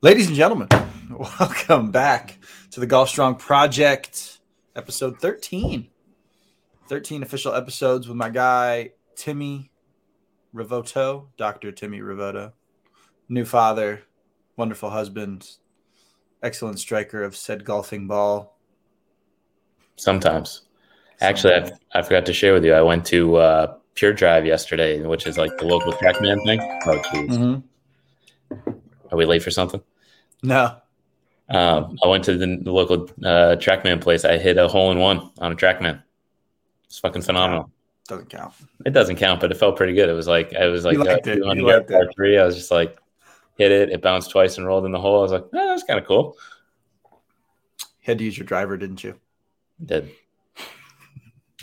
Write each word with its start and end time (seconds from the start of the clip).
Ladies 0.00 0.28
and 0.28 0.36
gentlemen, 0.36 0.68
welcome 1.10 1.90
back 1.90 2.38
to 2.70 2.78
the 2.78 2.86
Golf 2.86 3.08
Strong 3.08 3.34
Project, 3.34 4.38
episode 4.76 5.18
13. 5.18 5.88
13 6.86 7.22
official 7.24 7.52
episodes 7.52 8.06
with 8.06 8.16
my 8.16 8.30
guy, 8.30 8.92
Timmy 9.16 9.72
Rivotto, 10.54 11.26
Dr. 11.36 11.72
Timmy 11.72 11.98
Rivotto, 11.98 12.52
new 13.28 13.44
father, 13.44 14.02
wonderful 14.56 14.90
husband, 14.90 15.50
excellent 16.44 16.78
striker 16.78 17.24
of 17.24 17.34
said 17.34 17.64
golfing 17.64 18.06
ball. 18.06 18.56
Sometimes. 19.96 20.62
Actually, 21.20 21.54
I, 21.54 21.72
I 21.92 22.02
forgot 22.02 22.24
to 22.26 22.32
share 22.32 22.54
with 22.54 22.64
you. 22.64 22.72
I 22.72 22.82
went 22.82 23.04
to 23.06 23.34
uh, 23.34 23.74
Pure 23.96 24.12
Drive 24.12 24.46
yesterday, 24.46 25.04
which 25.04 25.26
is 25.26 25.36
like 25.36 25.58
the 25.58 25.66
local 25.66 25.92
TrackMan 25.92 26.44
thing. 26.44 26.60
Oh, 26.86 26.98
jeez. 27.00 27.30
Mm-hmm. 27.30 28.77
Are 29.10 29.18
we 29.18 29.24
late 29.24 29.42
for 29.42 29.50
something? 29.50 29.82
No. 30.42 30.76
Um, 31.50 31.98
I 32.04 32.08
went 32.08 32.24
to 32.24 32.36
the, 32.36 32.58
the 32.60 32.72
local 32.72 33.04
uh, 33.24 33.56
TrackMan 33.56 34.00
place. 34.00 34.24
I 34.24 34.36
hit 34.36 34.58
a 34.58 34.68
hole 34.68 34.92
in 34.92 34.98
one 34.98 35.30
on 35.38 35.52
a 35.52 35.56
TrackMan. 35.56 36.02
It's 36.84 36.98
fucking 36.98 37.22
phenomenal. 37.22 37.70
Doesn't 38.06 38.30
count. 38.30 38.54
It 38.86 38.92
doesn't 38.92 39.16
count, 39.16 39.40
but 39.40 39.50
it 39.50 39.56
felt 39.56 39.76
pretty 39.76 39.92
good. 39.92 40.08
It 40.08 40.14
was 40.14 40.26
like 40.26 40.54
I 40.54 40.66
was 40.66 40.84
like 40.84 40.94
You 40.94 41.04
liked 41.04 41.26
uh, 41.26 41.32
it. 41.32 41.38
You 41.38 41.66
liked 41.66 41.90
it. 41.90 42.08
three. 42.14 42.38
I 42.38 42.44
was 42.44 42.56
just 42.56 42.70
like 42.70 42.98
hit 43.56 43.70
it. 43.70 43.90
It 43.90 44.00
bounced 44.00 44.30
twice 44.30 44.56
and 44.56 44.66
rolled 44.66 44.86
in 44.86 44.92
the 44.92 45.00
hole. 45.00 45.18
I 45.18 45.22
was 45.22 45.32
like, 45.32 45.44
oh, 45.44 45.68
that's 45.68 45.82
kind 45.84 45.98
of 46.00 46.06
cool. 46.06 46.36
Had 48.00 48.18
to 48.18 48.24
use 48.24 48.38
your 48.38 48.46
driver, 48.46 48.78
didn't 48.78 49.04
you? 49.04 49.18
Did 49.84 50.10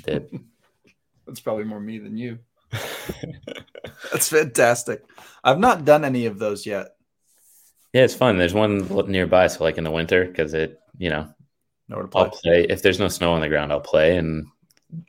did 0.03 0.39
That's 1.25 1.39
probably 1.39 1.63
more 1.63 1.79
me 1.79 1.97
than 1.97 2.17
you. 2.17 2.37
That's 4.11 4.29
fantastic. 4.29 5.03
I've 5.43 5.59
not 5.59 5.85
done 5.85 6.05
any 6.05 6.27
of 6.27 6.37
those 6.37 6.65
yet. 6.65 6.94
Yeah, 7.95 8.03
it's 8.03 8.13
fun. 8.13 8.37
There's 8.37 8.53
one 8.53 8.85
nearby, 9.09 9.47
so 9.47 9.63
like 9.63 9.77
in 9.77 9.85
the 9.85 9.91
winter 9.91 10.25
because 10.25 10.53
it 10.53 10.81
you 10.97 11.09
know 11.09 11.29
play. 11.87 12.07
I'll 12.13 12.29
play 12.29 12.65
if 12.69 12.81
there's 12.81 12.99
no 12.99 13.07
snow 13.07 13.31
on 13.31 13.39
the 13.39 13.47
ground. 13.47 13.71
I'll 13.71 13.79
play 13.79 14.17
in 14.17 14.51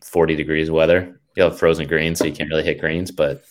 40 0.05 0.37
degrees 0.37 0.71
weather. 0.71 1.21
You 1.35 1.43
have 1.43 1.59
frozen 1.59 1.89
greens, 1.89 2.21
so 2.21 2.27
you 2.27 2.33
can't 2.33 2.49
really 2.49 2.63
hit 2.63 2.79
greens, 2.79 3.11
but 3.11 3.43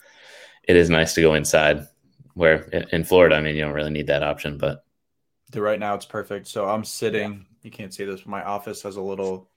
it 0.64 0.78
is 0.78 0.90
nice 0.90 1.14
to 1.16 1.22
go 1.22 1.34
inside. 1.34 1.86
Where 2.34 2.64
in 2.94 3.04
Florida, 3.04 3.36
I 3.36 3.42
mean, 3.42 3.56
you 3.56 3.62
don't 3.62 3.74
really 3.74 3.92
need 3.92 4.08
that 4.08 4.24
option, 4.24 4.58
but 4.58 4.86
right 5.54 5.82
now 5.82 5.96
it's 5.96 6.06
perfect. 6.06 6.48
So 6.48 6.70
I'm 6.70 6.86
sitting. 6.86 7.46
You 7.62 7.72
can't 7.72 7.94
see 7.94 8.06
this, 8.06 8.22
but 8.22 8.30
my 8.30 8.44
office 8.44 8.84
has 8.84 8.96
a 8.96 9.02
little. 9.02 9.50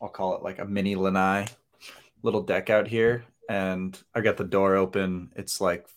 I'll 0.00 0.08
call 0.08 0.36
it 0.36 0.44
like 0.44 0.60
a 0.60 0.64
mini 0.64 0.94
lanai, 0.94 1.46
little 2.22 2.42
deck 2.42 2.70
out 2.70 2.86
here, 2.86 3.24
and 3.48 4.00
I 4.14 4.20
got 4.20 4.36
the 4.36 4.44
door 4.44 4.76
open. 4.76 5.32
It's 5.34 5.60
like 5.60 5.88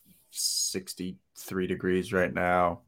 63 1.34 1.68
degrees 1.68 2.14
right 2.14 2.34
now. 2.34 2.82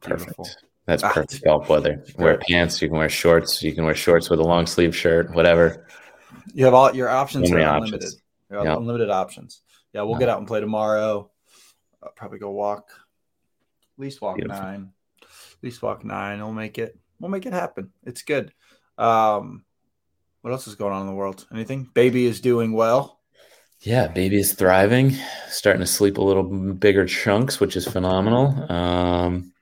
Beautiful. 0.00 0.44
perfect. 0.44 0.64
That's 0.86 1.02
Ah, 1.02 1.12
perfect 1.12 1.42
golf 1.44 1.68
weather. 1.70 2.04
Wear 2.18 2.38
pants, 2.46 2.82
you 2.82 2.88
can 2.88 2.98
wear 2.98 3.08
shorts, 3.08 3.62
you 3.62 3.72
can 3.74 3.84
wear 3.84 3.94
shorts 3.94 4.28
with 4.28 4.38
a 4.38 4.42
long 4.42 4.66
sleeve 4.66 4.94
shirt, 4.94 5.34
whatever. 5.34 5.86
You 6.52 6.66
have 6.66 6.74
all 6.74 6.94
your 6.94 7.08
options 7.08 7.50
are 7.50 7.58
unlimited. 7.58 7.94
options. 8.04 8.22
You 8.50 8.58
unlimited 8.60 9.08
options. 9.10 9.62
Yeah, 9.94 10.02
we'll 10.02 10.12
Yeah. 10.12 10.18
get 10.20 10.28
out 10.28 10.38
and 10.38 10.46
play 10.46 10.60
tomorrow. 10.60 11.30
I'll 12.02 12.12
probably 12.12 12.38
go 12.38 12.50
walk. 12.50 12.90
At 13.96 14.02
least 14.02 14.20
walk 14.20 14.36
Beautiful. 14.36 14.62
nine. 14.62 14.92
At 15.22 15.28
least 15.62 15.80
walk 15.82 16.04
nine. 16.04 16.40
We'll 16.40 16.52
make 16.52 16.76
it. 16.78 16.98
We'll 17.18 17.30
make 17.30 17.46
it 17.46 17.54
happen. 17.54 17.90
It's 18.04 18.22
good. 18.22 18.52
Um, 18.98 19.64
what 20.42 20.50
else 20.50 20.66
is 20.68 20.74
going 20.74 20.92
on 20.92 21.00
in 21.02 21.06
the 21.06 21.14
world? 21.14 21.46
Anything? 21.50 21.88
Baby 21.94 22.26
is 22.26 22.40
doing 22.42 22.72
well. 22.72 23.13
Yeah, 23.84 24.08
baby 24.08 24.38
is 24.38 24.54
thriving, 24.54 25.14
starting 25.48 25.80
to 25.80 25.86
sleep 25.86 26.16
a 26.16 26.22
little 26.22 26.42
bigger 26.42 27.04
chunks, 27.04 27.60
which 27.60 27.76
is 27.76 27.86
phenomenal. 27.86 28.72
Um, 28.72 29.52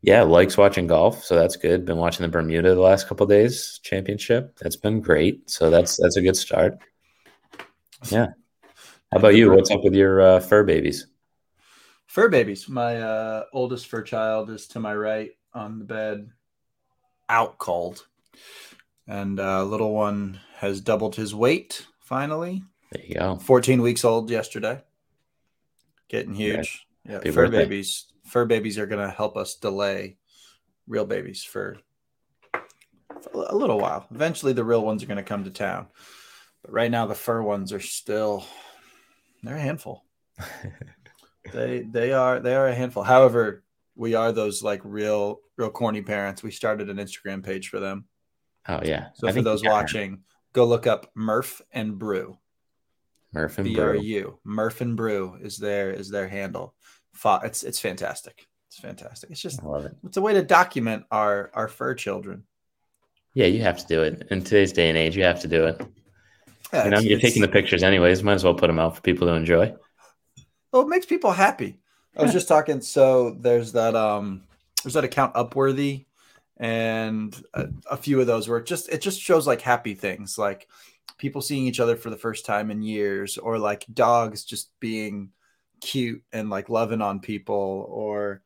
yeah, 0.00 0.22
likes 0.22 0.56
watching 0.56 0.86
golf, 0.86 1.24
so 1.24 1.34
that's 1.34 1.56
good. 1.56 1.84
Been 1.84 1.96
watching 1.96 2.22
the 2.22 2.28
Bermuda 2.28 2.72
the 2.76 2.80
last 2.80 3.08
couple 3.08 3.26
days 3.26 3.80
championship. 3.82 4.56
That's 4.60 4.76
been 4.76 5.00
great. 5.00 5.50
So 5.50 5.70
that's 5.70 5.96
that's 6.00 6.16
a 6.16 6.22
good 6.22 6.36
start. 6.36 6.78
Yeah. 8.10 8.28
How 9.10 9.18
about 9.18 9.34
you? 9.34 9.50
What's 9.50 9.72
up 9.72 9.82
with 9.82 9.94
your 9.94 10.20
uh, 10.20 10.38
fur 10.38 10.62
babies? 10.62 11.08
Fur 12.06 12.28
babies. 12.28 12.68
My 12.68 13.00
uh, 13.00 13.44
oldest 13.52 13.88
fur 13.88 14.02
child 14.02 14.50
is 14.50 14.68
to 14.68 14.78
my 14.78 14.94
right 14.94 15.30
on 15.52 15.80
the 15.80 15.84
bed, 15.84 16.30
out 17.28 17.58
cold, 17.58 18.06
and 19.08 19.40
uh, 19.40 19.64
little 19.64 19.92
one 19.92 20.38
has 20.58 20.80
doubled 20.80 21.16
his 21.16 21.34
weight 21.34 21.84
finally. 21.98 22.62
There 22.96 23.06
you 23.06 23.14
go. 23.14 23.36
14 23.36 23.82
weeks 23.82 24.04
old 24.04 24.30
yesterday. 24.30 24.82
Getting 26.08 26.34
huge. 26.34 26.86
Yeah, 27.04 27.14
Happy 27.14 27.30
fur 27.30 27.48
babies. 27.48 28.06
Fur 28.24 28.44
babies 28.44 28.78
are 28.78 28.86
going 28.86 29.06
to 29.06 29.14
help 29.14 29.36
us 29.36 29.54
delay 29.56 30.16
real 30.88 31.04
babies 31.04 31.44
for, 31.44 31.76
for 32.52 33.44
a 33.48 33.54
little 33.54 33.78
while. 33.78 34.06
Eventually, 34.10 34.52
the 34.52 34.64
real 34.64 34.84
ones 34.84 35.02
are 35.02 35.06
going 35.06 35.16
to 35.16 35.22
come 35.22 35.44
to 35.44 35.50
town. 35.50 35.88
But 36.62 36.72
right 36.72 36.90
now, 36.90 37.06
the 37.06 37.14
fur 37.14 37.42
ones 37.42 37.72
are 37.72 37.80
still 37.80 38.44
they're 39.42 39.56
a 39.56 39.60
handful. 39.60 40.04
they 41.52 41.80
they 41.80 42.12
are 42.12 42.40
they 42.40 42.54
are 42.54 42.68
a 42.68 42.74
handful. 42.74 43.02
However, 43.02 43.62
we 43.94 44.14
are 44.14 44.32
those 44.32 44.62
like 44.62 44.80
real 44.84 45.40
real 45.56 45.70
corny 45.70 46.02
parents. 46.02 46.42
We 46.42 46.50
started 46.50 46.88
an 46.88 46.96
Instagram 46.96 47.44
page 47.44 47.68
for 47.68 47.78
them. 47.78 48.06
Oh 48.68 48.80
yeah. 48.82 49.08
So 49.14 49.28
I 49.28 49.32
for 49.32 49.42
those 49.42 49.62
watching, 49.62 50.22
go 50.52 50.64
look 50.64 50.86
up 50.86 51.10
Murph 51.14 51.62
and 51.72 51.98
Brew. 51.98 52.38
Murph 53.36 53.58
and 53.58 53.64
B 53.66 53.74
Brew. 53.74 54.38
Murph 54.44 54.80
and 54.80 54.96
Brew 54.96 55.36
is 55.42 55.58
their 55.58 55.90
is 55.90 56.10
their 56.10 56.26
handle. 56.26 56.74
It's 57.24 57.62
it's 57.62 57.78
fantastic. 57.78 58.46
It's 58.68 58.78
fantastic. 58.78 59.30
It's 59.30 59.40
just 59.40 59.62
I 59.62 59.66
love 59.66 59.84
it. 59.84 59.94
it's 60.04 60.16
a 60.16 60.22
way 60.22 60.32
to 60.34 60.42
document 60.42 61.04
our 61.10 61.50
our 61.52 61.68
fur 61.68 61.94
children. 61.94 62.44
Yeah, 63.34 63.46
you 63.46 63.60
have 63.62 63.78
to 63.78 63.86
do 63.86 64.02
it 64.02 64.26
in 64.30 64.42
today's 64.42 64.72
day 64.72 64.88
and 64.88 64.96
age. 64.96 65.16
You 65.16 65.24
have 65.24 65.40
to 65.40 65.48
do 65.48 65.66
it. 65.66 65.82
Yeah, 66.72 66.84
you 66.84 66.90
know, 66.90 66.98
you're 66.98 67.20
taking 67.20 67.42
the 67.42 67.48
pictures 67.48 67.82
anyways. 67.82 68.22
Might 68.22 68.34
as 68.34 68.44
well 68.44 68.54
put 68.54 68.68
them 68.68 68.78
out 68.78 68.96
for 68.96 69.02
people 69.02 69.26
to 69.26 69.34
enjoy. 69.34 69.74
well, 70.72 70.82
it 70.82 70.88
makes 70.88 71.06
people 71.06 71.32
happy. 71.32 71.78
I 72.16 72.22
was 72.22 72.32
just 72.32 72.48
talking. 72.48 72.80
So 72.80 73.36
there's 73.38 73.72
that 73.72 73.94
um 73.94 74.44
there's 74.82 74.94
that 74.94 75.04
account 75.04 75.34
Upworthy, 75.34 76.06
and 76.56 77.38
a, 77.52 77.68
a 77.90 77.96
few 77.98 78.18
of 78.18 78.26
those 78.26 78.48
where 78.48 78.58
it 78.58 78.66
just 78.66 78.88
it 78.88 79.02
just 79.02 79.20
shows 79.20 79.46
like 79.46 79.60
happy 79.60 79.94
things, 79.94 80.38
like 80.38 80.66
people 81.18 81.40
seeing 81.40 81.66
each 81.66 81.80
other 81.80 81.96
for 81.96 82.10
the 82.10 82.16
first 82.16 82.44
time 82.46 82.70
in 82.70 82.82
years, 82.82 83.38
or 83.38 83.58
like 83.58 83.86
dogs 83.92 84.44
just 84.44 84.70
being 84.80 85.30
cute 85.80 86.22
and 86.32 86.50
like 86.50 86.68
loving 86.68 87.02
on 87.02 87.20
people, 87.20 87.86
or 87.88 88.42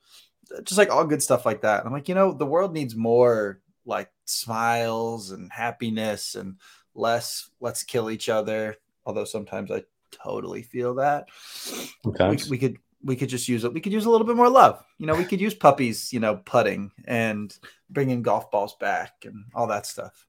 just 0.64 0.78
like 0.78 0.90
all 0.90 1.04
good 1.04 1.22
stuff 1.22 1.46
like 1.46 1.62
that. 1.62 1.80
And 1.80 1.86
I'm 1.86 1.92
like, 1.92 2.08
you 2.08 2.14
know, 2.14 2.32
the 2.32 2.46
world 2.46 2.72
needs 2.72 2.96
more 2.96 3.60
like 3.86 4.10
smiles 4.24 5.30
and 5.30 5.50
happiness 5.52 6.34
and 6.34 6.56
less 6.94 7.50
let's 7.60 7.82
kill 7.82 8.10
each 8.10 8.28
other. 8.28 8.76
Although 9.06 9.24
sometimes 9.24 9.70
I 9.70 9.84
totally 10.10 10.62
feel 10.62 10.94
that 10.96 11.28
we, 12.48 12.50
we 12.50 12.58
could 12.58 12.76
we 13.02 13.16
could 13.16 13.28
just 13.28 13.48
use 13.48 13.64
it. 13.64 13.72
We 13.72 13.80
could 13.80 13.92
use 13.92 14.04
a 14.04 14.10
little 14.10 14.26
bit 14.26 14.36
more 14.36 14.50
love. 14.50 14.84
You 14.98 15.06
know, 15.06 15.14
we 15.14 15.24
could 15.24 15.40
use 15.40 15.54
puppies. 15.54 16.12
You 16.12 16.20
know, 16.20 16.36
putting 16.36 16.90
and 17.06 17.56
bringing 17.88 18.22
golf 18.22 18.50
balls 18.50 18.76
back 18.78 19.24
and 19.24 19.44
all 19.54 19.66
that 19.68 19.86
stuff. 19.86 20.26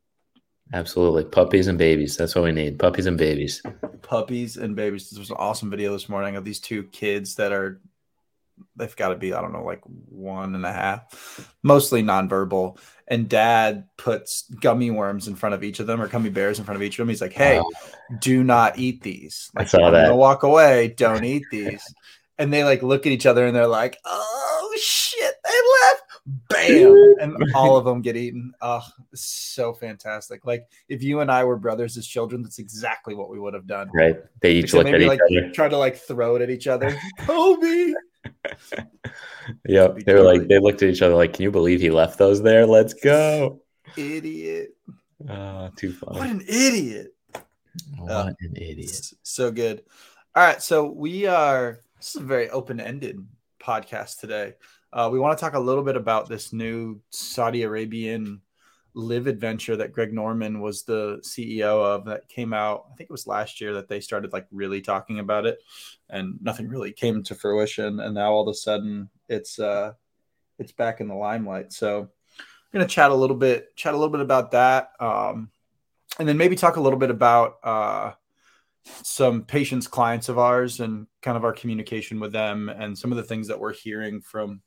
Absolutely. 0.73 1.25
Puppies 1.25 1.67
and 1.67 1.77
babies. 1.77 2.15
That's 2.17 2.33
what 2.35 2.43
we 2.45 2.51
need. 2.51 2.79
Puppies 2.79 3.05
and 3.05 3.17
babies. 3.17 3.61
Puppies 4.01 4.57
and 4.57 4.75
babies. 4.75 5.09
This 5.09 5.19
was 5.19 5.29
an 5.29 5.37
awesome 5.39 5.69
video 5.69 5.91
this 5.93 6.07
morning 6.09 6.35
of 6.35 6.45
these 6.45 6.59
two 6.59 6.83
kids 6.83 7.35
that 7.35 7.51
are. 7.51 7.81
They've 8.75 8.95
got 8.95 9.09
to 9.09 9.15
be 9.15 9.33
I 9.33 9.41
don't 9.41 9.53
know 9.53 9.63
like 9.63 9.81
one 9.83 10.53
and 10.55 10.65
a 10.65 10.71
half, 10.71 11.55
mostly 11.63 12.03
nonverbal. 12.03 12.77
And 13.07 13.27
dad 13.27 13.87
puts 13.97 14.43
gummy 14.61 14.91
worms 14.91 15.27
in 15.27 15.35
front 15.35 15.55
of 15.55 15.63
each 15.63 15.79
of 15.79 15.87
them 15.87 15.99
or 16.01 16.07
gummy 16.07 16.29
bears 16.29 16.59
in 16.59 16.65
front 16.65 16.75
of 16.77 16.83
each 16.83 16.93
of 16.93 16.97
them. 17.03 17.09
He's 17.09 17.21
like, 17.21 17.33
"Hey, 17.33 17.57
Wow. 17.59 17.69
do 18.19 18.43
not 18.43 18.77
eat 18.79 19.01
these. 19.01 19.49
I 19.57 19.61
Like, 19.61 19.67
saw 19.69 19.87
I'm 19.87 19.93
that. 19.93 20.03
gonna 20.03 20.15
walk 20.15 20.43
away. 20.43 20.93
Don't 20.95 21.23
eat 21.25 21.43
these. 21.51 21.81
and 22.37 22.53
they 22.53 22.63
like 22.63 22.81
look 22.83 23.05
at 23.05 23.11
each 23.11 23.25
other 23.25 23.45
and 23.45 23.55
they're 23.55 23.67
like, 23.67 23.97
"Oh 24.05 24.73
shit, 24.79 25.19
they 25.19 25.19
left!" 25.19 25.20
Bam, 26.49 27.15
and 27.21 27.35
all 27.55 27.77
of 27.77 27.85
them 27.85 28.01
get 28.01 28.15
eaten. 28.15 28.53
Oh, 28.61 28.85
so 29.13 29.73
fantastic. 29.73 30.45
Like 30.45 30.67
if 30.87 31.03
you 31.03 31.19
and 31.21 31.31
I 31.31 31.43
were 31.43 31.57
brothers 31.57 31.97
as 31.97 32.07
children, 32.07 32.41
that's 32.41 32.59
exactly 32.59 33.15
what 33.15 33.29
we 33.29 33.39
would 33.39 33.53
have 33.53 33.67
done. 33.67 33.89
Right. 33.93 34.17
They 34.41 34.53
each 34.53 34.65
Except 34.65 34.85
look 34.85 34.87
at 34.87 34.91
maybe 34.93 35.05
each 35.05 35.09
like 35.09 35.19
other. 35.21 35.51
try 35.51 35.69
to 35.69 35.77
like 35.77 35.97
throw 35.97 36.35
it 36.35 36.41
at 36.41 36.49
each 36.49 36.67
other. 36.67 36.95
Kobe. 37.19 37.93
Yeah. 39.65 39.87
be 39.89 40.03
They 40.03 40.13
were 40.13 40.21
like, 40.21 40.47
they 40.47 40.59
looked 40.59 40.83
at 40.83 40.89
each 40.89 41.01
other 41.01 41.15
like, 41.15 41.33
can 41.33 41.43
you 41.43 41.51
believe 41.51 41.81
he 41.81 41.89
left 41.89 42.17
those 42.17 42.41
there? 42.41 42.65
Let's 42.65 42.93
go. 42.93 43.61
Idiot. 43.97 44.75
Oh, 45.29 45.69
too 45.75 45.93
funny. 45.93 46.19
What 46.19 46.29
an 46.29 46.41
idiot. 46.47 47.15
What 47.97 48.35
an 48.39 48.55
idiot. 48.55 49.13
So 49.23 49.51
good. 49.51 49.83
All 50.35 50.43
right. 50.43 50.61
So 50.61 50.85
we 50.91 51.25
are, 51.25 51.81
this 51.97 52.15
is 52.15 52.21
a 52.21 52.25
very 52.25 52.49
open 52.49 52.79
ended 52.79 53.25
podcast 53.61 54.19
today. 54.19 54.53
Uh, 54.93 55.09
we 55.11 55.19
want 55.19 55.37
to 55.37 55.41
talk 55.41 55.53
a 55.53 55.59
little 55.59 55.83
bit 55.83 55.95
about 55.95 56.27
this 56.27 56.51
new 56.51 56.99
Saudi 57.11 57.63
Arabian 57.63 58.41
LIV 58.93 59.27
Adventure 59.27 59.77
that 59.77 59.93
Greg 59.93 60.11
Norman 60.11 60.59
was 60.59 60.83
the 60.83 61.21
CEO 61.23 61.81
of 61.81 62.03
that 62.05 62.27
came 62.27 62.51
out. 62.51 62.87
I 62.91 62.95
think 62.95 63.09
it 63.09 63.13
was 63.13 63.25
last 63.25 63.61
year 63.61 63.73
that 63.75 63.87
they 63.87 64.01
started 64.01 64.33
like 64.33 64.47
really 64.51 64.81
talking 64.81 65.19
about 65.19 65.45
it, 65.45 65.59
and 66.09 66.37
nothing 66.41 66.67
really 66.67 66.91
came 66.91 67.23
to 67.23 67.35
fruition. 67.35 68.01
And 68.01 68.15
now 68.15 68.33
all 68.33 68.41
of 68.41 68.51
a 68.51 68.53
sudden, 68.53 69.09
it's 69.29 69.59
uh, 69.59 69.93
it's 70.59 70.73
back 70.73 70.99
in 70.99 71.07
the 71.07 71.15
limelight. 71.15 71.71
So, 71.71 72.01
I'm 72.01 72.73
gonna 72.73 72.85
chat 72.85 73.11
a 73.11 73.15
little 73.15 73.37
bit, 73.37 73.73
chat 73.77 73.93
a 73.93 73.97
little 73.97 74.11
bit 74.11 74.19
about 74.19 74.51
that, 74.51 74.91
um, 74.99 75.51
and 76.19 76.27
then 76.27 76.35
maybe 76.35 76.57
talk 76.57 76.75
a 76.75 76.81
little 76.81 76.99
bit 76.99 77.11
about 77.11 77.59
uh, 77.63 78.11
some 79.03 79.43
patients, 79.43 79.87
clients 79.87 80.27
of 80.27 80.37
ours, 80.37 80.81
and 80.81 81.07
kind 81.21 81.37
of 81.37 81.45
our 81.45 81.53
communication 81.53 82.19
with 82.19 82.33
them, 82.33 82.67
and 82.67 82.97
some 82.97 83.13
of 83.13 83.15
the 83.15 83.23
things 83.23 83.47
that 83.47 83.59
we're 83.59 83.73
hearing 83.73 84.19
from 84.19 84.61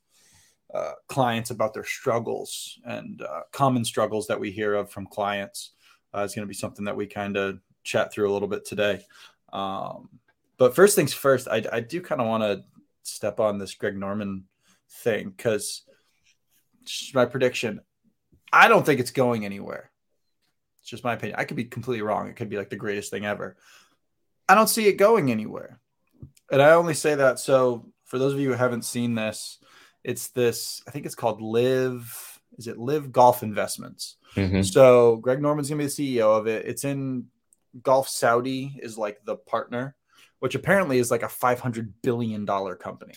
uh, 0.75 0.93
clients 1.07 1.51
about 1.51 1.73
their 1.73 1.85
struggles 1.85 2.79
and 2.85 3.21
uh, 3.21 3.41
common 3.53 3.85
struggles 3.85 4.27
that 4.27 4.39
we 4.39 4.51
hear 4.51 4.73
of 4.73 4.91
from 4.91 5.07
clients 5.07 5.71
uh, 6.13 6.21
is 6.21 6.35
going 6.35 6.45
to 6.45 6.49
be 6.49 6.53
something 6.53 6.83
that 6.85 6.97
we 6.97 7.07
kind 7.07 7.37
of 7.37 7.59
chat 7.83 8.11
through 8.11 8.29
a 8.29 8.33
little 8.33 8.47
bit 8.47 8.65
today. 8.65 8.99
Um, 9.53 10.09
but 10.57 10.75
first 10.75 10.95
things 10.95 11.13
first, 11.13 11.47
I, 11.47 11.63
I 11.71 11.79
do 11.79 12.01
kind 12.01 12.19
of 12.19 12.27
want 12.27 12.43
to 12.43 12.63
step 13.03 13.39
on 13.39 13.57
this 13.57 13.73
Greg 13.73 13.95
Norman 13.95 14.45
thing 14.89 15.29
because 15.29 15.83
my 17.13 17.25
prediction. 17.25 17.79
I 18.51 18.67
don't 18.67 18.85
think 18.85 18.99
it's 18.99 19.11
going 19.11 19.45
anywhere. 19.45 19.91
It's 20.81 20.89
just 20.89 21.03
my 21.03 21.13
opinion. 21.13 21.39
I 21.39 21.45
could 21.45 21.57
be 21.57 21.65
completely 21.65 22.01
wrong. 22.01 22.27
It 22.27 22.35
could 22.35 22.49
be 22.49 22.57
like 22.57 22.69
the 22.69 22.75
greatest 22.75 23.11
thing 23.11 23.25
ever. 23.25 23.55
I 24.47 24.55
don't 24.55 24.69
see 24.69 24.87
it 24.87 24.93
going 24.93 25.31
anywhere. 25.31 25.79
And 26.51 26.61
I 26.61 26.71
only 26.71 26.93
say 26.93 27.15
that 27.15 27.39
so 27.39 27.87
for 28.05 28.19
those 28.19 28.33
of 28.33 28.39
you 28.39 28.49
who 28.49 28.55
haven't 28.55 28.85
seen 28.85 29.15
this, 29.15 29.57
it's 30.05 30.27
this, 30.29 30.83
I 30.87 30.91
think 30.91 31.05
it's 31.07 31.15
called 31.15 31.41
LIV. 31.41 32.39
Is 32.57 32.67
it 32.67 32.77
LIV 32.77 33.11
Golf 33.11 33.41
Investments? 33.43 34.17
Mhm. 34.35 34.63
So 34.63 35.17
Greg 35.17 35.41
Norman's 35.41 35.67
gonna 35.67 35.79
be 35.79 35.85
the 35.85 35.89
CEO 35.91 36.37
of 36.37 36.47
it. 36.47 36.65
It's 36.65 36.83
in 36.83 37.25
Golf 37.81 38.07
Saudi 38.07 38.79
is 38.81 38.97
like 38.97 39.25
the 39.25 39.35
partner, 39.35 39.95
which 40.39 40.55
apparently 40.55 40.99
is 40.99 41.09
like 41.11 41.23
a 41.23 41.27
five 41.29 41.59
hundred 41.59 42.01
billion 42.03 42.45
dollar 42.45 42.75
company. 42.75 43.13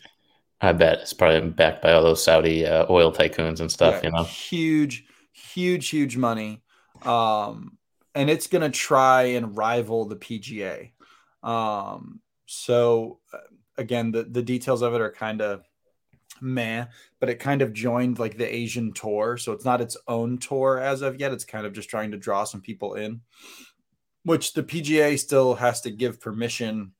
I 0.60 0.72
bet 0.72 1.00
it's 1.00 1.12
probably 1.12 1.50
backed 1.50 1.82
by 1.82 1.92
all 1.92 2.02
those 2.02 2.24
Saudi 2.24 2.66
uh, 2.66 2.86
oil 2.90 3.12
tycoons 3.12 3.60
and 3.60 3.70
stuff. 3.70 4.00
Yeah, 4.02 4.06
You 4.08 4.16
know, 4.16 4.24
huge, 4.24 5.04
huge, 5.32 5.90
huge 5.90 6.16
money. 6.16 6.62
Um, 7.02 7.78
and 8.14 8.28
it's 8.28 8.48
gonna 8.48 8.70
try 8.70 9.24
and 9.24 9.56
rival 9.56 10.06
the 10.06 10.16
PGA. 10.16 10.92
Um, 11.42 12.20
so 12.46 13.20
uh, 13.32 13.38
again, 13.76 14.10
the 14.10 14.24
the 14.24 14.42
details 14.42 14.82
of 14.82 14.94
it 14.94 15.00
are 15.00 15.12
kind 15.12 15.42
of 15.42 15.67
meh, 16.40 16.86
but 17.20 17.28
it 17.28 17.36
kind 17.40 17.62
of 17.62 17.72
joined 17.72 18.18
like 18.18 18.36
the 18.36 18.52
Asian 18.54 18.92
tour, 18.92 19.36
so 19.36 19.52
it's 19.52 19.64
not 19.64 19.80
its 19.80 19.96
own 20.06 20.38
tour 20.38 20.78
as 20.78 21.02
of 21.02 21.18
yet. 21.20 21.32
It's 21.32 21.44
kind 21.44 21.66
of 21.66 21.72
just 21.72 21.88
trying 21.90 22.10
to 22.12 22.16
draw 22.16 22.44
some 22.44 22.60
people 22.60 22.94
in, 22.94 23.20
which 24.24 24.52
the 24.54 24.62
PGA 24.62 25.18
still 25.18 25.54
has 25.54 25.80
to 25.82 25.90
give 25.90 26.20
permission 26.20 26.92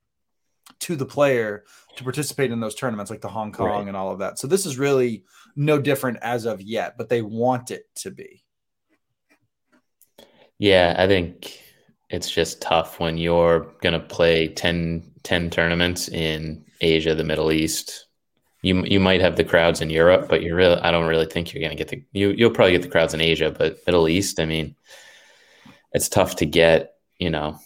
to 0.81 0.96
the 0.96 1.06
player 1.06 1.64
to 1.96 2.05
participate 2.05 2.50
in 2.50 2.61
those 2.61 2.75
tournaments, 2.75 3.11
like 3.11 3.23
the 3.23 3.29
Hong 3.29 3.52
Kong 3.52 3.67
Right. 3.69 3.88
and 3.88 3.96
all 3.96 4.12
of 4.12 4.19
that. 4.19 4.38
So 4.38 4.46
this 4.46 4.67
is 4.67 4.79
really 4.79 5.25
no 5.56 5.81
different 5.81 6.19
as 6.23 6.44
of 6.44 6.61
yet, 6.61 6.96
but 6.99 7.08
they 7.08 7.23
want 7.23 7.70
it 7.70 7.84
to 7.96 8.11
be. 8.11 8.44
yeah, 10.58 10.94
I 10.99 11.06
think 11.06 11.62
it's 12.11 12.31
just 12.31 12.61
tough 12.61 12.99
when 12.99 13.17
you're 13.17 13.73
gonna 13.81 14.00
play 14.00 14.49
10, 14.49 15.12
10 15.23 15.50
tournaments 15.50 16.08
in 16.08 16.64
Asia, 16.81 17.14
the 17.14 17.25
Middle 17.25 17.52
East. 17.52 18.07
You 18.69 18.85
you 18.85 19.00
might 19.00 19.20
have 19.20 19.37
the 19.37 19.44
crowds 19.44 19.81
in 19.81 19.91
Europe, 19.91 20.29
but 20.29 20.43
you're 20.43 20.56
really 20.56 20.76
I 20.81 20.91
don't 20.91 21.09
really 21.09 21.26
think 21.26 21.53
you're 21.53 21.62
gonna 21.62 21.75
get 21.75 21.88
the 21.88 22.05
you 22.12 22.31
you'll 22.31 22.50
probably 22.50 22.73
get 22.73 22.82
the 22.82 22.88
crowds 22.97 23.15
in 23.15 23.20
Asia, 23.20 23.50
but 23.50 23.79
Middle 23.87 24.09
East, 24.09 24.41
I 24.41 24.47
mean, 24.47 24.76
it's 25.93 26.09
tough 26.09 26.37
to 26.37 26.47
get 26.47 26.94
you 27.19 27.31
know 27.31 27.59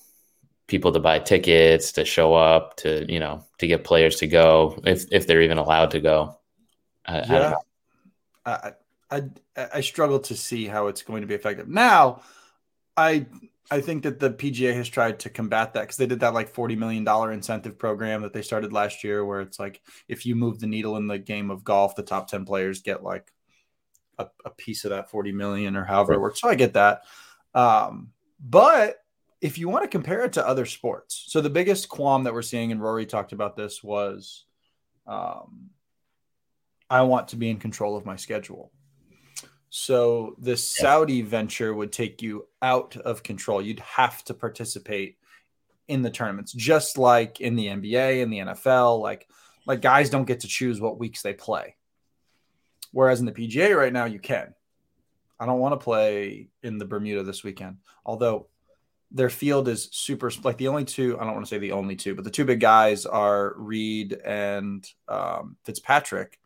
people 0.68 0.92
to 0.92 1.00
buy 1.00 1.18
tickets 1.18 1.92
to 1.92 2.04
show 2.04 2.34
up 2.34 2.76
to 2.78 3.10
you 3.12 3.20
know 3.20 3.44
to 3.58 3.66
get 3.68 3.84
players 3.84 4.16
to 4.18 4.26
go 4.26 4.80
if 4.84 5.04
if 5.12 5.26
they're 5.26 5.42
even 5.42 5.58
allowed 5.58 5.92
to 5.92 6.00
go. 6.00 6.38
I, 7.06 7.20
I 7.22 7.40
Yeah, 7.40 7.40
know. 7.40 7.56
I, 8.46 8.72
I 9.10 9.22
I 9.56 9.80
struggle 9.82 10.20
to 10.20 10.36
see 10.36 10.66
how 10.66 10.88
it's 10.88 11.02
going 11.02 11.22
to 11.22 11.26
be 11.28 11.34
effective. 11.34 11.68
Now, 11.68 12.22
I 12.96 13.26
I 13.70 13.80
think 13.80 14.02
that 14.02 14.18
the 14.18 14.30
PGA 14.30 14.74
has 14.74 14.88
tried 14.88 15.20
to 15.20 15.30
combat 15.30 15.74
that 15.74 15.82
because 15.82 15.96
they 15.96 16.06
did 16.06 16.20
that 16.20 16.34
like 16.34 16.50
forty 16.50 16.76
million 16.76 17.04
dollar 17.04 17.32
incentive 17.32 17.78
program 17.78 18.22
that 18.22 18.32
they 18.32 18.42
started 18.42 18.72
last 18.72 19.04
year, 19.04 19.24
where 19.24 19.40
it's 19.40 19.58
like 19.58 19.80
if 20.08 20.26
you 20.26 20.34
move 20.34 20.60
the 20.60 20.66
needle 20.66 20.96
in 20.96 21.06
the 21.06 21.18
game 21.18 21.50
of 21.50 21.64
golf, 21.64 21.94
the 21.94 22.02
top 22.02 22.28
ten 22.28 22.44
players 22.44 22.82
get 22.82 23.02
like 23.02 23.32
a, 24.18 24.26
a 24.44 24.50
piece 24.50 24.84
of 24.84 24.90
that 24.90 25.10
forty 25.10 25.32
million 25.32 25.76
or 25.76 25.84
however 25.84 26.12
it 26.12 26.20
works. 26.20 26.40
So 26.40 26.48
I 26.48 26.54
get 26.54 26.74
that, 26.74 27.02
um, 27.54 28.10
but 28.40 28.96
if 29.40 29.58
you 29.58 29.68
want 29.68 29.82
to 29.82 29.88
compare 29.88 30.22
it 30.24 30.34
to 30.34 30.46
other 30.46 30.66
sports, 30.66 31.24
so 31.28 31.40
the 31.40 31.50
biggest 31.50 31.88
qualm 31.88 32.24
that 32.24 32.34
we're 32.34 32.42
seeing, 32.42 32.72
and 32.72 32.80
Rory 32.80 33.06
talked 33.06 33.32
about 33.32 33.56
this, 33.56 33.82
was 33.82 34.44
um, 35.06 35.70
I 36.90 37.02
want 37.02 37.28
to 37.28 37.36
be 37.36 37.50
in 37.50 37.58
control 37.58 37.96
of 37.96 38.04
my 38.04 38.16
schedule. 38.16 38.70
So 39.74 40.36
this 40.38 40.76
Yeah. 40.76 40.82
Saudi 40.82 41.22
venture 41.22 41.72
would 41.72 41.92
take 41.92 42.20
you 42.20 42.46
out 42.60 42.94
of 42.98 43.22
control. 43.22 43.62
You'd 43.62 43.80
have 43.80 44.22
to 44.24 44.34
participate 44.34 45.16
in 45.88 46.02
the 46.02 46.10
tournaments, 46.10 46.52
just 46.52 46.98
like 46.98 47.40
in 47.40 47.56
the 47.56 47.68
NBA 47.68 48.22
and 48.22 48.30
the 48.30 48.40
NFL. 48.40 49.00
Like, 49.00 49.30
like 49.66 49.80
guys 49.80 50.10
don't 50.10 50.26
get 50.26 50.40
to 50.40 50.46
choose 50.46 50.78
what 50.78 50.98
weeks 50.98 51.22
they 51.22 51.32
play. 51.32 51.76
Whereas 52.90 53.20
in 53.20 53.26
the 53.26 53.32
PGA 53.32 53.74
right 53.74 53.94
now, 53.94 54.04
you 54.04 54.18
can. 54.18 54.52
I 55.40 55.46
don't 55.46 55.58
want 55.58 55.72
to 55.72 55.82
play 55.82 56.50
in 56.62 56.76
the 56.76 56.84
Bermuda 56.84 57.22
this 57.22 57.42
weekend, 57.42 57.78
although 58.04 58.48
their 59.10 59.30
field 59.30 59.68
is 59.68 59.88
super 59.90 60.30
like 60.44 60.58
the 60.58 60.68
only 60.68 60.84
two. 60.84 61.18
I 61.18 61.24
don't 61.24 61.32
want 61.32 61.46
to 61.46 61.50
say 61.50 61.58
the 61.58 61.72
only 61.72 61.96
two, 61.96 62.14
but 62.14 62.24
the 62.24 62.30
two 62.30 62.44
big 62.44 62.60
guys 62.60 63.06
are 63.06 63.54
Reed 63.56 64.12
and 64.22 64.86
um, 65.08 65.56
Fitzpatrick 65.64 66.38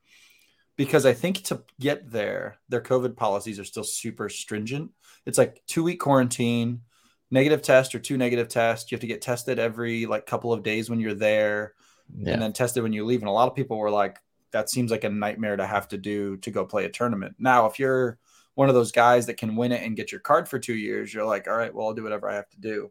because 0.76 1.06
I 1.06 1.12
think 1.14 1.43
to 1.44 1.62
get 1.81 2.11
there, 2.11 2.58
their 2.69 2.81
COVID 2.81 3.17
policies 3.17 3.58
are 3.58 3.64
still 3.64 3.84
super 3.84 4.28
stringent. 4.28 4.90
It's 5.25 5.38
like 5.38 5.62
two 5.67 5.82
week 5.82 6.00
quarantine, 6.00 6.82
negative 7.31 7.62
test 7.62 7.94
or 7.94 7.99
two 7.99 8.17
negative 8.17 8.49
tests. 8.49 8.90
You 8.90 8.96
have 8.96 9.00
to 9.00 9.06
get 9.06 9.23
tested 9.23 9.58
every 9.58 10.06
like 10.06 10.26
couple 10.26 10.52
of 10.52 10.62
days 10.62 10.88
when 10.90 11.00
you're 11.00 11.14
there, 11.14 11.75
Yeah. 12.17 12.34
and 12.34 12.43
then 12.43 12.52
tested 12.52 12.82
when 12.82 12.93
you 12.93 13.05
leave. 13.05 13.20
And 13.23 13.28
a 13.28 13.32
lot 13.32 13.49
of 13.49 13.55
people 13.55 13.78
were 13.78 13.90
like, 13.90 14.19
that 14.52 14.70
seems 14.70 14.90
like 14.90 15.05
a 15.05 15.08
nightmare 15.11 15.56
to 15.56 15.67
have 15.67 15.88
to 15.88 15.99
do 15.99 16.37
to 16.38 16.50
go 16.50 16.64
play 16.64 16.84
a 16.84 16.90
tournament. 16.90 17.34
Now, 17.38 17.67
if 17.67 17.79
you're 17.79 18.19
one 18.55 18.69
of 18.69 18.75
those 18.75 18.93
guys 18.93 19.26
that 19.26 19.37
can 19.37 19.56
win 19.56 19.72
it 19.72 19.82
and 19.82 19.96
get 19.96 20.12
your 20.12 20.20
card 20.20 20.49
for 20.49 20.58
two 20.58 20.75
years, 20.76 21.12
you're 21.12 21.26
like, 21.26 21.46
all 21.49 21.56
right, 21.56 21.75
well, 21.75 21.88
I'll 21.88 21.94
do 21.94 22.02
whatever 22.05 22.29
I 22.31 22.34
have 22.37 22.49
to 22.50 22.60
do. 22.60 22.91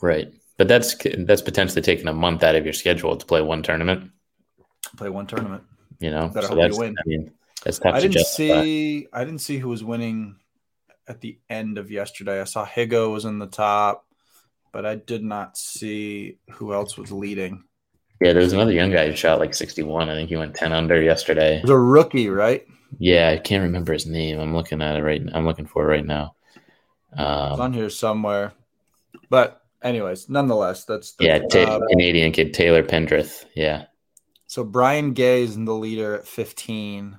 Right. 0.00 0.32
But 0.56 0.68
that's 0.68 0.94
that's 1.18 1.42
potentially 1.42 1.82
taking 1.82 2.06
a 2.08 2.12
month 2.12 2.42
out 2.42 2.54
of 2.54 2.64
your 2.64 2.72
schedule 2.72 3.16
to 3.16 3.26
play 3.26 3.42
one 3.42 3.62
tournament. 3.62 4.12
Play 4.96 5.08
one 5.08 5.26
tournament. 5.26 5.64
You 6.00 6.10
know, 6.10 6.28
Better 6.28 6.48
so 6.48 6.54
that's. 6.54 6.78
I 6.78 6.92
mean 7.06 7.32
that's 7.64 7.78
tough 7.78 7.94
I 7.94 8.00
didn't 8.00 8.12
justify. 8.14 8.62
see. 8.62 9.08
I 9.12 9.24
didn't 9.24 9.40
see 9.40 9.58
who 9.58 9.68
was 9.68 9.84
winning 9.84 10.36
at 11.08 11.20
the 11.20 11.38
end 11.48 11.78
of 11.78 11.90
yesterday. 11.90 12.40
I 12.40 12.44
saw 12.44 12.66
Higo 12.66 13.12
was 13.12 13.24
in 13.24 13.38
the 13.38 13.46
top, 13.46 14.06
but 14.72 14.84
I 14.86 14.96
did 14.96 15.22
not 15.22 15.56
see 15.56 16.38
who 16.52 16.72
else 16.72 16.96
was 16.96 17.12
leading. 17.12 17.64
Yeah, 18.20 18.32
there 18.32 18.42
was 18.42 18.52
another 18.52 18.72
young 18.72 18.90
guy 18.90 19.06
who 19.08 19.16
shot 19.16 19.38
like 19.40 19.54
61. 19.54 20.08
I 20.08 20.14
think 20.14 20.28
he 20.28 20.36
went 20.36 20.54
10 20.54 20.72
under 20.72 21.00
yesterday. 21.02 21.56
It 21.56 21.62
was 21.62 21.70
a 21.70 21.78
rookie, 21.78 22.28
right? 22.28 22.64
Yeah, 22.98 23.30
I 23.30 23.38
can't 23.38 23.62
remember 23.62 23.92
his 23.92 24.06
name. 24.06 24.38
I'm 24.38 24.54
looking 24.54 24.80
at 24.80 24.96
it 24.96 25.02
right. 25.02 25.22
Now, 25.22 25.32
I'm 25.34 25.46
looking 25.46 25.66
for 25.66 25.84
it 25.84 25.88
right 25.88 26.06
now. 26.06 26.36
It's 27.12 27.20
Um, 27.20 27.60
on 27.60 27.72
here 27.72 27.90
somewhere. 27.90 28.52
But 29.28 29.62
anyways, 29.82 30.28
nonetheless, 30.28 30.84
that's 30.84 31.12
the, 31.12 31.24
yeah, 31.24 31.38
ta- 31.40 31.76
uh, 31.76 31.86
Canadian 31.88 32.32
kid 32.32 32.54
Taylor 32.54 32.82
Pendrith. 32.82 33.44
Yeah, 33.54 33.86
so 34.54 34.62
Brian 34.62 35.14
Gay 35.14 35.42
is 35.42 35.56
in 35.56 35.64
the 35.64 35.74
leader 35.74 36.14
at 36.14 36.28
15, 36.28 37.18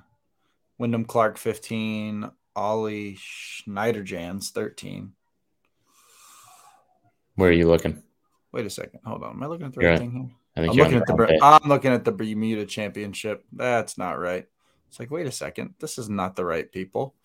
Wyndham 0.78 1.04
Clark 1.04 1.36
15, 1.36 2.30
Ollie 2.56 3.18
Schniederjans 3.18 4.52
13. 4.52 5.12
where 7.34 7.50
are 7.50 7.52
you 7.52 7.68
looking? 7.68 8.02
Wait 8.52 8.64
a 8.64 8.70
second. 8.70 9.00
Hold 9.04 9.22
on. 9.22 9.32
Am 9.32 9.42
I 9.42 9.48
looking 9.48 9.66
at 9.66 9.74
the 9.74 9.86
right 9.86 9.98
thing 9.98 10.12
here? 10.12 10.30
I 10.56 10.60
think 10.62 10.72
I'm 10.72 10.78
looking 10.78 10.96
at 10.96 11.06
the 11.06 11.38
I'm 11.42 11.68
looking 11.68 11.92
at 11.92 12.06
the 12.06 12.12
Bermuda 12.12 12.64
Championship. 12.64 13.44
That's 13.52 13.98
not 13.98 14.18
right. 14.18 14.46
It's 14.88 14.98
like, 14.98 15.10
wait 15.10 15.26
a 15.26 15.30
second, 15.30 15.74
this 15.78 15.98
is 15.98 16.08
not 16.08 16.36
the 16.36 16.44
right 16.46 16.72
people. 16.72 17.16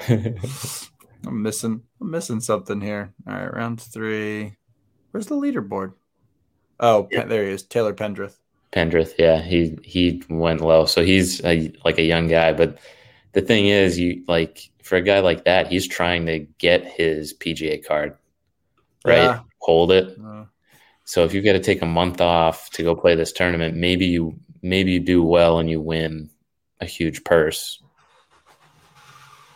I'm 0.06 1.40
missing 1.42 1.84
I'm 1.98 2.10
missing 2.10 2.40
something 2.40 2.82
here. 2.82 3.14
All 3.26 3.32
right, 3.32 3.54
round 3.54 3.80
three. 3.80 4.58
Where's 5.12 5.28
the 5.28 5.36
leaderboard? 5.36 5.94
Oh, 6.78 7.08
Yeah. 7.10 7.24
There 7.24 7.46
he 7.46 7.52
is, 7.52 7.62
Taylor 7.62 7.94
Pendrith. 7.94 8.36
Pendrith, 8.72 9.14
yeah, 9.18 9.40
he 9.42 9.78
he 9.82 10.22
went 10.30 10.60
low, 10.60 10.86
so 10.86 11.04
he's 11.04 11.44
a, 11.44 11.72
like 11.84 11.98
a 11.98 12.02
young 12.02 12.26
guy. 12.26 12.52
But 12.52 12.78
the 13.32 13.42
thing 13.42 13.66
is, 13.66 13.98
you 13.98 14.24
like 14.26 14.70
for 14.82 14.96
a 14.96 15.02
guy 15.02 15.20
like 15.20 15.44
that, 15.44 15.68
he's 15.68 15.86
trying 15.86 16.26
to 16.26 16.40
get 16.58 16.84
his 16.84 17.34
PGA 17.34 17.86
card, 17.86 18.16
right? 19.04 19.22
Yeah. 19.22 19.40
Hold 19.58 19.92
it. 19.92 20.18
So 21.04 21.24
if 21.24 21.34
you've 21.34 21.44
got 21.44 21.52
to 21.52 21.60
take 21.60 21.82
a 21.82 21.86
month 21.86 22.20
off 22.20 22.70
to 22.70 22.82
go 22.82 22.94
play 22.94 23.14
this 23.14 23.32
tournament, 23.32 23.76
maybe 23.76 24.06
you 24.06 24.38
maybe 24.62 24.92
you 24.92 25.00
do 25.00 25.22
well 25.22 25.58
and 25.58 25.68
you 25.68 25.80
win 25.80 26.30
a 26.80 26.86
huge 26.86 27.24
purse. 27.24 27.82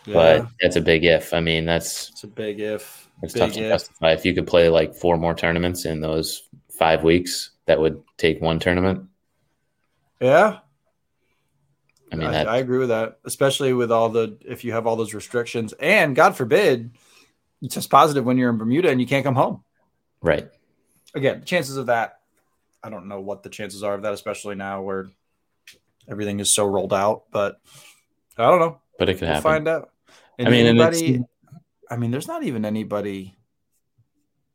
yeah. 0.05 0.15
but 0.15 0.49
that's 0.61 0.77
a 0.77 0.81
big 0.81 1.05
if. 1.05 1.33
I 1.33 1.41
mean, 1.41 1.65
that's 1.65 2.11
it's 2.11 2.25
a 2.25 2.29
big 2.29 2.61
if. 2.61 3.09
It's 3.23 3.33
big 3.33 3.41
tough 3.41 3.53
to 3.55 3.61
if. 3.61 3.69
justify. 3.69 4.13
If 4.13 4.27
you 4.27 4.35
could 4.35 4.47
play 4.47 4.69
like 4.69 4.95
four 4.95 5.17
more 5.17 5.35
tournaments 5.35 5.87
in 5.87 6.01
those 6.01 6.43
five 6.79 7.03
weeks, 7.03 7.51
that 7.67 7.81
would 7.81 8.03
take 8.17 8.41
one 8.41 8.59
tournament. 8.59 9.09
Yeah, 10.21 10.61
I 12.13 12.17
mean, 12.17 12.29
I, 12.29 12.45
I, 12.45 12.57
agree 12.59 12.79
with 12.79 12.91
that, 12.91 13.19
especially 13.25 13.73
with 13.73 13.91
all 13.91 14.09
the 14.09 14.39
if 14.45 14.65
you 14.65 14.73
have 14.73 14.87
all 14.87 14.97
those 14.97 15.13
restrictions, 15.13 15.75
and 15.81 16.15
God 16.15 16.37
forbid, 16.37 16.97
you 17.61 17.69
test 17.69 17.91
positive 17.91 18.25
when 18.25 18.39
you're 18.39 18.51
in 18.51 18.59
Bermuda 18.59 18.91
and 18.91 19.01
you 19.01 19.07
can't 19.07 19.25
come 19.25 19.35
home. 19.35 19.65
Right. 20.23 20.49
Again, 21.15 21.45
chances 21.45 21.77
of 21.77 21.87
that, 21.87 22.21
I 22.83 22.91
don't 22.91 23.09
know 23.09 23.21
what 23.21 23.43
the 23.43 23.49
chances 23.49 23.83
are 23.83 23.95
of 23.95 24.03
that, 24.03 24.13
especially 24.13 24.55
now 24.55 24.83
where 24.83 25.09
everything 26.09 26.39
is 26.39 26.53
so 26.53 26.65
rolled 26.65 26.93
out. 26.93 27.25
But 27.33 27.61
I 28.39 28.45
don't 28.45 28.61
know. 28.61 28.81
But 28.99 29.09
it 29.09 29.15
could 29.15 29.23
we'll 29.23 29.31
happen. 29.31 29.43
Find 29.43 29.69
out. 29.69 29.91
And 30.39 30.49
I 30.49 30.51
mean, 30.51 30.67
anybody. 30.67 31.25
I 31.91 31.97
mean, 31.97 32.11
there's 32.11 32.29
not 32.29 32.45
even 32.45 32.65
anybody. 32.65 33.37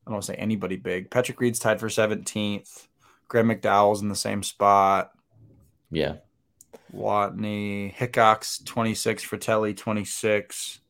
I 0.06 0.10
don't 0.10 0.14
want 0.14 0.24
to 0.24 0.32
say 0.32 0.36
anybody 0.36 0.78
big. 0.78 1.12
Patrick 1.12 1.40
Reed's 1.40 1.60
tied 1.60 1.80
for 1.80 1.88
17th. 1.88 2.88
Graham 3.32 3.48
McDowell's 3.48 4.02
in 4.02 4.10
the 4.10 4.16
same 4.16 4.44
spot. 4.44 5.12
Yeah. 5.90 6.16
Watney, 6.94 7.94
Hickok 7.94 8.46
26, 8.66 9.26
Frittelli 9.26 9.76
26, 9.78 10.82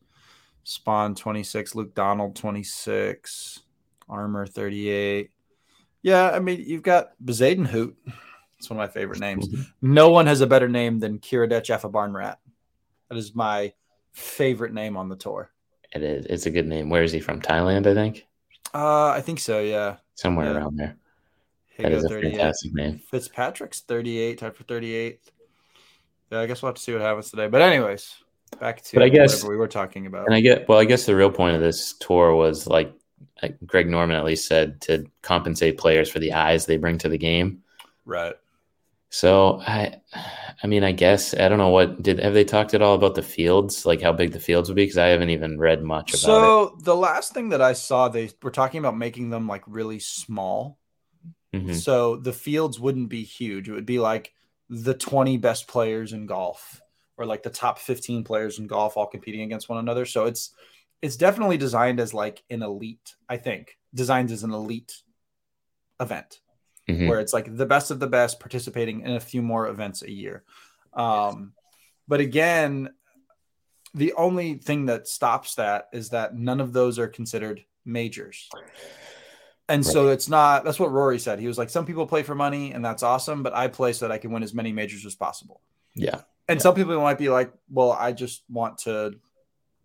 Spaun 0.66 1.16
26, 1.16 1.76
Luke 1.76 1.94
Donald 1.94 2.34
26, 2.34 3.60
Armour 4.08 4.44
38. 4.48 5.30
Yeah, 6.02 6.30
I 6.30 6.40
mean, 6.40 6.64
you've 6.66 6.82
got 6.82 7.12
Bezuidenhout. 7.24 7.94
It's 8.58 8.68
one 8.68 8.80
of 8.80 8.88
my 8.88 8.92
favorite 8.92 9.20
names. 9.20 9.46
No 9.80 10.08
one 10.10 10.26
has 10.26 10.40
a 10.40 10.46
better 10.48 10.68
name 10.68 10.98
than 10.98 11.20
Kiradech 11.20 11.66
Aphibarnrat. 11.66 12.38
That 13.08 13.18
is 13.18 13.36
my 13.36 13.72
favorite 14.10 14.74
name 14.74 14.96
on 14.96 15.08
the 15.08 15.16
tour. 15.16 15.52
It 15.94 16.02
is. 16.02 16.26
It's 16.26 16.46
a 16.46 16.50
good 16.50 16.66
name. 16.66 16.90
Where 16.90 17.04
is 17.04 17.12
he 17.12 17.20
from? 17.20 17.40
Thailand, 17.40 17.86
I 17.86 17.94
think. 17.94 18.26
Uh, 18.74 19.10
I 19.10 19.20
think 19.20 19.38
so. 19.38 19.60
Yeah, 19.60 19.98
somewhere 20.16 20.46
yeah. 20.46 20.58
around 20.58 20.76
there. 20.76 20.96
Higo 21.78 21.82
that 21.82 21.92
is 21.92 22.04
a 22.04 22.08
fantastic 22.08 22.74
name. 22.74 22.98
Fitzpatrick's 22.98 23.80
38, 23.80 24.38
tied 24.38 24.54
for 24.54 24.64
38. 24.64 25.20
Yeah, 26.30 26.40
I 26.40 26.46
guess 26.46 26.62
we'll 26.62 26.68
have 26.68 26.76
to 26.76 26.82
see 26.82 26.92
what 26.92 27.02
happens 27.02 27.30
today. 27.30 27.48
But 27.48 27.62
anyways, 27.62 28.14
back 28.58 28.82
to 28.82 28.96
but 28.96 29.02
I 29.02 29.08
guess, 29.08 29.44
we 29.44 29.56
were 29.56 29.68
talking 29.68 30.06
about. 30.06 30.26
And 30.26 30.34
I 30.34 30.40
get 30.40 30.68
well, 30.68 30.78
I 30.78 30.84
guess 30.84 31.06
the 31.06 31.16
real 31.16 31.30
point 31.30 31.56
of 31.56 31.62
this 31.62 31.94
tour 31.94 32.34
was 32.34 32.66
like, 32.66 32.92
like 33.42 33.58
Greg 33.66 33.88
Norman 33.88 34.16
at 34.16 34.24
least 34.24 34.48
said 34.48 34.80
to 34.82 35.06
compensate 35.22 35.78
players 35.78 36.10
for 36.10 36.18
the 36.18 36.32
eyes 36.32 36.66
they 36.66 36.76
bring 36.76 36.98
to 36.98 37.08
the 37.08 37.18
game. 37.18 37.62
Right. 38.04 38.34
So 39.10 39.60
I, 39.66 40.00
I 40.62 40.66
mean, 40.66 40.84
I 40.84 40.92
guess 40.92 41.34
I 41.34 41.48
don't 41.48 41.58
know 41.58 41.68
what 41.68 42.02
did 42.02 42.18
have 42.18 42.32
they 42.32 42.44
talked 42.44 42.72
at 42.72 42.80
all 42.80 42.94
about 42.94 43.14
the 43.14 43.22
fields, 43.22 43.84
like 43.84 44.00
how 44.00 44.12
big 44.12 44.32
the 44.32 44.40
fields 44.40 44.70
would 44.70 44.76
be? 44.76 44.84
Because 44.84 44.96
I 44.96 45.08
haven't 45.08 45.28
even 45.28 45.58
read 45.58 45.82
much 45.82 46.12
about 46.12 46.20
so, 46.20 46.62
it. 46.62 46.68
So 46.70 46.76
the 46.80 46.96
last 46.96 47.34
thing 47.34 47.50
that 47.50 47.60
I 47.60 47.74
saw, 47.74 48.08
they 48.08 48.30
were 48.42 48.50
talking 48.50 48.78
about 48.78 48.96
making 48.96 49.28
them 49.28 49.46
like 49.46 49.64
really 49.66 49.98
small. 49.98 50.78
Mm-hmm. 51.54 51.74
So 51.74 52.16
the 52.16 52.32
fields 52.32 52.80
wouldn't 52.80 53.08
be 53.08 53.24
huge. 53.24 53.68
It 53.68 53.72
would 53.72 53.86
be 53.86 53.98
like 53.98 54.32
the 54.70 54.94
20 54.94 55.36
best 55.36 55.68
players 55.68 56.12
in 56.12 56.26
golf 56.26 56.80
or 57.16 57.26
like 57.26 57.42
the 57.42 57.50
top 57.50 57.78
15 57.78 58.24
players 58.24 58.58
in 58.58 58.66
golf 58.66 58.96
all 58.96 59.06
competing 59.06 59.42
against 59.42 59.68
one 59.68 59.78
another. 59.78 60.06
So 60.06 60.24
it's 60.24 60.54
it's 61.02 61.16
definitely 61.16 61.56
designed 61.56 61.98
as 62.00 62.14
like 62.14 62.42
an 62.48 62.62
elite, 62.62 63.16
I 63.28 63.36
think. 63.36 63.76
Designed 63.94 64.30
as 64.30 64.44
an 64.44 64.52
elite 64.52 65.02
event 66.00 66.40
mm-hmm. 66.88 67.08
where 67.08 67.20
it's 67.20 67.32
like 67.32 67.56
the 67.56 67.66
best 67.66 67.90
of 67.90 68.00
the 68.00 68.06
best 68.06 68.40
participating 68.40 69.00
in 69.00 69.12
a 69.12 69.20
few 69.20 69.42
more 69.42 69.68
events 69.68 70.02
a 70.02 70.10
year. 70.10 70.44
Um, 70.92 71.52
but 72.08 72.20
again, 72.20 72.90
the 73.94 74.14
only 74.14 74.54
thing 74.54 74.86
that 74.86 75.08
stops 75.08 75.56
that 75.56 75.88
is 75.92 76.10
that 76.10 76.34
none 76.34 76.60
of 76.60 76.72
those 76.72 76.98
are 76.98 77.08
considered 77.08 77.64
majors. 77.84 78.48
And 79.68 79.84
right. 79.84 79.92
so 79.92 80.08
it's 80.08 80.28
not 80.28 80.64
that's 80.64 80.78
what 80.78 80.92
Rory 80.92 81.18
said. 81.18 81.38
He 81.38 81.46
was 81.46 81.58
like, 81.58 81.70
some 81.70 81.86
people 81.86 82.06
play 82.06 82.22
for 82.22 82.34
money 82.34 82.72
and 82.72 82.84
that's 82.84 83.02
awesome, 83.02 83.42
but 83.42 83.54
I 83.54 83.68
play 83.68 83.92
so 83.92 84.06
that 84.06 84.12
I 84.12 84.18
can 84.18 84.32
win 84.32 84.42
as 84.42 84.54
many 84.54 84.72
majors 84.72 85.06
as 85.06 85.14
possible. 85.14 85.60
Yeah. 85.94 86.20
And 86.48 86.58
yeah. 86.58 86.62
some 86.62 86.74
people 86.74 87.00
might 87.00 87.18
be 87.18 87.28
like, 87.28 87.52
well, 87.70 87.92
I 87.92 88.12
just 88.12 88.42
want 88.48 88.78
to 88.78 89.14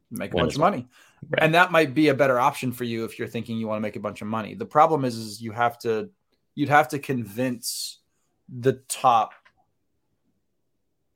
make 0.10 0.34
a 0.34 0.38
bunch 0.38 0.56
of 0.56 0.60
money. 0.60 0.88
Right. 1.30 1.44
And 1.44 1.54
that 1.54 1.72
might 1.72 1.94
be 1.94 2.10
a 2.10 2.14
better 2.14 2.40
option 2.40 2.72
for 2.72 2.84
you 2.84 3.06
if 3.06 3.20
you're 3.20 3.28
thinking 3.28 3.58
you 3.58 3.68
want 3.68 3.78
to 3.78 3.82
make 3.82 3.96
a 3.96 4.00
bunch 4.00 4.22
of 4.22 4.28
money. 4.28 4.56
The 4.56 4.66
problem 4.66 5.06
is, 5.06 5.16
is 5.16 5.42
you 5.42 5.52
have 5.52 5.78
to 5.80 6.10
you'd 6.56 6.70
have 6.70 6.88
to 6.90 7.00
convince 7.00 8.00
the 8.50 8.74
top 8.88 9.34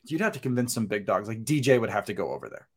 you'd 0.06 0.22
have 0.22 0.34
to 0.34 0.39
convince 0.39 0.74
some 0.74 0.88
big 0.88 1.06
dogs 1.06 1.27
like 1.27 1.44
DJ 1.44 1.80
would 1.80 1.89
have 1.89 2.06
to 2.06 2.13
go 2.13 2.32
over 2.32 2.50
there. 2.50 2.68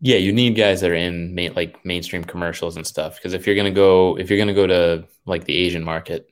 Yeah, 0.00 0.16
you 0.16 0.32
need 0.32 0.56
guys 0.56 0.82
that 0.82 0.90
are 0.90 0.94
in 0.94 1.34
main, 1.34 1.54
like 1.54 1.84
mainstream 1.84 2.22
commercials 2.22 2.76
and 2.76 2.86
stuff. 2.86 3.16
Because 3.16 3.32
if 3.32 3.46
you're 3.46 3.56
gonna 3.56 3.70
go, 3.70 4.18
if 4.18 4.28
you're 4.28 4.38
gonna 4.38 4.54
go 4.54 4.66
to 4.66 5.06
like 5.24 5.44
the 5.44 5.56
Asian 5.56 5.82
market, 5.82 6.30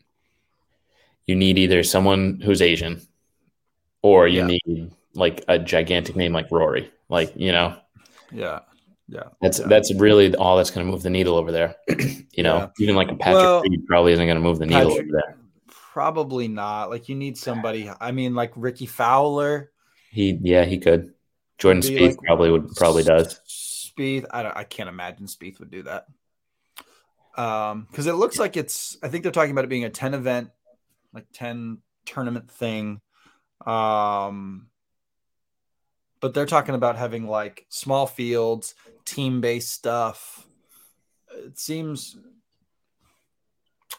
you 1.26 1.34
need 1.34 1.58
either 1.58 1.82
someone 1.82 2.40
who's 2.40 2.60
Asian, 2.60 3.00
or 4.02 4.28
you 4.28 4.40
yeah. 4.40 4.58
need 4.66 4.90
like 5.14 5.44
a 5.48 5.58
gigantic 5.58 6.14
name 6.14 6.32
like 6.32 6.50
Rory. 6.50 6.90
Like 7.08 7.32
you 7.36 7.52
know, 7.52 7.76
yeah, 8.30 8.60
yeah. 9.08 9.24
That's 9.40 9.60
yeah. 9.60 9.66
that's 9.66 9.94
really 9.94 10.34
all 10.34 10.56
that's 10.56 10.70
going 10.70 10.86
to 10.86 10.90
move 10.90 11.02
the 11.02 11.10
needle 11.10 11.36
over 11.36 11.52
there. 11.52 11.76
you 11.88 12.42
know, 12.42 12.58
yeah. 12.58 12.68
even 12.78 12.96
like 12.96 13.10
a 13.10 13.16
Patrick 13.16 13.42
well, 13.42 13.62
Reed 13.62 13.86
probably 13.86 14.12
isn't 14.12 14.26
going 14.26 14.36
to 14.36 14.42
move 14.42 14.58
the 14.58 14.66
needle 14.66 14.90
Patrick, 14.90 15.08
over 15.08 15.22
there. 15.24 15.36
Probably 15.68 16.48
not. 16.48 16.90
Like 16.90 17.08
you 17.08 17.14
need 17.14 17.38
somebody. 17.38 17.90
I 18.00 18.12
mean, 18.12 18.34
like 18.34 18.52
Rickie 18.56 18.86
Fowler. 18.86 19.70
He 20.10 20.38
yeah 20.42 20.64
he 20.64 20.78
could. 20.78 21.13
Jordan 21.58 21.82
Spieth 21.82 22.08
like, 22.08 22.18
probably 22.18 22.50
would 22.50 22.74
probably 22.76 23.02
does. 23.02 23.40
Spieth, 23.48 24.26
I 24.30 24.42
don't, 24.42 24.56
I 24.56 24.64
can't 24.64 24.88
imagine 24.88 25.26
Spieth 25.26 25.58
would 25.60 25.70
do 25.70 25.84
that. 25.84 26.06
Um, 27.36 27.86
because 27.90 28.06
it 28.06 28.14
looks 28.14 28.38
like 28.38 28.56
it's. 28.56 28.96
I 29.02 29.08
think 29.08 29.22
they're 29.22 29.32
talking 29.32 29.52
about 29.52 29.64
it 29.64 29.70
being 29.70 29.84
a 29.84 29.90
ten 29.90 30.14
event, 30.14 30.50
like 31.12 31.26
ten 31.32 31.78
tournament 32.06 32.50
thing. 32.50 33.00
Um, 33.66 34.68
but 36.20 36.34
they're 36.34 36.46
talking 36.46 36.74
about 36.74 36.96
having 36.96 37.26
like 37.26 37.66
small 37.68 38.06
fields, 38.06 38.74
team 39.04 39.40
based 39.40 39.72
stuff. 39.72 40.46
It 41.36 41.58
seems 41.58 42.16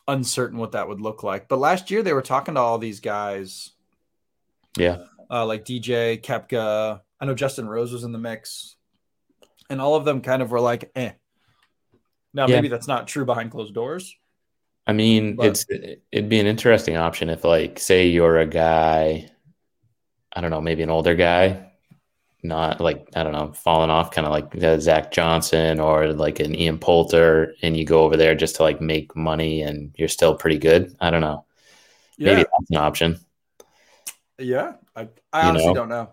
uncertain 0.07 0.57
what 0.57 0.73
that 0.73 0.87
would 0.87 1.01
look 1.01 1.23
like. 1.23 1.47
But 1.47 1.59
last 1.59 1.91
year 1.91 2.03
they 2.03 2.13
were 2.13 2.21
talking 2.21 2.55
to 2.55 2.61
all 2.61 2.77
these 2.77 2.99
guys. 2.99 3.71
Yeah. 4.77 5.03
Uh, 5.29 5.45
like 5.45 5.65
DJ, 5.65 6.21
Koepka, 6.21 7.01
I 7.25 7.27
know 7.27 7.33
Justin 7.33 7.67
Rose 7.67 7.91
was 7.91 8.03
in 8.03 8.11
the 8.11 8.19
mix, 8.19 8.75
and 9.67 9.81
all 9.81 9.95
of 9.95 10.05
them 10.05 10.21
kind 10.21 10.43
of 10.43 10.51
were 10.51 10.59
like, 10.59 10.91
eh. 10.95 11.13
Now, 12.35 12.45
yeah. 12.45 12.57
maybe 12.57 12.67
that's 12.67 12.87
not 12.87 13.07
true 13.07 13.25
behind 13.25 13.49
closed 13.49 13.73
doors. 13.73 14.15
I 14.85 14.93
mean, 14.93 15.35
but... 15.35 15.47
it's 15.47 15.65
it'd 16.11 16.29
be 16.29 16.39
an 16.39 16.45
interesting 16.45 16.97
option 16.97 17.31
if, 17.31 17.43
like, 17.43 17.79
say 17.79 18.05
you're 18.05 18.37
a 18.37 18.45
guy, 18.45 19.27
I 20.33 20.41
don't 20.41 20.51
know, 20.51 20.61
maybe 20.61 20.83
an 20.83 20.91
older 20.91 21.15
guy, 21.15 21.71
not 22.43 22.79
like 22.79 23.09
I 23.15 23.23
don't 23.23 23.33
know, 23.33 23.53
falling 23.53 23.89
off, 23.89 24.11
kind 24.11 24.27
of 24.27 24.31
like 24.31 24.63
uh, 24.63 24.79
Zach 24.79 25.11
Johnson 25.11 25.79
or 25.79 26.13
like 26.13 26.39
an 26.39 26.53
Ian 26.53 26.77
Poulter, 26.77 27.55
and 27.63 27.75
you 27.75 27.85
go 27.85 28.03
over 28.03 28.17
there 28.17 28.35
just 28.35 28.57
to 28.57 28.61
like 28.61 28.81
make 28.81 29.15
money, 29.15 29.63
and 29.63 29.95
you're 29.97 30.09
still 30.09 30.35
pretty 30.35 30.59
good. 30.59 30.95
I 30.99 31.09
don't 31.09 31.21
know. 31.21 31.45
Yeah. 32.19 32.35
Maybe 32.35 32.43
that's 32.43 32.69
an 32.69 32.77
option. 32.77 33.19
Yeah, 34.37 34.73
I, 34.95 35.07
I 35.33 35.47
honestly 35.47 35.69
know? 35.69 35.73
don't 35.73 35.89
know 35.89 36.11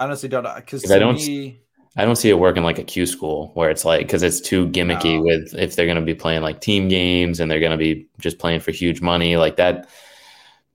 honestly 0.00 0.28
don't 0.28 0.46
because 0.56 0.90
I 0.90 0.98
don't. 0.98 1.16
Me, 1.16 1.60
I 1.96 2.04
don't 2.04 2.16
see 2.16 2.30
it 2.30 2.38
working 2.38 2.62
like 2.62 2.78
a 2.78 2.84
Q 2.84 3.06
school 3.06 3.50
where 3.54 3.70
it's 3.70 3.84
like 3.84 4.06
because 4.06 4.22
it's 4.22 4.40
too 4.40 4.68
gimmicky 4.68 5.16
no. 5.16 5.22
with 5.22 5.54
if 5.54 5.74
they're 5.74 5.86
going 5.86 5.98
to 5.98 6.04
be 6.04 6.14
playing 6.14 6.42
like 6.42 6.60
team 6.60 6.88
games 6.88 7.40
and 7.40 7.50
they're 7.50 7.60
going 7.60 7.72
to 7.72 7.76
be 7.76 8.08
just 8.20 8.38
playing 8.38 8.60
for 8.60 8.70
huge 8.70 9.00
money 9.00 9.36
like 9.36 9.56
that. 9.56 9.88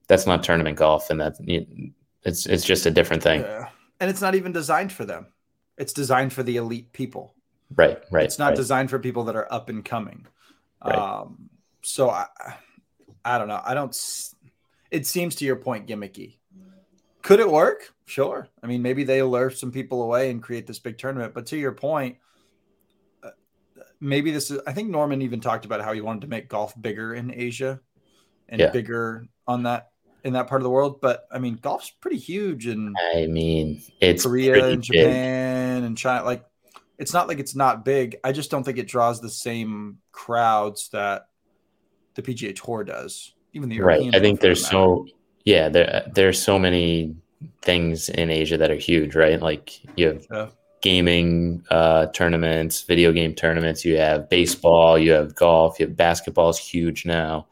That's 0.06 0.26
not 0.26 0.42
tournament 0.42 0.76
golf, 0.76 1.08
and 1.08 1.20
that 1.20 1.36
it's 2.24 2.46
it's 2.46 2.64
just 2.64 2.84
a 2.84 2.90
different 2.90 3.22
thing. 3.22 3.40
Yeah. 3.40 3.68
And 4.00 4.10
it's 4.10 4.20
not 4.20 4.34
even 4.34 4.52
designed 4.52 4.92
for 4.92 5.04
them. 5.04 5.28
It's 5.78 5.92
designed 5.92 6.32
for 6.32 6.42
the 6.42 6.56
elite 6.56 6.92
people. 6.92 7.34
Right, 7.74 7.98
right. 8.10 8.24
It's 8.24 8.38
not 8.38 8.48
right. 8.48 8.56
designed 8.56 8.90
for 8.90 8.98
people 8.98 9.24
that 9.24 9.36
are 9.36 9.50
up 9.52 9.68
and 9.68 9.84
coming. 9.84 10.26
Right. 10.84 10.94
Um, 10.94 11.48
so 11.82 12.10
I, 12.10 12.26
I 13.24 13.38
don't 13.38 13.48
know. 13.48 13.62
I 13.64 13.72
don't. 13.72 13.96
It 14.90 15.06
seems 15.06 15.36
to 15.36 15.44
your 15.44 15.56
point 15.56 15.86
gimmicky. 15.86 16.36
Could 17.22 17.40
it 17.40 17.50
work? 17.50 17.93
Sure. 18.06 18.48
I 18.62 18.66
mean, 18.66 18.82
maybe 18.82 19.04
they 19.04 19.22
lure 19.22 19.50
some 19.50 19.72
people 19.72 20.02
away 20.02 20.30
and 20.30 20.42
create 20.42 20.66
this 20.66 20.78
big 20.78 20.98
tournament. 20.98 21.32
But 21.32 21.46
to 21.46 21.56
your 21.56 21.72
point, 21.72 22.18
uh, 23.22 23.30
maybe 24.00 24.30
this 24.30 24.50
is. 24.50 24.60
I 24.66 24.72
think 24.72 24.90
Norman 24.90 25.22
even 25.22 25.40
talked 25.40 25.64
about 25.64 25.80
how 25.80 25.92
he 25.92 26.00
wanted 26.00 26.22
to 26.22 26.26
make 26.26 26.48
golf 26.48 26.74
bigger 26.80 27.14
in 27.14 27.32
Asia 27.32 27.80
and 28.48 28.60
yeah. 28.60 28.70
bigger 28.70 29.26
on 29.46 29.62
that 29.62 29.88
in 30.22 30.34
that 30.34 30.48
part 30.48 30.60
of 30.60 30.64
the 30.64 30.70
world. 30.70 31.00
But 31.00 31.26
I 31.32 31.38
mean, 31.38 31.54
golf's 31.54 31.90
pretty 31.90 32.18
huge 32.18 32.66
in. 32.66 32.94
I 33.14 33.26
mean, 33.26 33.82
it's 34.00 34.24
Korea 34.24 34.66
and 34.66 34.82
Japan 34.82 35.80
big. 35.80 35.86
and 35.86 35.98
China. 35.98 36.24
Like, 36.24 36.44
it's 36.98 37.14
not 37.14 37.26
like 37.26 37.38
it's 37.38 37.54
not 37.54 37.86
big. 37.86 38.16
I 38.22 38.32
just 38.32 38.50
don't 38.50 38.64
think 38.64 38.76
it 38.76 38.86
draws 38.86 39.20
the 39.20 39.30
same 39.30 39.98
crowds 40.12 40.90
that 40.90 41.28
the 42.14 42.22
PGA 42.22 42.54
Tour 42.54 42.84
does. 42.84 43.32
Even 43.54 43.68
the 43.70 43.76
European 43.76 44.10
right. 44.10 44.16
I 44.16 44.20
think 44.20 44.40
there's 44.40 44.66
so 44.66 45.06
yeah, 45.44 45.68
there 45.68 46.10
there's 46.12 46.42
so 46.42 46.58
many 46.58 47.16
things 47.62 48.08
in 48.08 48.30
Asia 48.30 48.56
that 48.56 48.70
are 48.70 48.76
huge, 48.76 49.14
right? 49.14 49.40
Like 49.40 49.80
you 49.96 50.08
have 50.08 50.26
yeah. 50.30 50.48
gaming 50.80 51.64
uh, 51.70 52.06
tournaments, 52.06 52.82
video 52.82 53.12
game 53.12 53.34
tournaments. 53.34 53.84
You 53.84 53.98
have 53.98 54.28
baseball, 54.28 54.98
you 54.98 55.12
have 55.12 55.34
golf, 55.34 55.78
you 55.78 55.86
have 55.86 55.96
basketball 55.96 56.50
is 56.50 56.58
huge 56.58 57.06
now. 57.06 57.46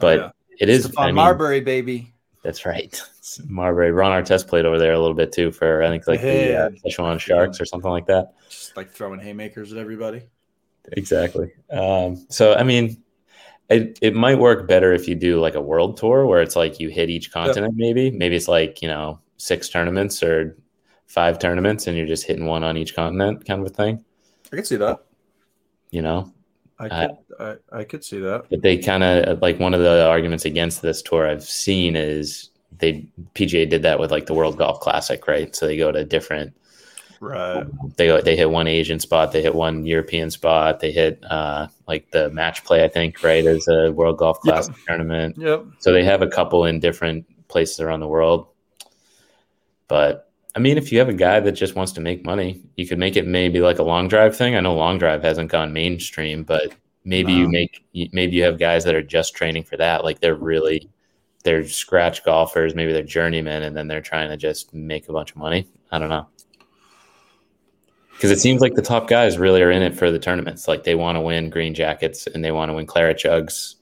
But 0.00 0.18
oh, 0.18 0.22
yeah. 0.22 0.30
it 0.58 0.68
is 0.68 0.86
Stephon 0.86 0.98
I 0.98 1.06
mean, 1.06 1.14
Marbury, 1.16 1.60
baby. 1.60 2.12
That's 2.42 2.66
right. 2.66 3.00
Marbury. 3.46 3.92
Ron 3.92 4.22
Artest 4.22 4.48
played 4.48 4.66
over 4.66 4.78
there 4.78 4.92
a 4.92 4.98
little 4.98 5.14
bit 5.14 5.32
too 5.32 5.52
for 5.52 5.82
I 5.82 5.88
think 5.88 6.06
like 6.06 6.20
the 6.20 6.72
uh, 6.84 7.18
Sharks 7.18 7.60
or 7.60 7.64
something 7.64 7.90
like 7.90 8.06
that. 8.06 8.34
Just 8.48 8.76
like 8.76 8.90
throwing 8.90 9.20
haymakers 9.20 9.72
at 9.72 9.78
everybody. 9.78 10.22
Exactly. 10.92 11.52
Um, 11.70 12.26
so 12.28 12.54
I 12.54 12.64
mean, 12.64 13.02
it, 13.68 13.98
it 14.02 14.14
might 14.14 14.38
work 14.38 14.68
better 14.68 14.92
if 14.92 15.08
you 15.08 15.14
do 15.14 15.40
like 15.40 15.54
a 15.54 15.60
world 15.60 15.96
tour 15.96 16.26
where 16.26 16.42
it's 16.42 16.56
like 16.56 16.80
you 16.80 16.88
hit 16.88 17.10
each 17.10 17.32
continent. 17.32 17.74
Yeah. 17.76 17.86
Maybe 17.86 18.10
maybe 18.10 18.36
it's 18.36 18.48
like 18.48 18.82
you 18.82 18.88
know 18.88 19.20
six 19.36 19.68
tournaments 19.68 20.22
or 20.22 20.56
five 21.06 21.38
tournaments 21.38 21.86
and 21.86 21.96
you're 21.96 22.06
just 22.06 22.24
hitting 22.24 22.46
one 22.46 22.64
on 22.64 22.76
each 22.76 22.94
continent 22.94 23.44
kind 23.46 23.60
of 23.60 23.66
a 23.66 23.70
thing. 23.70 24.04
I 24.52 24.56
could 24.56 24.66
see 24.66 24.76
that. 24.76 25.00
You 25.90 26.00
know, 26.00 26.32
I 26.78 26.88
could, 26.88 27.16
uh, 27.38 27.54
I, 27.70 27.78
I 27.80 27.84
could 27.84 28.02
see 28.02 28.18
that. 28.20 28.46
But 28.48 28.62
they 28.62 28.78
kind 28.78 29.04
of 29.04 29.42
like 29.42 29.60
one 29.60 29.74
of 29.74 29.80
the 29.80 30.06
arguments 30.06 30.44
against 30.44 30.80
this 30.80 31.02
tour 31.02 31.28
I've 31.28 31.44
seen 31.44 31.96
is 31.96 32.50
they 32.78 33.06
PGA 33.34 33.68
did 33.68 33.82
that 33.82 33.98
with 33.98 34.10
like 34.10 34.26
the 34.26 34.34
World 34.34 34.56
Golf 34.56 34.80
Classic, 34.80 35.26
right? 35.26 35.54
So 35.54 35.66
they 35.66 35.76
go 35.76 35.92
to 35.92 36.04
different. 36.04 36.56
Right. 37.22 37.64
They. 37.96 38.20
They 38.20 38.34
hit 38.34 38.50
one 38.50 38.66
Asian 38.66 38.98
spot. 38.98 39.30
They 39.30 39.42
hit 39.42 39.54
one 39.54 39.86
European 39.86 40.28
spot. 40.28 40.80
They 40.80 40.90
hit 40.90 41.22
uh, 41.30 41.68
like 41.86 42.10
the 42.10 42.30
match 42.30 42.64
play. 42.64 42.82
I 42.82 42.88
think 42.88 43.22
right 43.22 43.46
as 43.46 43.68
a 43.68 43.92
World 43.92 44.18
Golf 44.18 44.40
Classic 44.40 44.74
yep. 44.76 44.86
tournament. 44.88 45.36
Yep. 45.38 45.66
So 45.78 45.92
they 45.92 46.02
have 46.04 46.20
a 46.20 46.26
couple 46.26 46.64
in 46.64 46.80
different 46.80 47.24
places 47.46 47.78
around 47.78 48.00
the 48.00 48.08
world. 48.08 48.48
But 49.86 50.32
I 50.56 50.58
mean, 50.58 50.78
if 50.78 50.90
you 50.90 50.98
have 50.98 51.08
a 51.08 51.14
guy 51.14 51.38
that 51.38 51.52
just 51.52 51.76
wants 51.76 51.92
to 51.92 52.00
make 52.00 52.24
money, 52.24 52.60
you 52.76 52.88
could 52.88 52.98
make 52.98 53.16
it 53.16 53.26
maybe 53.26 53.60
like 53.60 53.78
a 53.78 53.84
long 53.84 54.08
drive 54.08 54.36
thing. 54.36 54.56
I 54.56 54.60
know 54.60 54.74
long 54.74 54.98
drive 54.98 55.22
hasn't 55.22 55.52
gone 55.52 55.72
mainstream, 55.72 56.42
but 56.42 56.72
maybe 57.04 57.32
you 57.32 57.48
make 57.48 57.84
maybe 58.12 58.36
you 58.36 58.42
have 58.42 58.58
guys 58.58 58.82
that 58.82 58.96
are 58.96 59.02
just 59.02 59.36
training 59.36 59.62
for 59.62 59.76
that. 59.76 60.02
Like 60.02 60.20
they're 60.20 60.34
really 60.34 60.90
they're 61.44 61.66
scratch 61.68 62.24
golfers, 62.24 62.74
maybe 62.74 62.92
they're 62.92 63.04
journeymen, 63.04 63.62
and 63.62 63.76
then 63.76 63.86
they're 63.86 64.00
trying 64.00 64.28
to 64.28 64.36
just 64.36 64.74
make 64.74 65.08
a 65.08 65.12
bunch 65.12 65.30
of 65.30 65.36
money. 65.36 65.68
I 65.92 65.98
don't 65.98 66.08
know. 66.08 66.26
Because 68.22 68.38
it 68.38 68.40
seems 68.40 68.60
like 68.60 68.74
the 68.74 68.82
top 68.82 69.08
guys 69.08 69.36
really 69.36 69.60
are 69.62 69.70
in 69.72 69.82
it 69.82 69.96
for 69.96 70.12
the 70.12 70.18
tournaments. 70.20 70.68
Like 70.68 70.84
they 70.84 70.94
want 70.94 71.16
to 71.16 71.20
win 71.20 71.50
green 71.50 71.74
jackets 71.74 72.28
and 72.28 72.44
they 72.44 72.52
want 72.52 72.68
to 72.68 72.72
win 72.72 72.86
claret 72.86 73.18
jugs. 73.18 73.74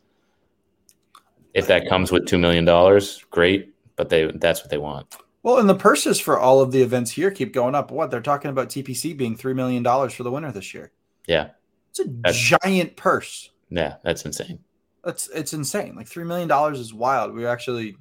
If 1.53 1.67
that 1.67 1.87
comes 1.91 2.11
with 2.11 2.27
two 2.27 2.39
million 2.39 2.65
dollars, 2.65 3.23
great. 3.31 3.75
But 3.97 4.09
they 4.09 4.33
that's 4.37 4.63
what 4.63 4.71
they 4.71 4.79
want. 4.79 5.15
Well, 5.43 5.59
and 5.59 5.69
the 5.69 5.75
purses 5.75 6.19
for 6.19 6.39
all 6.39 6.63
of 6.63 6.73
the 6.73 6.81
events 6.81 7.11
here 7.11 7.31
keep 7.31 7.53
going 7.53 7.75
up. 7.75 7.91
What 7.91 8.11
they're 8.11 8.23
talking 8.23 8.51
about 8.51 8.71
TPC 8.71 9.15
being 9.15 9.37
three 9.37 9.53
million 9.53 9.83
dollars 9.83 10.15
for 10.15 10.23
the 10.23 10.31
winner 10.31 10.51
this 10.53 10.73
year. 10.73 10.91
Yeah, 11.27 11.51
it's 11.91 12.01
a 12.01 12.05
that's, 12.07 12.39
giant 12.39 12.97
purse. 12.97 13.51
Yeah, 13.69 13.97
that's 14.03 14.25
insane. 14.25 14.61
That's 15.05 15.29
it's 15.35 15.53
insane. 15.53 15.97
Like 15.97 16.09
three 16.09 16.25
million 16.25 16.49
dollars 16.49 16.81
is 16.81 16.95
wild. 16.95 17.35
We 17.35 17.45
actually, 17.45 17.95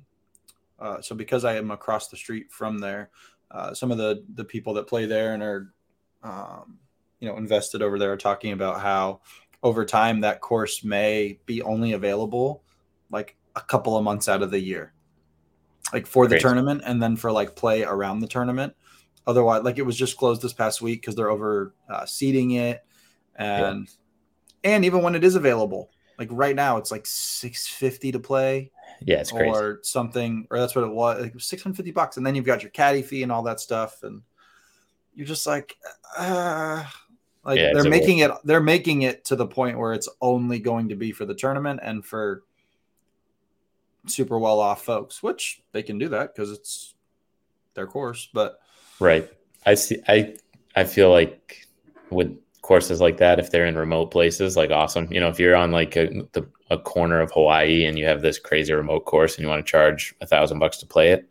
uh, 0.80 1.02
so 1.02 1.16
because 1.16 1.44
I 1.44 1.58
am 1.58 1.70
across 1.70 2.08
the 2.08 2.16
street 2.16 2.50
from 2.50 2.80
there, 2.80 3.10
uh, 3.52 3.74
some 3.74 3.92
of 3.92 3.98
the 3.98 4.24
the 4.36 4.46
people 4.46 4.76
that 4.76 4.88
play 4.88 5.06
there 5.06 5.34
and 5.34 5.44
are, 5.44 5.74
um, 6.24 6.80
you 7.20 7.28
know, 7.28 7.38
invested 7.38 7.82
over 7.82 8.00
there 8.00 8.16
talking 8.18 8.52
about 8.52 8.82
how 8.82 9.22
over 9.64 9.86
time 9.86 10.22
that 10.22 10.42
course 10.42 10.84
may 10.84 11.40
be 11.46 11.62
only 11.62 11.94
available 11.94 12.64
like 13.12 13.36
a 13.56 13.62
couple 13.62 13.98
of 13.98 14.04
months 14.04 14.30
out 14.30 14.42
of 14.42 14.52
the 14.52 14.60
year 14.60 14.94
like 15.94 16.08
for 16.08 16.26
the 16.26 16.36
Great. 16.36 16.42
tournament 16.42 16.82
and 16.86 17.02
then 17.02 17.16
for 17.16 17.32
like 17.32 17.56
play 17.56 17.84
around 17.84 18.20
the 18.20 18.28
tournament. 18.28 18.76
Otherwise, 19.28 19.64
like 19.64 19.78
it 19.78 19.86
was 19.86 19.98
just 19.98 20.18
closed 20.18 20.42
this 20.42 20.54
past 20.54 20.82
week 20.82 21.02
because 21.02 21.16
they're 21.16 21.30
over 21.30 21.74
uh, 21.90 22.06
seeding 22.06 22.52
it, 22.52 22.84
and 23.36 23.88
yeah. 24.64 24.72
and 24.72 24.86
even 24.86 25.04
when 25.04 25.14
it 25.14 25.24
is 25.24 25.36
available, 25.36 25.92
like 26.18 26.30
right 26.32 26.56
now, 26.56 26.78
it's 26.78 26.92
like 26.92 27.06
six 27.06 27.68
fifty 27.68 28.12
to 28.12 28.20
play. 28.20 28.72
Yeah, 29.02 29.20
it's 29.20 29.32
crazy. 29.32 29.50
Or 29.50 29.80
something, 29.84 30.48
or 30.50 30.58
that's 30.58 30.74
what 30.74 30.84
it 30.84 30.92
was. 30.92 31.22
Like 31.22 31.40
six 31.40 31.62
hundred 31.62 31.76
fifty 31.76 31.92
bucks, 31.92 32.18
and 32.18 32.26
then 32.26 32.34
you've 32.34 32.46
got 32.46 32.64
your 32.64 32.72
caddy 32.72 33.04
fee 33.04 33.22
and 33.22 33.32
all 33.32 33.44
that 33.44 33.60
stuff, 33.60 34.02
and 34.02 34.24
you're 35.20 35.28
just 35.28 35.46
like, 35.46 35.76
uh, 36.18 36.82
like 37.44 37.60
yeah, 37.60 37.74
they're 37.74 37.90
making 37.90 38.20
it. 38.20 38.32
They're 38.46 38.62
making 38.62 39.02
it 39.02 39.26
to 39.26 39.36
the 39.36 39.46
point 39.46 39.78
where 39.78 39.92
it's 39.92 40.08
only 40.22 40.60
going 40.60 40.88
to 40.90 40.96
be 40.96 41.12
for 41.12 41.26
the 41.26 41.34
tournament 41.34 41.82
and 41.84 42.06
for 42.06 42.44
super 44.08 44.40
well 44.40 44.62
off 44.62 44.86
folks, 44.86 45.22
which 45.22 45.62
they 45.74 45.84
can 45.84 45.98
do 45.98 46.08
that 46.08 46.34
because 46.34 46.52
it's 46.52 46.94
their 47.74 47.86
course. 47.86 48.30
But 48.34 48.62
right, 49.02 49.30
I 49.66 49.74
see. 49.74 50.02
I 50.08 50.38
I 50.78 50.86
feel 50.86 51.12
like 51.12 51.68
with 52.12 52.34
courses 52.62 53.02
like 53.02 53.18
that, 53.18 53.40
if 53.40 53.52
they're 53.52 53.66
in 53.66 53.78
remote 53.78 54.12
places, 54.12 54.56
like 54.56 54.72
awesome. 54.72 55.12
You 55.12 55.20
know, 55.20 55.28
if 55.28 55.38
you're 55.38 55.56
on 55.58 55.74
like 55.74 55.98
a, 55.98 56.08
the, 56.32 56.48
a 56.70 56.78
corner 56.78 57.20
of 57.20 57.30
Hawaii 57.34 57.84
and 57.84 58.00
you 58.00 58.06
have 58.06 58.22
this 58.22 58.40
crazy 58.40 58.72
remote 58.72 59.04
course 59.04 59.36
and 59.36 59.44
you 59.44 59.50
want 59.50 59.66
to 59.66 59.70
charge 59.70 60.16
a 60.22 60.26
thousand 60.26 60.60
bucks 60.60 60.78
to 60.78 60.86
play 60.86 61.12
it, 61.12 61.28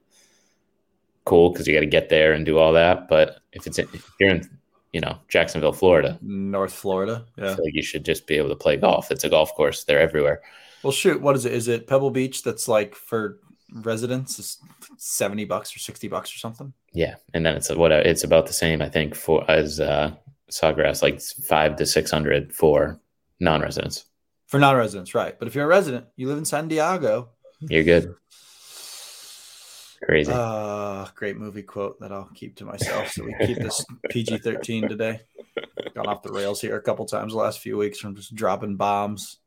cool 1.28 1.50
because 1.50 1.66
you 1.66 1.74
got 1.74 1.80
to 1.80 1.86
get 1.86 2.08
there 2.08 2.32
and 2.32 2.44
do 2.44 2.58
all 2.58 2.72
that. 2.72 3.08
But 3.08 3.40
if 3.52 3.66
it's 3.66 3.78
in, 3.78 3.88
if 3.92 4.10
you're 4.18 4.30
in 4.30 4.48
you 4.92 5.00
know 5.00 5.18
Jacksonville, 5.28 5.72
Florida, 5.72 6.18
North 6.22 6.72
Florida, 6.72 7.24
yeah, 7.36 7.50
like 7.50 7.74
you 7.74 7.82
should 7.82 8.04
just 8.04 8.26
be 8.26 8.36
able 8.36 8.48
to 8.48 8.56
play 8.56 8.76
golf. 8.76 9.10
It's 9.10 9.24
a 9.24 9.28
golf 9.28 9.54
course; 9.54 9.84
they're 9.84 10.00
everywhere. 10.00 10.40
Well, 10.82 10.92
shoot, 10.92 11.20
what 11.20 11.36
is 11.36 11.44
it? 11.44 11.52
Is 11.52 11.68
it 11.68 11.86
Pebble 11.86 12.10
Beach 12.10 12.42
that's 12.42 12.68
like 12.68 12.94
for 12.94 13.40
residents 13.74 14.38
is 14.38 14.58
70 14.96 15.44
bucks 15.44 15.74
or 15.74 15.78
60 15.78 16.08
bucks 16.08 16.34
or 16.34 16.38
something? 16.38 16.72
Yeah. 16.92 17.16
And 17.34 17.44
then 17.44 17.56
it's 17.56 17.70
what 17.74 17.92
it's 17.92 18.24
about 18.24 18.46
the 18.46 18.52
same, 18.52 18.80
I 18.80 18.88
think, 18.88 19.14
for 19.14 19.48
as 19.50 19.80
uh 19.80 20.14
Sawgrass, 20.50 21.02
like 21.02 21.20
five 21.20 21.76
to 21.76 21.86
600 21.86 22.54
for 22.54 23.00
non 23.40 23.60
residents. 23.60 24.04
For 24.46 24.58
non 24.58 24.76
residents, 24.76 25.14
right. 25.14 25.38
But 25.38 25.48
if 25.48 25.54
you're 25.54 25.64
a 25.64 25.68
resident, 25.68 26.06
you 26.16 26.28
live 26.28 26.38
in 26.38 26.44
San 26.44 26.68
Diego, 26.68 27.30
you're 27.60 27.84
good. 27.84 28.14
Crazy. 30.02 30.32
Uh, 30.32 31.06
great 31.14 31.37
movie 31.37 31.62
quote 31.62 31.98
that 32.00 32.12
I'll 32.12 32.30
keep 32.34 32.56
to 32.56 32.64
myself. 32.64 33.11
So 33.11 33.24
we 33.24 33.34
keep 33.46 33.58
this 33.58 33.84
PG 34.11 34.38
13 34.38 34.88
today. 34.88 35.20
Gone 35.94 36.06
off 36.06 36.22
the 36.22 36.32
rails 36.32 36.61
here 36.61 36.76
a 36.76 36.82
couple 36.82 37.04
times 37.04 37.32
the 37.32 37.38
last 37.38 37.58
few 37.58 37.76
weeks 37.76 37.98
from 37.98 38.14
just 38.14 38.34
dropping 38.34 38.76
bombs 38.76 39.38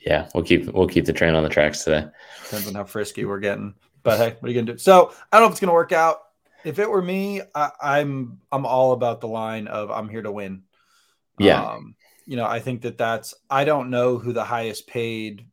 yeah, 0.00 0.28
we'll 0.34 0.44
keep 0.44 0.72
we'll 0.72 0.88
keep 0.88 1.04
the 1.04 1.12
train 1.12 1.34
on 1.34 1.42
the 1.42 1.48
tracks 1.48 1.84
today. 1.84 2.06
Depends 2.44 2.68
on 2.68 2.74
how 2.74 2.84
frisky 2.84 3.24
we're 3.24 3.40
getting. 3.40 3.74
But 4.02 4.18
hey, 4.18 4.36
what 4.38 4.48
are 4.48 4.52
you 4.52 4.60
gonna 4.60 4.72
do? 4.72 4.78
So 4.78 5.12
I 5.32 5.36
don't 5.36 5.42
know 5.42 5.46
if 5.46 5.52
it's 5.52 5.60
gonna 5.60 5.72
work 5.72 5.92
out. 5.92 6.18
If 6.64 6.78
it 6.78 6.90
were 6.90 7.02
me, 7.02 7.42
I, 7.54 7.70
I'm 7.80 8.40
I'm 8.52 8.66
all 8.66 8.92
about 8.92 9.20
the 9.20 9.28
line 9.28 9.66
of 9.66 9.90
I'm 9.90 10.08
here 10.08 10.22
to 10.22 10.32
win. 10.32 10.62
Yeah. 11.38 11.62
Um, 11.62 11.94
you 12.26 12.36
know, 12.36 12.46
I 12.46 12.60
think 12.60 12.82
that 12.82 12.98
that's 12.98 13.34
I 13.50 13.64
don't 13.64 13.90
know 13.90 14.18
who 14.18 14.32
the 14.32 14.44
highest 14.44 14.86
paid 14.86 15.46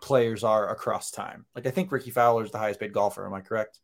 players 0.00 0.44
are 0.44 0.70
across 0.70 1.10
time. 1.10 1.44
Like 1.54 1.66
I 1.66 1.70
think 1.70 1.92
Rickie 1.92 2.10
Fowler 2.10 2.44
is 2.44 2.50
the 2.50 2.58
highest 2.58 2.80
paid 2.80 2.92
golfer. 2.92 3.26
Am 3.26 3.34
I 3.34 3.40
correct? 3.40 3.80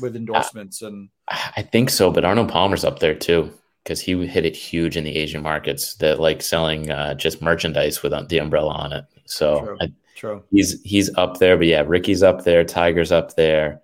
With 0.00 0.14
endorsements 0.14 0.82
and 0.82 1.08
I 1.28 1.62
think 1.62 1.90
so, 1.90 2.12
but 2.12 2.24
Arnold 2.24 2.48
Palmer's 2.48 2.84
up 2.84 3.00
there 3.00 3.14
too 3.14 3.52
because 3.82 4.00
he 4.00 4.26
hit 4.26 4.44
it 4.44 4.54
huge 4.54 4.96
in 4.96 5.04
the 5.04 5.16
Asian 5.16 5.42
markets 5.42 5.94
that 5.96 6.20
like 6.20 6.42
selling 6.42 6.90
uh, 6.90 7.14
just 7.14 7.42
merchandise 7.42 8.02
with 8.02 8.12
the 8.28 8.38
umbrella 8.38 8.72
on 8.72 8.92
it. 8.92 9.04
So 9.24 9.60
True. 9.60 9.76
I, 9.80 9.92
True. 10.14 10.44
he's 10.50 10.80
he's 10.82 11.14
up 11.16 11.38
there, 11.38 11.56
but 11.56 11.66
yeah, 11.66 11.82
Rickie's 11.86 12.22
up 12.22 12.44
there, 12.44 12.62
Tiger's 12.64 13.12
up 13.12 13.34
there, 13.36 13.82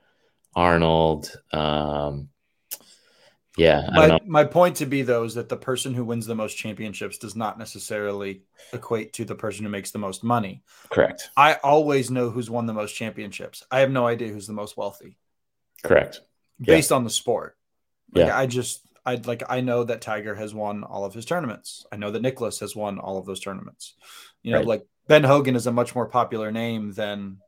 Arnold. 0.55 1.33
Um, 1.53 2.29
yeah, 3.57 3.89
my, 3.93 4.21
my 4.27 4.45
point 4.45 4.77
to 4.77 4.87
be 4.87 5.03
though 5.03 5.25
is 5.25 5.35
that 5.35 5.49
the 5.49 5.57
person 5.57 5.95
who 5.95 6.05
wins 6.05 6.27
the 6.27 6.35
most 6.35 6.57
championships 6.57 7.19
does 7.19 7.35
not 7.35 7.59
necessarily 7.59 8.43
equate 8.73 9.15
to 9.15 9.25
the 9.25 9.35
person 9.35 9.65
who 9.65 9.71
makes 9.71 9.91
the 9.91 9.99
most 9.99 10.23
money. 10.23 10.63
Correct. 10.91 11.31
I 11.37 11.55
always 11.55 12.11
know 12.11 12.31
who's 12.31 12.51
won 12.51 12.67
the 12.67 12.75
most 12.75 12.93
championships. 12.93 13.65
I 13.71 13.81
have 13.81 13.91
no 13.91 14.07
idea 14.07 14.29
who's 14.29 14.47
the 14.47 14.53
most 14.53 14.77
wealthy. 14.77 15.17
Correct. 15.83 16.21
Based 16.61 16.91
yeah. 16.91 16.97
on 16.97 17.05
the 17.05 17.11
sport. 17.11 17.57
Like, 18.13 18.27
yeah. 18.27 18.39
I 18.39 18.47
just 18.47 18.87
I'd 19.07 19.27
like 19.27 19.43
I 19.49 19.61
know 19.61 19.85
that 19.85 20.03
Tiger 20.03 20.35
has 20.35 20.53
won 20.53 20.85
all 20.85 21.05
of 21.05 21.15
his 21.15 21.25
tournaments. 21.25 21.87
I 21.91 21.97
know 21.97 22.11
that 22.11 22.23
Nicklaus 22.23 22.61
has 22.61 22.77
won 22.77 22.99
all 22.99 23.19
of 23.19 23.25
those 23.25 23.41
tournaments. 23.41 23.95
You 24.43 24.53
know, 24.53 24.59
right. 24.59 24.67
like 24.67 24.87
Ben 25.09 25.25
Hogan 25.25 25.57
is 25.57 25.67
a 25.67 25.73
much 25.73 25.95
more 25.95 26.07
popular 26.07 26.53
name 26.53 26.93
than 26.93 27.39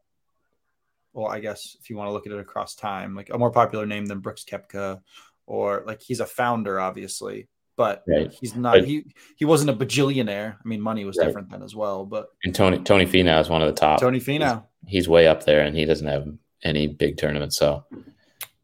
well, 1.13 1.27
I 1.27 1.41
guess 1.41 1.77
if 1.81 1.91
you 1.91 1.97
want 1.97 2.09
to 2.09 2.13
look 2.13 2.27
at 2.27 2.33
it 2.33 2.39
across 2.39 2.77
time, 2.77 3.17
like 3.17 3.31
a 3.31 3.39
more 3.39 3.51
popular 3.51 3.87
name 3.87 4.07
than 4.07 4.21
Brooks 4.21 4.45
Koepka 4.45 5.01
or 5.49 5.83
like 5.87 6.03
he's 6.03 6.21
a 6.21 6.27
founder, 6.27 6.79
obviously, 6.79 7.49
but 7.77 8.05
right. 8.07 8.33
he's 8.41 8.55
not 8.55 8.75
but, 8.75 8.85
he 8.85 9.05
he 9.37 9.45
wasn't 9.45 9.71
a 9.71 9.73
bajillionaire. 9.73 10.55
I 10.55 10.69
mean, 10.69 10.81
money 10.81 11.05
was 11.05 11.17
right. 11.17 11.27
different 11.27 11.51
then 11.51 11.63
as 11.63 11.75
well. 11.75 12.05
But 12.05 12.29
and 12.45 12.55
Tony 12.55 12.79
Tony 12.79 13.07
Finau 13.07 13.41
is 13.41 13.49
one 13.49 13.63
of 13.63 13.69
the 13.69 13.81
top. 13.81 14.01
Tony 14.01 14.21
Finau. 14.21 14.65
He's, 14.85 14.93
he's 15.05 15.09
way 15.09 15.27
up 15.27 15.45
there 15.45 15.61
and 15.61 15.77
he 15.77 15.85
doesn't 15.85 16.07
have 16.07 16.27
any 16.63 16.87
big 16.87 17.17
tournaments. 17.17 17.57
So 17.57 17.85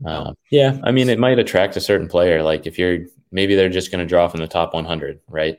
uh, 0.05 0.35
yeah, 0.51 0.79
I 0.85 0.90
mean, 0.90 1.09
it 1.09 1.18
might 1.18 1.38
attract 1.38 1.77
a 1.77 1.81
certain 1.81 2.09
player. 2.09 2.42
Like 2.42 2.66
if 2.66 2.79
you're 2.79 3.07
maybe 3.33 3.55
they're 3.55 3.68
just 3.68 3.90
going 3.90 4.01
to 4.01 4.09
draw 4.09 4.29
from 4.29 4.40
the 4.40 4.47
top 4.47 4.75
100, 4.75 5.20
right? 5.29 5.59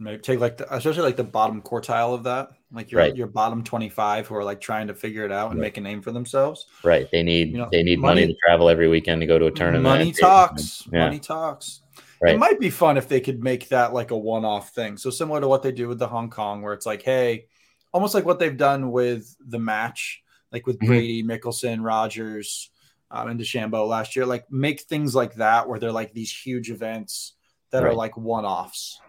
Maybe 0.00 0.18
take 0.18 0.40
like 0.40 0.58
the, 0.58 0.74
especially 0.74 1.02
like 1.02 1.16
the 1.16 1.24
bottom 1.24 1.62
quartile 1.62 2.14
of 2.14 2.24
that, 2.24 2.50
like 2.72 2.90
your 2.90 3.00
Right. 3.00 3.16
your 3.16 3.26
bottom 3.26 3.64
twenty 3.64 3.88
five 3.88 4.26
who 4.26 4.34
are 4.36 4.44
like 4.44 4.60
trying 4.60 4.88
to 4.88 4.94
figure 4.94 5.24
it 5.24 5.32
out 5.32 5.50
and 5.50 5.58
Right. 5.60 5.66
make 5.68 5.76
a 5.78 5.80
name 5.80 6.02
for 6.02 6.12
themselves. 6.12 6.66
Right. 6.84 7.10
They 7.10 7.22
need 7.22 7.52
You 7.52 7.58
know, 7.58 7.68
they 7.72 7.82
need 7.82 7.98
money, 7.98 8.22
money- 8.22 8.32
to 8.34 8.38
travel 8.44 8.68
every 8.68 8.88
weekend 8.88 9.20
to 9.22 9.26
go 9.26 9.38
to 9.38 9.46
a 9.46 9.50
tournament. 9.50 9.84
Money 9.84 10.12
talks. 10.12 10.86
Yeah. 10.92 11.04
Money 11.04 11.18
talks. 11.18 11.80
Right. 12.20 12.34
It 12.34 12.38
might 12.38 12.58
be 12.60 12.68
fun 12.70 12.96
if 12.98 13.08
they 13.08 13.20
could 13.20 13.42
make 13.42 13.68
that 13.68 13.92
like 13.94 14.10
a 14.10 14.18
one 14.18 14.44
off 14.44 14.74
thing. 14.74 14.96
So 14.98 15.08
similar 15.08 15.40
to 15.40 15.48
what 15.48 15.62
they 15.62 15.72
do 15.72 15.88
with 15.88 15.98
the 15.98 16.08
Hong 16.08 16.28
Kong, 16.30 16.62
where 16.62 16.74
it's 16.74 16.84
like, 16.84 17.02
hey, 17.02 17.46
almost 17.92 18.12
like 18.14 18.24
what 18.26 18.38
they've 18.38 18.56
done 18.56 18.90
with 18.90 19.34
the 19.40 19.58
match, 19.58 20.20
like 20.52 20.66
with 20.66 20.78
Mhm. 20.80 20.86
Brady, 20.88 21.22
Mickelson, 21.22 21.82
Rodgers, 21.84 22.70
um, 23.10 23.28
and 23.28 23.40
DeChambeau 23.40 23.86
last 23.88 24.14
year. 24.16 24.26
Like 24.26 24.50
make 24.50 24.80
things 24.82 25.14
like 25.14 25.36
that 25.36 25.68
where 25.68 25.78
they're 25.78 25.92
like 25.92 26.12
these 26.12 26.30
huge 26.36 26.70
events 26.70 27.34
that 27.70 27.82
are 27.84 27.94
like 27.94 28.16
one 28.16 28.44
offs. 28.44 29.00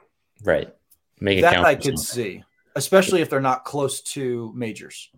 Right. 0.44 0.74
Make 1.20 1.40
it 1.40 1.42
That. 1.42 1.66
I 1.66 1.76
could 1.76 2.00
something. 2.00 2.42
see, 2.42 2.44
especially 2.76 3.22
if 3.22 3.30
they're 3.30 3.40
not 3.42 3.66
close 3.66 4.02
to 4.02 4.52
majors. 4.56 5.10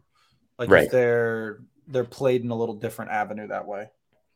Like 0.58 0.70
Right. 0.70 0.86
if 0.86 0.92
they're 0.92 1.60
they're 1.88 2.04
played 2.06 2.44
in 2.44 2.52
a 2.52 2.56
little 2.56 2.76
different 2.76 3.12
avenue 3.12 3.48
that 3.48 3.68
way. 3.68 3.90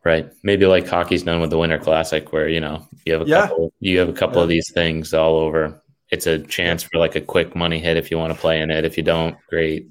Right. 0.04 0.32
Maybe 0.44 0.66
like 0.66 0.88
hockey's 0.88 1.24
done 1.24 1.40
with 1.42 1.50
the 1.50 1.58
Winter 1.58 1.80
Classic, 1.80 2.32
where 2.34 2.50
you 2.50 2.60
know 2.60 2.88
you 3.06 3.14
have 3.14 3.22
a 3.22 3.26
Yeah. 3.26 3.48
couple, 3.48 3.74
you 3.80 4.00
have 4.00 4.10
a 4.10 4.14
couple 4.14 4.38
Yeah. 4.38 4.44
of 4.44 4.50
these 4.50 4.72
things 4.74 5.14
all 5.14 5.38
over. 5.38 5.82
It's 6.12 6.28
a 6.28 6.40
chance 6.40 6.84
for 6.84 6.98
like 7.00 7.16
a 7.16 7.22
quick 7.22 7.56
money 7.56 7.80
hit 7.80 7.98
if 7.98 8.12
you 8.12 8.18
want 8.18 8.34
to 8.34 8.40
play 8.40 8.62
in 8.62 8.70
it. 8.72 8.86
If 8.86 8.98
you 8.98 9.04
don't, 9.04 9.36
great. 9.50 9.88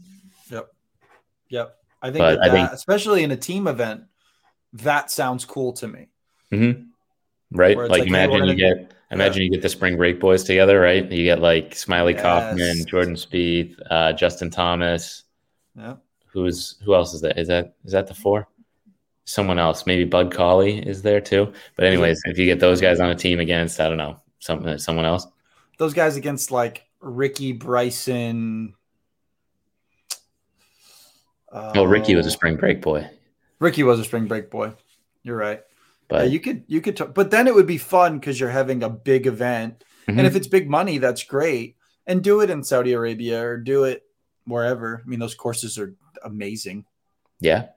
Yep. 0.50 0.68
Yep. 1.48 1.76
I 2.02 2.06
think 2.10 2.18
that, 2.18 2.42
I 2.42 2.50
think- 2.50 2.70
especially 2.72 3.22
in 3.24 3.30
a 3.30 3.36
team 3.36 3.66
event, 3.66 4.02
that 4.74 5.10
sounds 5.10 5.44
cool 5.44 5.72
to 5.74 5.88
me. 5.88 6.08
hmm 6.50 6.72
Right. 7.50 7.76
Like, 7.76 7.90
like, 7.90 8.02
hey, 8.02 8.08
imagine 8.08 8.44
you 8.46 8.54
gonna- 8.56 8.88
imagine 9.14 9.42
you 9.42 9.50
get 9.50 9.62
the 9.62 9.68
spring 9.68 9.96
break 9.96 10.20
boys 10.20 10.44
together, 10.44 10.80
right? 10.80 11.10
You 11.10 11.24
get 11.24 11.40
like 11.40 11.70
Smylie 11.72 12.12
Yes. 12.12 12.22
Kaufman, 12.22 12.84
Jordan 12.86 13.14
Spieth, 13.14 13.76
uh, 13.90 14.12
Justin 14.12 14.50
Thomas. 14.50 15.24
Yeah. 15.76 15.96
Who's 16.26 16.76
who 16.84 16.94
else 16.94 17.14
is 17.14 17.20
that? 17.22 17.38
Is 17.38 17.48
that 17.48 17.74
is 17.84 17.92
that 17.92 18.06
the 18.06 18.14
four? 18.14 18.48
Someone 19.24 19.58
else, 19.58 19.86
maybe 19.86 20.04
Bud 20.04 20.32
Cauley 20.32 20.86
is 20.86 21.00
there 21.00 21.20
too. 21.20 21.52
But 21.76 21.86
anyways, 21.86 22.20
if 22.26 22.36
you 22.36 22.44
get 22.44 22.60
those 22.60 22.80
guys 22.80 23.00
on 23.00 23.08
a 23.08 23.14
team 23.14 23.40
against, 23.40 23.80
I 23.80 23.88
don't 23.88 23.96
know, 23.96 24.20
some 24.38 24.78
someone 24.78 25.06
else. 25.06 25.26
Those 25.78 25.94
guys 25.94 26.16
against 26.16 26.50
like 26.50 26.84
Rickie 27.00 27.52
Bryson. 27.52 28.74
Oh, 31.50 31.84
Rickie 31.84 32.16
was 32.16 32.26
a 32.26 32.30
spring 32.30 32.56
break 32.56 32.82
boy, 32.82 33.08
Rickie 33.60 33.84
was 33.84 34.00
a 34.00 34.04
spring 34.04 34.26
break 34.26 34.50
boy. 34.50 34.72
You're 35.22 35.36
right. 35.36 35.62
But 36.08 36.24
yeah, 36.26 36.30
you 36.32 36.40
could 36.40 36.64
you 36.66 36.80
could, 36.80 36.96
t- 36.96 37.04
but 37.14 37.30
then 37.30 37.46
it 37.48 37.54
would 37.54 37.66
be 37.66 37.78
fun 37.78 38.18
because 38.18 38.38
you're 38.38 38.50
having 38.50 38.82
a 38.82 38.90
big 38.90 39.26
event, 39.26 39.84
Mhm. 40.08 40.18
and 40.18 40.26
if 40.26 40.36
it's 40.36 40.46
big 40.48 40.68
money, 40.68 40.98
that's 40.98 41.24
great. 41.24 41.76
And 42.06 42.22
do 42.22 42.40
it 42.42 42.50
in 42.50 42.62
Saudi 42.62 42.92
Arabia 42.92 43.42
or 43.42 43.56
do 43.56 43.84
it 43.84 44.02
wherever. 44.46 45.00
I 45.02 45.08
mean, 45.08 45.18
those 45.20 45.34
courses 45.34 45.78
are 45.78 45.94
amazing. 46.22 46.84
yeah, 47.40 47.68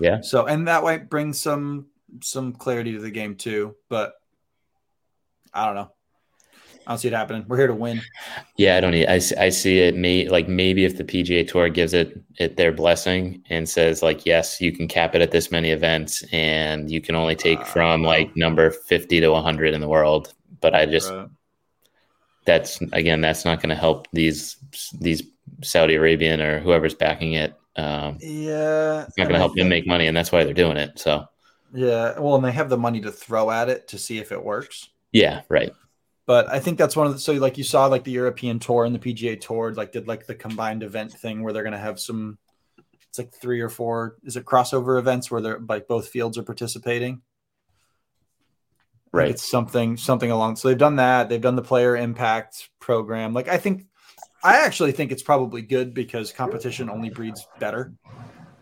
yeah, 0.00 0.20
So, 0.22 0.46
and 0.46 0.68
that 0.68 0.82
might 0.84 1.10
bring 1.10 1.32
some 1.32 1.86
some 2.22 2.52
clarity 2.52 2.92
to 2.92 3.00
the 3.00 3.10
game 3.10 3.34
too. 3.36 3.74
But 3.88 4.14
I 5.52 5.66
don't 5.66 5.74
know. 5.74 5.90
I 6.86 6.90
don't 6.90 6.98
see 6.98 7.08
it 7.08 7.14
happening. 7.14 7.44
We're 7.48 7.56
here 7.56 7.66
to 7.68 7.74
win. 7.74 8.02
yeah. 8.56 8.76
I 8.76 8.80
don't 8.80 8.90
need. 8.92 9.06
I, 9.06 9.18
see- 9.18 9.36
I 9.36 9.48
see 9.48 9.78
it. 9.78 9.96
May 9.96 10.28
like 10.28 10.48
maybe 10.48 10.84
if 10.84 10.96
the 10.98 11.04
PGA 11.04 11.46
Tour 11.48 11.68
gives 11.68 11.94
it 11.94 12.20
it 12.36 12.56
their 12.56 12.72
blessing 12.72 13.42
and 13.50 13.68
says 13.68 14.02
like, 14.02 14.26
yes, 14.26 14.60
you 14.60 14.70
can 14.72 14.86
cap 14.88 15.14
it 15.14 15.22
at 15.22 15.30
this 15.30 15.50
many 15.50 15.70
events, 15.70 16.22
and 16.32 16.90
you 16.90 17.00
can 17.00 17.14
only 17.14 17.34
take 17.36 17.60
Uh, 17.60 17.64
from 17.64 18.02
like 18.02 18.36
number 18.36 18.70
fifty 18.70 19.20
to 19.20 19.28
one 19.30 19.42
hundred 19.42 19.72
in 19.74 19.80
the 19.80 19.88
world. 19.88 20.34
But 20.60 20.74
I 20.74 20.86
just 20.86 21.10
Right. 21.10 21.28
that's 22.44 22.80
again 22.92 23.20
that's 23.20 23.44
not 23.44 23.58
going 23.60 23.70
to 23.70 23.74
help 23.74 24.06
these 24.12 24.56
these 25.00 25.22
Saudi 25.62 25.94
Arabian 25.94 26.40
or 26.40 26.60
whoever's 26.60 26.94
backing 26.94 27.34
it. 27.34 27.54
Um, 27.76 28.18
Yeah, 28.20 29.04
it's 29.04 29.16
not 29.18 29.24
going 29.24 29.32
to 29.34 29.38
help 29.38 29.56
them 29.56 29.68
make 29.68 29.86
money, 29.86 30.06
and 30.06 30.16
that's 30.16 30.30
why 30.30 30.44
they're 30.44 30.54
doing 30.54 30.76
it. 30.76 30.98
So 30.98 31.26
Yeah, 31.72 32.18
well, 32.18 32.36
and 32.36 32.44
they 32.44 32.52
have 32.52 32.68
the 32.68 32.76
money 32.78 33.00
to 33.00 33.10
throw 33.10 33.50
at 33.50 33.68
it 33.68 33.88
to 33.88 33.98
see 33.98 34.18
if 34.18 34.30
it 34.32 34.42
works. 34.44 34.90
yeah, 35.12 35.42
right, 35.48 35.72
But 36.26 36.48
I 36.48 36.58
think 36.58 36.78
that's 36.78 36.96
one 36.96 37.06
of 37.06 37.12
the 37.12 37.18
so 37.18 37.32
like 37.34 37.58
you 37.58 37.64
saw 37.64 37.86
like 37.86 38.04
the 38.04 38.10
European 38.10 38.58
tour 38.58 38.84
and 38.84 38.94
the 38.94 38.98
PGA 38.98 39.38
tour 39.40 39.72
like 39.72 39.92
did 39.92 40.08
like 40.08 40.26
the 40.26 40.34
combined 40.34 40.82
event 40.82 41.12
thing 41.12 41.42
where 41.42 41.52
they're 41.52 41.64
gonna 41.64 41.78
have 41.78 42.00
some 42.00 42.38
it's 43.08 43.18
like 43.18 43.32
three 43.32 43.60
or 43.60 43.68
four 43.68 44.16
is 44.24 44.36
it 44.36 44.44
crossover 44.44 44.98
events 44.98 45.30
where 45.30 45.40
they're 45.40 45.60
like 45.68 45.86
both 45.86 46.08
fields 46.08 46.38
are 46.38 46.42
participating. 46.42 47.22
Right, 49.12 49.30
It's 49.30 49.48
something 49.48 49.96
something 49.96 50.30
along 50.30 50.56
so 50.56 50.68
they've 50.68 50.78
done 50.78 50.96
that. 50.96 51.28
They've 51.28 51.40
done 51.40 51.56
the 51.56 51.62
player 51.62 51.96
impact 51.96 52.70
program. 52.80 53.32
Like 53.32 53.48
I 53.48 53.58
think 53.58 53.86
I 54.42 54.64
actually 54.64 54.92
think 54.92 55.12
it's 55.12 55.22
probably 55.22 55.62
good 55.62 55.94
because 55.94 56.32
competition 56.32 56.90
only 56.90 57.10
breeds 57.10 57.46
better. 57.60 57.94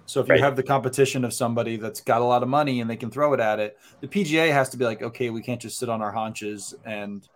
So 0.07 0.20
if 0.20 0.29
you 0.29 0.38
have 0.38 0.57
the 0.57 0.62
competition 0.62 1.25
of 1.25 1.33
somebody 1.33 1.77
that's 1.77 2.01
got 2.01 2.20
a 2.20 2.25
lot 2.25 2.42
of 2.42 2.48
money 2.48 2.81
and 2.81 2.90
they 2.90 2.96
can 2.96 3.11
throw 3.11 3.33
it 3.33 3.40
at 3.40 3.59
it, 3.61 3.79
the 4.01 4.09
PGA 4.09 4.53
has 4.53 4.68
to 4.70 4.77
be 4.77 4.85
like, 4.85 5.01
okay, 5.01 5.31
we 5.31 5.40
can't 5.40 5.61
just 5.61 5.79
sit 5.79 5.88
on 5.88 6.03
our 6.03 6.12
haunches 6.12 6.75
and 6.85 7.27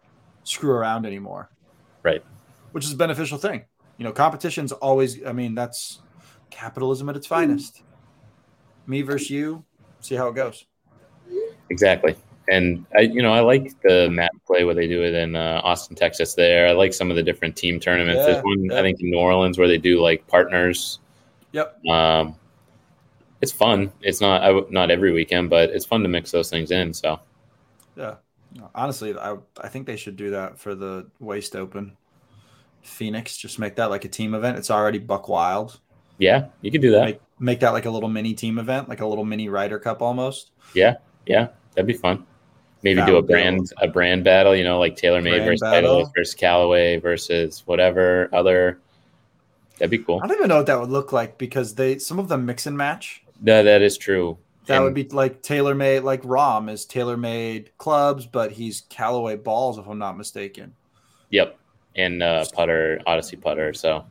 screw 0.46 0.70
around 0.70 1.06
anymore. 1.06 1.50
Right. 2.02 2.22
Which 2.72 2.85
is 2.85 2.92
a 2.92 2.96
beneficial 2.96 3.38
thing. 3.38 3.64
You 3.98 4.04
know, 4.04 4.12
competition's 4.12 4.72
always 4.72 5.24
I 5.24 5.32
mean, 5.32 5.54
that's 5.54 6.00
capitalism 6.50 7.09
at 7.09 7.16
its 7.16 7.26
finest. 7.26 7.82
Me 8.87 9.02
versus 9.02 9.30
you, 9.30 9.64
see 10.00 10.14
how 10.14 10.28
it 10.28 10.35
goes. 10.35 10.66
exactly. 11.70 12.14
And 12.48 12.87
I, 12.96 13.00
you 13.00 13.22
know, 13.22 13.32
I 13.32 13.40
like 13.40 13.72
the 13.82 14.09
mat 14.09 14.30
play 14.46 14.62
where 14.62 14.74
they 14.74 14.87
do 14.87 15.02
it 15.02 15.14
in 15.14 15.35
uh, 15.35 15.61
Austin, 15.64 15.96
Texas. 15.96 16.35
There, 16.35 16.68
I 16.68 16.72
like 16.72 16.94
some 16.94 17.11
of 17.11 17.16
the 17.16 17.22
different 17.22 17.56
team 17.56 17.80
tournaments. 17.80 18.20
Yeah, 18.20 18.35
There's 18.35 18.44
one 18.44 18.64
yeah. 18.66 18.78
I 18.78 18.82
think 18.82 19.00
in 19.00 19.11
New 19.11 19.18
Orleans 19.18 19.59
where 19.59 19.66
they 19.66 19.78
do 19.78 20.00
like 20.00 20.24
partners. 20.28 21.00
Yep. 21.50 21.85
Um, 21.87 22.37
it's 23.40 23.50
fun. 23.50 23.92
It's 24.00 24.20
not 24.20 24.42
I, 24.42 24.61
not 24.70 24.92
every 24.92 25.12
weekend, 25.12 25.50
but 25.50 25.70
it's 25.70 25.85
fun 25.85 26.02
to 26.02 26.09
mix 26.09 26.30
those 26.30 26.48
things 26.48 26.70
in. 26.70 26.94
So 26.94 27.18
Yeah. 27.96 28.14
Honestly, 28.76 29.16
I 29.16 29.36
I 29.60 29.68
think 29.68 29.86
they 29.86 29.96
should 29.96 30.16
do 30.16 30.30
that 30.30 30.58
for 30.58 30.74
the 30.74 31.06
Waste 31.18 31.56
Open. 31.56 31.96
Phoenix, 32.82 33.36
just 33.36 33.58
make 33.58 33.74
that 33.76 33.90
like 33.90 34.04
a 34.04 34.08
team 34.08 34.34
event. 34.34 34.58
It's 34.58 34.70
already 34.70 34.98
Buck 34.98 35.28
Wild. 35.28 35.80
yeah, 36.18 36.46
you 36.60 36.70
can 36.70 36.80
do 36.80 36.92
that. 36.92 37.04
Make 37.04 37.20
make 37.38 37.60
that 37.60 37.72
like 37.72 37.86
a 37.86 37.90
little 37.90 38.08
mini 38.08 38.34
team 38.34 38.58
event, 38.58 38.88
like 38.88 39.00
a 39.00 39.06
little 39.06 39.24
mini 39.24 39.48
Ryder 39.48 39.78
Cup 39.78 40.02
almost. 40.02 40.52
Yeah, 40.74 40.96
yeah, 41.26 41.48
that'd 41.74 41.86
be 41.86 41.94
fun. 41.94 42.24
Maybe 42.82 43.00
That 43.00 43.06
do 43.06 43.16
a 43.16 43.22
brand 43.22 43.72
a 43.82 43.88
brand 43.88 44.22
battle. 44.22 44.54
You 44.54 44.62
know, 44.62 44.78
like 44.78 44.94
TaylorMade 44.94 45.22
Brand 45.30 45.44
versus 45.44 45.60
battle. 45.62 46.12
Versus 46.14 46.34
Callaway 46.34 46.98
versus 46.98 47.62
whatever 47.66 48.28
other. 48.32 48.78
That'd 49.78 49.90
be 49.90 49.98
cool. 49.98 50.20
I 50.22 50.26
don't 50.26 50.36
even 50.36 50.48
know 50.48 50.58
what 50.58 50.66
that 50.66 50.78
would 50.78 50.90
look 50.90 51.12
like 51.12 51.38
because 51.38 51.74
they 51.74 51.98
some 51.98 52.18
of 52.18 52.28
them 52.28 52.46
mix 52.46 52.66
and 52.66 52.76
match. 52.76 53.24
That 53.42 53.62
that 53.62 53.82
is 53.82 53.98
true. 53.98 54.38
That 54.66 54.76
And- 54.76 54.85
would 54.85 54.94
be 54.94 55.05
like 55.05 55.42
TaylorMade, 55.42 56.02
like 56.02 56.22
Rahm 56.22 56.70
is 56.70 56.85
TaylorMade 56.87 57.68
clubs, 57.79 58.26
but 58.26 58.52
he's 58.52 58.83
Callaway 58.88 59.37
balls, 59.37 59.79
if 59.79 59.87
I'm 59.87 59.98
not 59.98 60.16
mistaken. 60.18 60.74
Yep, 61.31 61.59
and 61.94 62.22
uh, 62.22 62.44
putter 62.52 63.00
Odyssey 63.07 63.37
putter. 63.37 63.72
So 63.74 64.05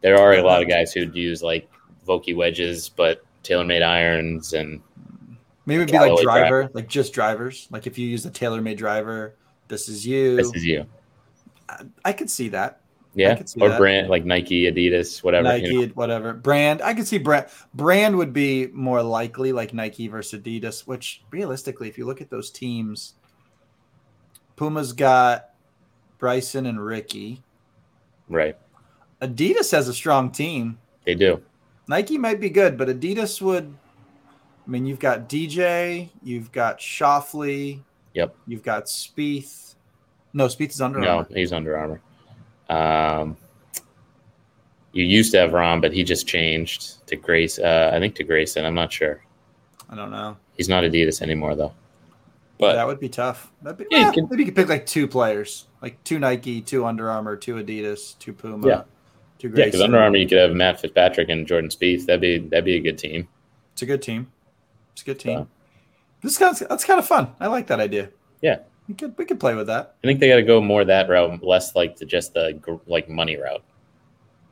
there 0.00 0.18
are 0.18 0.34
a 0.34 0.42
lot 0.42 0.62
of 0.62 0.68
guys 0.68 0.92
who'd 0.92 1.14
use 1.14 1.42
like 1.42 1.68
Vokey 2.06 2.34
wedges, 2.34 2.88
but 2.88 3.22
TaylorMade 3.44 3.82
irons 3.82 4.52
and 4.54 4.80
Maybe 5.66 5.82
it'd 5.82 5.92
be 5.92 5.98
like 5.98 6.06
Callaway 6.08 6.22
driver, 6.22 6.70
like 6.72 6.88
just 6.88 7.12
drivers. 7.12 7.68
Like 7.70 7.86
if 7.86 7.98
you 7.98 8.06
use 8.06 8.22
the 8.22 8.30
TaylorMade 8.30 8.78
driver, 8.78 9.34
this 9.68 9.90
is 9.90 10.06
you. 10.06 10.36
this 10.36 10.54
is 10.54 10.64
you. 10.64 10.86
I, 11.68 11.82
I 12.06 12.12
could 12.14 12.30
see 12.30 12.48
that. 12.48 12.80
Yeah, 13.18 13.42
or 13.60 13.68
that. 13.70 13.78
brand 13.78 14.08
like 14.08 14.24
Nike, 14.24 14.70
Adidas, 14.70 15.22
whatever. 15.24 15.44
Nike, 15.48 15.66
you 15.68 15.86
know. 15.88 15.92
whatever 15.94 16.32
brand. 16.34 16.80
I 16.82 16.94
could 16.94 17.06
see 17.06 17.18
brand. 17.18 17.46
Brand 17.74 18.16
would 18.16 18.32
be 18.32 18.68
more 18.68 19.02
likely, 19.02 19.50
like 19.52 19.74
Nike 19.74 20.06
versus 20.08 20.40
Adidas. 20.40 20.86
Which 20.86 21.22
realistically, 21.30 21.88
if 21.88 21.98
you 21.98 22.06
look 22.06 22.20
at 22.20 22.30
those 22.30 22.50
teams, 22.50 23.14
Puma's 24.56 24.92
got 24.92 25.50
Bryson 26.18 26.66
and 26.66 26.84
Rickie. 26.84 27.42
Right, 28.28 28.56
Adidas 29.22 29.72
has 29.72 29.88
a 29.88 29.94
strong 29.94 30.30
team. 30.30 30.78
they 31.04 31.14
do. 31.14 31.42
Nike 31.88 32.18
might 32.18 32.38
be 32.40 32.50
good, 32.50 32.76
but 32.76 32.88
Adidas 32.88 33.40
would. 33.40 33.74
I 34.66 34.70
mean, 34.70 34.84
you've 34.84 34.98
got 35.00 35.28
DJ, 35.30 36.10
you've 36.22 36.52
got 36.52 36.78
Schauffele, 36.78 37.80
Yep. 38.12 38.36
you've 38.46 38.62
got 38.62 38.84
Spieth. 38.84 39.74
No, 40.34 40.44
Spieth 40.46 40.70
is 40.70 40.80
Under 40.82 40.98
No, 41.00 41.08
Armour. 41.08 41.28
he's 41.34 41.52
Under 41.54 41.76
Armour. 41.78 42.02
Um, 42.68 43.36
you 44.92 45.04
used 45.04 45.32
to 45.32 45.38
have 45.38 45.52
Ron, 45.52 45.80
but 45.80 45.92
he 45.92 46.02
just 46.04 46.26
changed 46.26 47.06
to 47.06 47.16
Grace. 47.16 47.58
Uh, 47.58 47.90
I 47.94 47.98
think 47.98 48.14
to 48.16 48.24
Grayson. 48.24 48.64
I'm 48.64 48.74
not 48.74 48.92
sure. 48.92 49.22
I 49.90 49.94
don't 49.96 50.10
know. 50.10 50.36
He's 50.56 50.68
not 50.68 50.84
Adidas 50.84 51.22
anymore 51.22 51.54
though. 51.54 51.72
But 52.58 52.74
that 52.74 52.86
would 52.86 52.98
be 52.98 53.08
tough. 53.08 53.52
That'd 53.62 53.78
be, 53.78 53.86
Yeah, 53.90 54.06
you 54.08 54.12
can- 54.12 54.28
maybe 54.30 54.42
you 54.42 54.46
could 54.46 54.56
pick 54.56 54.68
like 54.68 54.84
two 54.86 55.06
players, 55.06 55.66
like 55.80 56.02
two 56.04 56.18
Nike, 56.18 56.60
two 56.60 56.84
Under 56.84 57.08
Armour, 57.10 57.36
two 57.36 57.54
Adidas, 57.54 58.18
two 58.18 58.32
Puma, 58.32 58.66
Yeah. 58.66 58.82
two 59.38 59.48
Grayson. 59.48 59.58
yeah, 59.60 59.64
because 59.66 59.80
Under 59.82 59.98
Armour, 59.98 60.16
you 60.16 60.26
could 60.26 60.38
have 60.38 60.52
Matt 60.52 60.80
Fitzpatrick 60.80 61.28
and 61.28 61.46
Jordan 61.46 61.70
Spieth. 61.70 62.06
That'd 62.06 62.20
be 62.20 62.38
that'd 62.38 62.64
be 62.64 62.76
a 62.76 62.80
good 62.80 62.98
team. 62.98 63.28
It's 63.74 63.82
a 63.82 63.86
good 63.86 64.02
team. 64.02 64.32
It's 64.92 65.02
a 65.02 65.04
good 65.04 65.20
team. 65.20 65.38
Yeah. 65.38 65.44
This 66.22 66.32
is 66.32 66.38
kind 66.38 66.60
of, 66.60 66.68
that's 66.68 66.84
kind 66.84 66.98
of 66.98 67.06
fun. 67.06 67.28
I 67.38 67.46
like 67.46 67.68
that 67.68 67.78
idea. 67.78 68.10
We 68.88 68.94
could 68.94 69.16
we 69.18 69.24
could 69.24 69.38
play 69.38 69.54
with 69.54 69.66
that. 69.66 69.94
I 70.02 70.06
think 70.06 70.18
they 70.18 70.28
got 70.28 70.36
to 70.36 70.42
go 70.42 70.60
more 70.60 70.84
that 70.84 71.08
route, 71.08 71.42
less 71.44 71.76
like 71.76 71.94
to 71.96 72.06
just 72.06 72.34
the 72.34 72.60
like 72.86 73.08
money 73.08 73.36
route. 73.36 73.62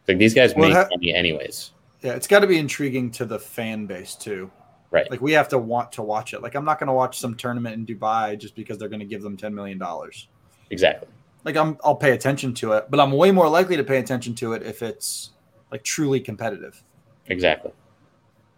Like 0.07 0.18
these 0.18 0.35
guys 0.35 0.55
well, 0.55 0.68
make 0.68 0.77
ha- 0.77 0.88
money 0.90 1.14
anyways. 1.14 1.72
Yeah, 2.03 2.12
it's 2.12 2.27
got 2.27 2.40
to 2.40 2.46
be 2.46 2.59
intriguing 2.59 3.11
to 3.12 3.25
the 3.25 3.38
fan 3.38 3.87
base 3.87 4.14
too. 4.14 4.51
Right. 4.90 5.11
Like 5.11 5.20
we 5.20 5.33
have 5.33 5.49
to 5.49 5.59
want 5.59 5.90
to 5.92 6.03
watch 6.03 6.35
it. 6.35 6.42
Like 6.42 6.55
I'm 6.55 6.64
not 6.64 6.79
going 6.79 6.87
to 6.88 6.92
watch 6.92 7.18
some 7.18 7.35
tournament 7.35 7.75
in 7.75 7.87
Dubai 7.87 8.38
just 8.38 8.55
because 8.55 8.79
they're 8.79 8.88
going 8.88 9.01
to 9.01 9.07
give 9.07 9.22
them 9.22 9.37
10 9.37 9.55
million 9.55 9.79
dollars. 9.79 10.29
Exactly. 10.70 11.09
Like 11.44 11.57
I'm 11.57 11.79
I'll 11.83 11.96
pay 11.96 12.12
attention 12.12 12.53
to 12.55 12.72
it, 12.72 12.87
but 12.90 13.01
I'm 13.01 13.12
way 13.12 13.31
more 13.31 13.49
likely 13.49 13.77
to 13.77 13.85
pay 13.85 13.99
attention 13.99 14.35
to 14.37 14.53
it 14.53 14.62
if 14.62 14.83
it's 14.83 15.31
like 15.72 15.83
truly 15.83 16.20
competitive. 16.20 16.83
Exactly. 17.27 17.72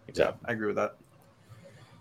Exactly. 0.07 0.39
Yeah, 0.43 0.49
I 0.49 0.53
agree 0.53 0.67
with 0.67 0.75
that. 0.75 0.95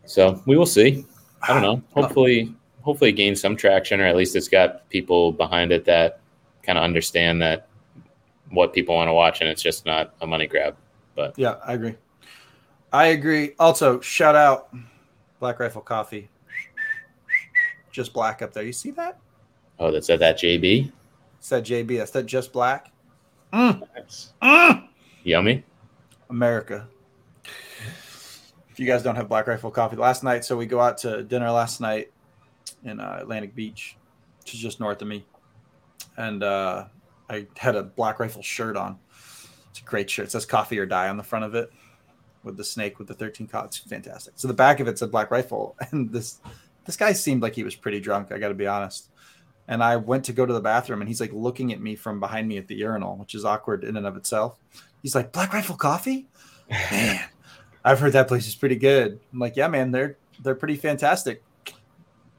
So, 0.05 0.43
we 0.47 0.57
will 0.57 0.67
see. 0.67 1.05
I 1.43 1.53
don't 1.53 1.61
know. 1.61 1.83
Hopefully 2.01 2.55
hopefully 2.88 3.12
gain 3.12 3.37
some 3.37 3.55
traction 3.55 4.01
or 4.01 4.07
at 4.07 4.16
least 4.16 4.35
it's 4.35 4.48
got 4.48 4.88
people 4.88 5.31
behind 5.31 5.72
it 5.72 5.85
that 5.85 6.20
kind 6.62 6.79
of 6.79 6.85
understand 6.85 7.42
that 7.42 7.68
what 8.48 8.72
people 8.72 8.94
want 8.94 9.09
to 9.09 9.12
watch 9.12 9.42
and 9.42 9.51
it's 9.51 9.61
just 9.61 9.85
not 9.85 10.14
a 10.22 10.27
money 10.27 10.46
grab. 10.46 10.74
But 11.14 11.38
yeah, 11.38 11.57
I 11.66 11.74
agree. 11.74 11.96
I 12.90 13.09
agree. 13.09 13.53
Also, 13.59 14.01
shout 14.01 14.35
out 14.35 14.74
Black 15.38 15.61
Rifle 15.61 15.83
Coffee. 15.83 16.31
Just 17.92 18.14
black 18.14 18.40
up 18.40 18.55
there. 18.55 18.62
You 18.62 18.72
see 18.72 18.92
that? 18.92 19.18
Oh, 19.79 19.90
that's 19.90 20.09
at 20.09 20.20
that 20.20 20.38
JB. 20.38 20.90
It's 21.40 21.51
that 21.51 21.64
JB. 21.64 21.98
That's 21.98 22.12
that 22.12 22.24
just 22.24 22.55
black. 22.55 22.90
Mm. 23.53 23.87
Mm. 24.40 24.88
Yummy. 25.24 25.62
America. 26.31 26.88
If 28.70 28.81
you 28.81 28.87
guys 28.87 29.03
don't 29.03 29.16
have 29.16 29.29
Black 29.29 29.46
Rifle 29.46 29.70
Coffee, 29.70 29.96
last 29.96 30.24
night, 30.24 30.46
so 30.46 30.57
we 30.57 30.64
go 30.64 30.81
out 30.81 30.96
to 30.98 31.22
dinner 31.22 31.51
last 31.51 31.83
night 31.83 32.12
in 32.85 33.01
uh, 33.01 33.19
Atlantic 33.21 33.55
Beach, 33.55 33.97
which 34.41 34.55
is 34.55 34.61
just 34.61 34.81
north 34.81 35.03
of 35.03 35.09
me, 35.09 35.25
and 36.17 36.43
uh, 36.43 36.85
I 37.29 37.47
had 37.57 37.77
a 37.77 37.83
Black 37.83 38.21
Rifle 38.21 38.43
shirt 38.43 38.77
on. 38.77 38.99
It's 39.71 39.81
a 39.81 39.85
great 39.85 40.11
shirt. 40.11 40.27
It 40.27 40.31
says 40.31 40.47
"Coffee 40.47 40.79
or 40.79 40.87
Die" 40.87 41.09
on 41.09 41.17
the 41.17 41.23
front 41.23 41.45
of 41.45 41.55
it, 41.55 41.71
with 42.43 42.57
the 42.57 42.65
snake 42.65 42.99
with 42.99 43.09
the 43.09 43.15
thirteen 43.15 43.47
cots. 43.47 43.77
fantastic. 43.77 44.35
So 44.37 44.49
the 44.49 44.55
back 44.55 44.81
of 44.81 44.89
it 44.89 44.99
said 44.99 45.11
Black 45.11 45.31
Rifle, 45.31 45.77
and 45.91 46.13
this 46.13 46.41
this 46.85 46.97
guy 46.97 47.13
seemed 47.13 47.43
like 47.43 47.55
he 47.55 47.65
was 47.65 47.77
pretty 47.77 48.01
drunk. 48.01 48.33
I 48.33 48.39
got 48.39 48.49
to 48.49 48.55
be 48.55 48.67
honest. 48.67 49.11
And 49.71 49.85
I 49.85 49.97
went 49.97 50.25
to 50.25 50.33
go 50.33 50.47
to 50.47 50.53
the 50.55 50.63
bathroom, 50.63 51.03
and 51.03 51.09
he's 51.09 51.21
like 51.21 51.33
looking 51.35 51.75
at 51.75 51.81
me 51.81 51.95
from 51.95 52.21
behind 52.21 52.49
me 52.49 52.57
at 52.57 52.69
the 52.69 52.75
urinal, 52.75 53.17
which 53.17 53.35
is 53.35 53.45
awkward 53.45 53.85
in 53.85 53.99
and 53.99 54.07
of 54.07 54.17
itself. 54.17 54.59
He's 55.03 55.15
like, 55.15 55.33
"Black 55.33 55.53
Rifle 55.53 55.77
Coffee, 55.77 56.27
man." 56.91 57.21
I've 57.85 58.01
heard 58.01 58.13
that 58.13 58.29
place 58.29 58.47
is 58.47 58.55
pretty 58.55 58.77
good. 58.77 59.19
I'm 59.33 59.39
like, 59.39 59.57
yeah, 59.57 59.69
man, 59.69 59.91
they're 59.91 60.19
they're 60.43 60.55
pretty 60.55 60.77
fantastic. 60.77 61.43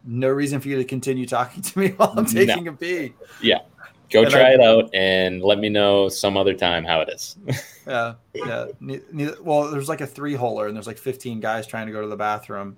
No 0.04 0.30
reason 0.30 0.60
for 0.60 0.68
you 0.68 0.78
to 0.78 0.86
continue 0.86 1.26
talking 1.26 1.62
to 1.62 1.80
me 1.80 1.90
while 1.98 2.14
I'm 2.16 2.26
taking 2.26 2.66
no. 2.66 2.72
a 2.72 2.76
pee. 2.76 3.14
Yeah. 3.42 3.60
Go 4.10 4.24
and 4.24 4.32
try 4.32 4.42
I, 4.42 4.54
it 4.54 4.62
out 4.62 4.90
and 4.94 5.42
let 5.44 5.60
me 5.60 5.70
know 5.70 6.10
some 6.10 6.36
other 6.36 6.56
time 6.56 6.84
how 6.84 7.02
it 7.02 7.10
is. 7.10 7.38
yeah, 7.88 8.16
yeah. 8.34 8.66
Well, 9.42 9.70
there's 9.70 9.88
like 9.88 10.02
a 10.02 10.08
three 10.08 10.34
holer 10.34 10.68
and 10.68 10.76
there's 10.76 10.88
like 10.88 10.98
15 10.98 11.40
guys 11.40 11.68
trying 11.68 11.86
to 11.86 11.94
go 11.94 12.02
to 12.02 12.08
the 12.08 12.18
bathroom, 12.18 12.78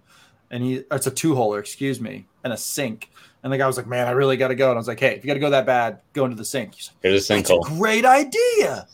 and 0.50 0.62
he 0.62 0.84
it's 0.92 1.08
a 1.08 1.12
two 1.12 1.34
holer, 1.34 1.60
excuse 1.60 2.02
me, 2.02 2.26
and 2.44 2.52
a 2.52 2.58
sink. 2.58 3.12
And 3.44 3.52
the 3.52 3.58
guy 3.58 3.66
was 3.66 3.78
like, 3.78 3.88
"Man, 3.88 4.08
I 4.08 4.12
really 4.12 4.38
got 4.38 4.50
to 4.50 4.56
go." 4.56 4.70
And 4.70 4.78
I 4.78 4.80
was 4.80 4.88
like, 4.88 5.00
"Hey, 5.00 5.16
if 5.16 5.24
you 5.24 5.28
got 5.28 5.36
to 5.36 5.40
go 5.40 5.50
that 5.50 5.66
bad, 5.66 6.02
go 6.14 6.26
into 6.26 6.36
the 6.36 6.46
sink." 6.46 6.76
He's 6.76 6.90
like, 6.90 6.98
Here's 7.02 7.30
a 7.30 7.34
sinkhole. 7.34 7.62
Great 7.64 8.06
idea. 8.06 8.88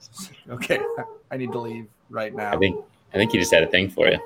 okay, 0.50 0.80
I 1.30 1.36
need 1.36 1.52
to 1.52 1.58
leave 1.60 1.86
right 2.10 2.34
now. 2.34 2.52
I 2.52 2.58
think 2.58 2.84
I 3.14 3.16
think 3.16 3.30
he 3.30 3.38
just 3.38 3.54
had 3.54 3.62
a 3.62 3.68
thing 3.68 3.88
for 3.88 4.08
you. 4.08 4.18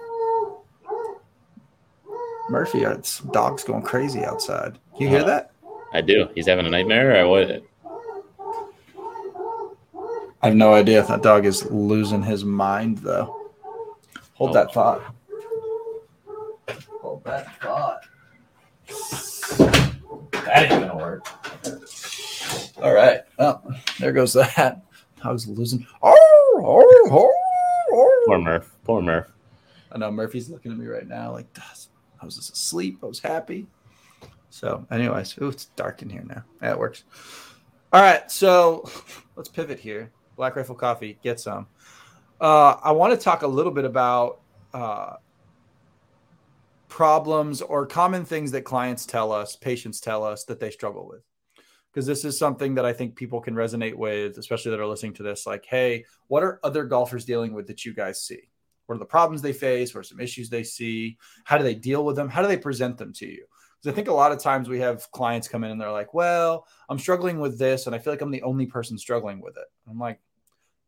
Murphy, 2.49 2.83
it's 2.83 3.21
dogs 3.21 3.65
going 3.65 3.83
crazy 3.83 4.25
outside. 4.25 4.79
You 4.99 5.09
hear 5.09 5.21
uh, 5.21 5.27
that? 5.27 5.53
I 5.93 6.01
do. 6.01 6.29
He's 6.35 6.47
having 6.47 6.67
a 6.67 6.71
nightmare 6.71 7.25
or 7.25 7.29
what? 7.29 7.63
I 10.41 10.47
have 10.47 10.57
no 10.57 10.75
idea 10.75 11.01
if 11.01 11.09
that 11.09 11.23
dog 11.23 11.47
is 11.47 11.65
losing 11.67 12.23
his 12.23 12.45
mind, 12.45 12.99
though. 12.99 13.51
Hold 14.35 14.51
oh. 14.51 14.55
that 14.55 14.73
thought. 14.73 15.15
Hold 17.03 17.25
that 17.25 17.61
thought. 17.61 18.05
That 20.45 20.71
ain't 20.71 20.87
gonna 20.87 20.97
work. 20.97 21.27
All 22.83 22.93
right. 22.93 23.23
Well, 23.39 23.75
there 23.99 24.13
goes 24.13 24.33
that. 24.35 24.83
Dog's 25.23 25.49
losing. 25.49 25.87
Oh, 26.03 26.15
oh, 26.65 27.09
oh, 27.11 27.35
oh. 27.93 28.25
Poor 28.29 28.39
Murph. 28.39 28.71
Poor 28.85 29.03
Murph. 29.03 29.27
I 29.91 29.99
know 29.99 30.11
Murphy's 30.13 30.49
looking 30.49 30.71
at 30.71 30.79
me 30.79 30.87
right 30.87 31.07
now, 31.07 31.33
like 31.33 31.53
I 32.21 32.25
was 32.25 32.37
just 32.37 32.53
asleep. 32.53 32.99
I 33.03 33.07
was 33.07 33.21
happy. 33.21 33.67
So, 34.51 34.87
anyways, 34.91 35.37
ooh, 35.41 35.49
it's 35.49 35.67
dark 35.67 36.03
in 36.03 36.09
here 36.09 36.25
now. 36.25 36.43
That 36.61 36.79
works. 36.79 37.05
All 37.93 38.01
right, 38.01 38.31
so 38.31 38.89
let's 39.37 39.49
pivot 39.49 39.79
here. 39.79 40.11
Black 40.37 40.57
Rifle 40.57 40.75
Coffee, 40.75 41.19
get 41.23 41.41
some. 41.41 41.67
Uh, 42.41 42.77
I 42.83 42.93
want 42.93 43.13
to 43.13 43.23
talk 43.23 43.43
a 43.43 43.47
little 43.47 43.73
bit 43.73 43.85
about 43.85 44.41
uh, 44.73 45.15
problems 46.89 47.61
or 47.61 47.87
common 47.87 48.25
things 48.25 48.51
that 48.53 48.63
clients 48.63 49.05
tell 49.05 49.33
us, 49.33 49.57
patients 49.57 50.01
tell 50.01 50.25
us 50.25 50.45
that 50.45 50.61
they 50.61 50.71
struggle 50.71 51.09
with. 51.09 51.23
Because 51.91 52.07
this 52.07 52.25
is 52.25 52.39
something 52.39 52.75
that 52.75 52.85
I 52.85 52.93
think 52.93 53.17
people 53.17 53.41
can 53.41 53.55
resonate 53.55 53.95
with, 53.95 54.39
especially 54.39 54.71
that 54.71 54.81
are 54.81 54.87
listening 54.87 55.15
to 55.15 55.23
this. 55.23 55.47
Like, 55.47 55.65
hey, 55.65 56.05
what 56.29 56.43
are 56.43 56.61
other 56.63 56.85
golfers 56.85 57.25
dealing 57.25 57.55
with 57.55 57.67
that 57.67 57.85
you 57.85 57.95
guys 57.95 58.23
see? 58.23 58.49
What 58.89 58.95
are 58.95 59.01
the 59.01 59.05
problems 59.05 59.43
they 59.43 59.53
face? 59.53 59.95
What 59.95 60.01
are 60.01 60.05
some 60.05 60.19
issues 60.19 60.49
they 60.49 60.63
see? 60.63 61.19
How 61.45 61.59
do 61.59 61.65
they 61.65 61.75
deal 61.75 62.07
with 62.07 62.17
them? 62.17 62.31
How 62.31 62.41
do 62.41 62.49
they 62.49 62.57
present 62.57 62.97
them 62.97 63.13
to 63.15 63.27
you? 63.27 63.45
Because 63.77 63.93
I 63.93 63.95
think 63.95 64.09
a 64.09 64.15
lot 64.15 64.33
of 64.33 64.41
times 64.41 64.67
we 64.67 64.81
have 64.81 65.11
clients 65.13 65.47
come 65.47 65.63
in 65.63 65.71
and 65.71 65.79
they're 65.79 65.93
like, 65.93 66.15
well, 66.15 66.67
I'm 66.89 66.99
struggling 66.99 67.39
with 67.39 67.59
this, 67.59 67.87
and 67.87 67.95
I 67.95 67.99
feel 67.99 68.15
like 68.15 68.23
I'm 68.23 68.31
the 68.31 68.43
only 68.43 68.65
person 68.65 68.97
struggling 68.97 69.43
with 69.43 69.59
it. 69.59 69.67
I'm 69.89 69.99
like, 69.99 70.21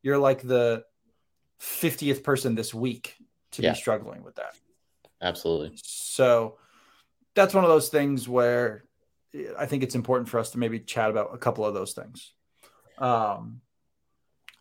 you're 0.02 0.18
like 0.18 0.40
the 0.40 0.84
50th 1.60 2.24
person 2.24 2.54
this 2.54 2.72
week 2.72 3.16
to 3.52 3.62
yeah. 3.62 3.72
be 3.72 3.76
struggling 3.76 4.24
with 4.24 4.36
that. 4.36 4.54
Absolutely. 5.20 5.78
So 5.82 6.56
that's 7.34 7.52
one 7.52 7.64
of 7.64 7.70
those 7.70 7.90
things 7.90 8.26
where 8.26 8.84
I 9.58 9.66
think 9.66 9.82
it's 9.82 9.94
important 9.94 10.30
for 10.30 10.40
us 10.40 10.52
to 10.52 10.58
maybe 10.58 10.80
chat 10.80 11.10
about 11.10 11.34
a 11.34 11.38
couple 11.38 11.66
of 11.66 11.74
those 11.74 11.92
things. 11.92 12.32
Um, 12.96 13.60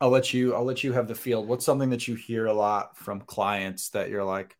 I'll 0.01 0.09
let 0.09 0.33
you 0.33 0.55
I'll 0.55 0.63
let 0.63 0.83
you 0.83 0.93
have 0.93 1.07
the 1.07 1.15
field. 1.15 1.47
What's 1.47 1.65
something 1.65 1.89
that 1.89 2.07
you 2.07 2.15
hear 2.15 2.45
a 2.45 2.53
lot 2.53 2.97
from 2.97 3.21
clients 3.21 3.89
that 3.89 4.09
you're 4.09 4.23
like, 4.23 4.55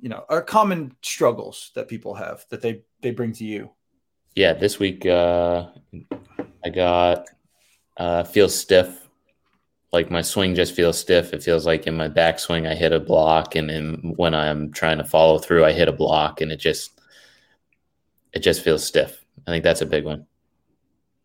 you 0.00 0.08
know, 0.08 0.24
are 0.28 0.42
common 0.42 0.94
struggles 1.02 1.70
that 1.74 1.88
people 1.88 2.14
have 2.14 2.44
that 2.50 2.60
they 2.60 2.82
they 3.00 3.10
bring 3.10 3.32
to 3.34 3.44
you? 3.44 3.70
Yeah, 4.34 4.52
this 4.52 4.78
week 4.78 5.06
uh 5.06 5.68
I 6.64 6.68
got 6.68 7.26
uh 7.96 8.24
feels 8.24 8.54
stiff. 8.54 9.00
Like 9.92 10.10
my 10.10 10.22
swing 10.22 10.54
just 10.54 10.74
feels 10.74 10.98
stiff. 10.98 11.32
It 11.32 11.42
feels 11.42 11.64
like 11.64 11.86
in 11.86 11.96
my 11.96 12.08
backswing 12.08 12.68
I 12.68 12.74
hit 12.74 12.92
a 12.92 13.00
block 13.00 13.54
and 13.54 13.70
then 13.70 14.12
when 14.16 14.34
I'm 14.34 14.72
trying 14.72 14.98
to 14.98 15.04
follow 15.04 15.38
through 15.38 15.64
I 15.64 15.72
hit 15.72 15.88
a 15.88 15.92
block 15.92 16.42
and 16.42 16.52
it 16.52 16.58
just 16.58 17.00
it 18.34 18.40
just 18.40 18.62
feels 18.62 18.84
stiff. 18.84 19.24
I 19.46 19.50
think 19.50 19.64
that's 19.64 19.80
a 19.80 19.86
big 19.86 20.04
one. 20.04 20.26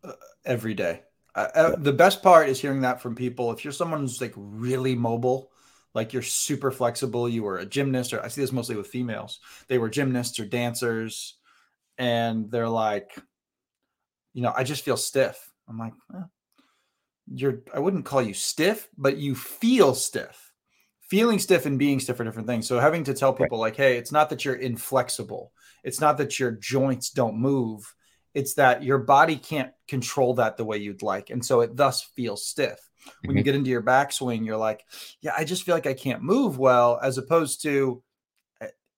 Uh, 0.02 0.12
every 0.46 0.74
day. 0.74 1.02
Uh, 1.34 1.76
the 1.76 1.92
best 1.92 2.22
part 2.22 2.48
is 2.48 2.60
hearing 2.60 2.80
that 2.80 3.00
from 3.00 3.14
people. 3.14 3.52
If 3.52 3.64
you're 3.64 3.72
someone 3.72 4.00
who's 4.00 4.20
like 4.20 4.34
really 4.36 4.94
mobile, 4.94 5.50
like 5.94 6.12
you're 6.12 6.22
super 6.22 6.70
flexible, 6.70 7.28
you 7.28 7.42
were 7.42 7.58
a 7.58 7.66
gymnast, 7.66 8.12
or 8.12 8.22
I 8.22 8.28
see 8.28 8.40
this 8.40 8.52
mostly 8.52 8.76
with 8.76 8.88
females. 8.88 9.40
They 9.68 9.78
were 9.78 9.88
gymnasts 9.88 10.40
or 10.40 10.44
dancers, 10.44 11.36
and 11.98 12.50
they're 12.50 12.68
like, 12.68 13.16
you 14.32 14.42
know, 14.42 14.52
I 14.56 14.64
just 14.64 14.84
feel 14.84 14.96
stiff. 14.96 15.50
I'm 15.68 15.78
like, 15.78 15.92
eh, 16.14 16.22
you're. 17.32 17.62
I 17.74 17.78
wouldn't 17.78 18.04
call 18.04 18.22
you 18.22 18.34
stiff, 18.34 18.88
but 18.96 19.16
you 19.16 19.34
feel 19.34 19.94
stiff. 19.94 20.52
Feeling 21.02 21.40
stiff 21.40 21.66
and 21.66 21.78
being 21.78 21.98
stiff 21.98 22.20
are 22.20 22.24
different 22.24 22.46
things. 22.46 22.68
So 22.68 22.78
having 22.78 23.02
to 23.04 23.14
tell 23.14 23.32
people 23.32 23.58
right. 23.58 23.68
like, 23.68 23.76
hey, 23.76 23.96
it's 23.96 24.12
not 24.12 24.30
that 24.30 24.44
you're 24.44 24.54
inflexible. 24.54 25.52
It's 25.82 26.00
not 26.00 26.18
that 26.18 26.38
your 26.38 26.52
joints 26.52 27.10
don't 27.10 27.36
move 27.36 27.94
it's 28.34 28.54
that 28.54 28.82
your 28.82 28.98
body 28.98 29.36
can't 29.36 29.72
control 29.88 30.34
that 30.34 30.56
the 30.56 30.64
way 30.64 30.78
you'd 30.78 31.02
like. 31.02 31.30
And 31.30 31.44
so 31.44 31.60
it 31.60 31.76
thus 31.76 32.02
feels 32.02 32.46
stiff. 32.46 32.78
When 33.22 33.30
mm-hmm. 33.30 33.38
you 33.38 33.44
get 33.44 33.54
into 33.54 33.70
your 33.70 33.82
backswing, 33.82 34.44
you're 34.44 34.56
like, 34.56 34.84
yeah, 35.20 35.32
I 35.36 35.44
just 35.44 35.64
feel 35.64 35.74
like 35.74 35.86
I 35.86 35.94
can't 35.94 36.22
move 36.22 36.58
well, 36.58 37.00
as 37.02 37.18
opposed 37.18 37.62
to 37.62 38.02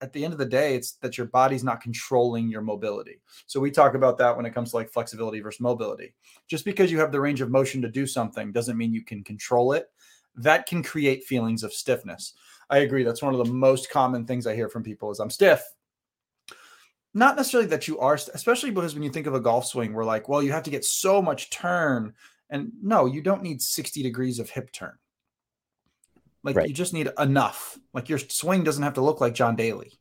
at 0.02 0.12
the 0.12 0.24
end 0.24 0.32
of 0.32 0.38
the 0.38 0.44
day, 0.44 0.74
it's 0.74 0.94
that 0.94 1.16
your 1.16 1.28
body's 1.28 1.62
not 1.62 1.80
controlling 1.80 2.48
your 2.48 2.60
mobility. 2.60 3.20
So 3.46 3.60
we 3.60 3.70
talk 3.70 3.94
about 3.94 4.18
that 4.18 4.36
when 4.36 4.44
it 4.44 4.52
comes 4.52 4.70
to 4.70 4.76
like 4.76 4.90
flexibility 4.90 5.40
versus 5.40 5.60
mobility. 5.60 6.12
Just 6.48 6.64
because 6.64 6.90
you 6.90 6.98
have 6.98 7.12
the 7.12 7.20
range 7.20 7.40
of 7.40 7.50
motion 7.50 7.80
to 7.82 7.88
do 7.88 8.04
something 8.04 8.50
doesn't 8.50 8.76
mean 8.76 8.92
you 8.92 9.04
can 9.04 9.22
control 9.22 9.72
it. 9.72 9.86
That 10.34 10.66
can 10.66 10.82
create 10.82 11.22
feelings 11.24 11.62
of 11.62 11.72
stiffness. 11.72 12.34
I 12.68 12.78
agree. 12.78 13.04
That's 13.04 13.22
one 13.22 13.32
of 13.32 13.46
the 13.46 13.52
most 13.52 13.90
common 13.90 14.26
things 14.26 14.46
I 14.46 14.56
hear 14.56 14.68
from 14.68 14.82
people 14.82 15.12
is 15.12 15.20
I'm 15.20 15.30
stiff 15.30 15.62
not 17.14 17.36
necessarily 17.36 17.68
that 17.70 17.88
you 17.88 17.98
are, 17.98 18.14
especially 18.14 18.70
because 18.70 18.94
when 18.94 19.02
you 19.02 19.10
think 19.10 19.26
of 19.26 19.34
a 19.34 19.40
golf 19.40 19.66
swing, 19.66 19.92
we're 19.92 20.04
like, 20.04 20.28
well, 20.28 20.42
you 20.42 20.52
have 20.52 20.62
to 20.64 20.70
get 20.70 20.84
so 20.84 21.20
much 21.20 21.50
turn. 21.50 22.14
And 22.48 22.72
no, 22.82 23.06
you 23.06 23.22
don't 23.22 23.42
need 23.42 23.60
60 23.60 24.02
degrees 24.02 24.38
of 24.38 24.50
hip 24.50 24.72
turn. 24.72 24.94
Like 26.42 26.56
right. 26.56 26.68
you 26.68 26.74
just 26.74 26.92
need 26.92 27.08
enough. 27.18 27.78
Like 27.92 28.08
your 28.08 28.18
swing 28.18 28.64
doesn't 28.64 28.82
have 28.82 28.94
to 28.94 29.00
look 29.00 29.20
like 29.20 29.34
John 29.34 29.56
Daly. 29.56 29.92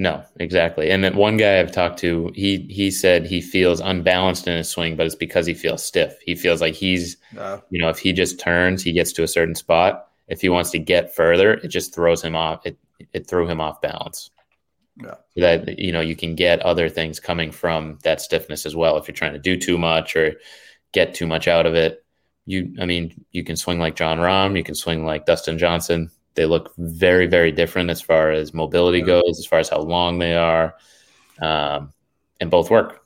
No, 0.00 0.24
exactly. 0.38 0.90
And 0.90 1.02
then 1.02 1.16
one 1.16 1.36
guy 1.36 1.58
I've 1.58 1.72
talked 1.72 1.98
to, 2.00 2.30
he 2.34 2.58
he 2.70 2.88
said 2.88 3.26
he 3.26 3.40
feels 3.40 3.80
unbalanced 3.80 4.46
in 4.46 4.56
his 4.56 4.68
swing, 4.68 4.94
but 4.94 5.06
it's 5.06 5.16
because 5.16 5.44
he 5.44 5.54
feels 5.54 5.84
stiff. 5.84 6.16
He 6.24 6.36
feels 6.36 6.60
like 6.60 6.74
he's, 6.74 7.16
uh, 7.36 7.58
you 7.70 7.80
know, 7.80 7.88
if 7.88 7.98
he 7.98 8.12
just 8.12 8.38
turns, 8.38 8.82
he 8.82 8.92
gets 8.92 9.12
to 9.14 9.24
a 9.24 9.28
certain 9.28 9.56
spot. 9.56 10.10
If 10.28 10.40
he 10.40 10.50
wants 10.50 10.70
to 10.70 10.78
get 10.78 11.16
further, 11.16 11.54
it 11.54 11.68
just 11.68 11.92
throws 11.92 12.22
him 12.22 12.36
off. 12.36 12.64
It 12.64 12.78
it 13.12 13.26
threw 13.26 13.48
him 13.48 13.60
off 13.60 13.80
balance. 13.80 14.30
Yeah. 15.02 15.14
So 15.36 15.40
that 15.40 15.78
you 15.78 15.92
know 15.92 16.00
you 16.00 16.16
can 16.16 16.34
get 16.34 16.60
other 16.60 16.88
things 16.88 17.20
coming 17.20 17.52
from 17.52 17.98
that 18.02 18.20
stiffness 18.20 18.66
as 18.66 18.74
well. 18.74 18.96
If 18.96 19.06
you're 19.06 19.14
trying 19.14 19.34
to 19.34 19.38
do 19.38 19.56
too 19.56 19.78
much 19.78 20.16
or 20.16 20.34
get 20.92 21.14
too 21.14 21.26
much 21.26 21.46
out 21.46 21.66
of 21.66 21.74
it, 21.74 22.04
you 22.46 22.74
I 22.80 22.86
mean 22.86 23.24
you 23.30 23.44
can 23.44 23.56
swing 23.56 23.78
like 23.78 23.96
Jon 23.96 24.18
Rahm, 24.18 24.56
you 24.56 24.64
can 24.64 24.74
swing 24.74 25.04
like 25.04 25.26
Dustin 25.26 25.58
Johnson 25.58 26.10
they 26.38 26.46
look 26.46 26.72
very, 26.78 27.26
very 27.26 27.50
different 27.50 27.90
as 27.90 28.00
far 28.00 28.30
as 28.30 28.54
mobility 28.54 29.02
goes, 29.02 29.40
as 29.40 29.44
far 29.44 29.58
as 29.58 29.68
how 29.68 29.80
long 29.80 30.20
they 30.20 30.36
are, 30.36 30.76
um, 31.42 31.92
and 32.38 32.48
both 32.48 32.70
work. 32.70 33.04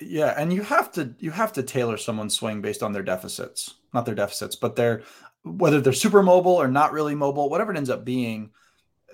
Yeah, 0.00 0.32
and 0.36 0.52
you 0.52 0.62
have 0.62 0.92
to 0.92 1.16
you 1.18 1.32
have 1.32 1.52
to 1.54 1.62
tailor 1.64 1.96
someone's 1.96 2.34
swing 2.34 2.62
based 2.62 2.84
on 2.84 2.92
their 2.92 3.02
deficits, 3.02 3.74
not 3.92 4.06
their 4.06 4.14
deficits, 4.14 4.54
but 4.54 4.76
their 4.76 5.02
whether 5.42 5.80
they're 5.80 5.92
super 5.92 6.22
mobile 6.22 6.52
or 6.52 6.68
not 6.68 6.92
really 6.92 7.16
mobile, 7.16 7.50
whatever 7.50 7.72
it 7.72 7.76
ends 7.76 7.90
up 7.90 8.04
being. 8.04 8.50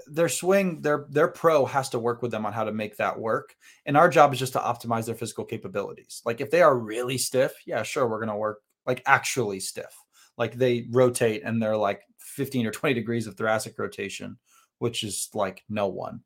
Their 0.07 0.29
swing, 0.29 0.81
their 0.81 1.07
their 1.11 1.29
pro 1.29 1.65
has 1.67 1.89
to 1.91 1.99
work 1.99 2.23
with 2.23 2.31
them 2.31 2.47
on 2.47 2.53
how 2.53 2.65
to 2.65 2.73
make 2.73 2.97
that 2.97 3.19
work, 3.19 3.57
and 3.87 3.97
our 3.97 4.09
job 4.09 4.33
is 4.33 4.39
just 4.39 4.53
to 4.55 4.59
optimize 4.61 5.07
their 5.07 5.15
physical 5.15 5.45
capabilities. 5.45 6.23
Like 6.25 6.41
if 6.41 6.51
they 6.51 6.63
are 6.63 6.79
really 6.79 7.19
stiff, 7.19 7.53
yeah, 7.67 7.83
sure, 7.83 8.07
we're 8.09 8.21
gonna 8.21 8.37
work 8.37 8.61
like 8.87 9.03
actually 9.07 9.61
stiff 9.61 9.95
like 10.39 10.55
they 10.55 10.87
rotate 10.91 11.43
and 11.45 11.61
they're 11.61 11.77
like 11.77 12.03
15 12.21 12.67
or 12.67 12.71
20 12.71 12.95
degrees 12.95 13.27
of 13.27 13.37
thoracic 13.37 13.79
rotation, 13.79 14.39
which 14.79 15.03
is 15.03 15.29
like 15.35 15.65
no 15.69 15.89
one. 15.89 16.23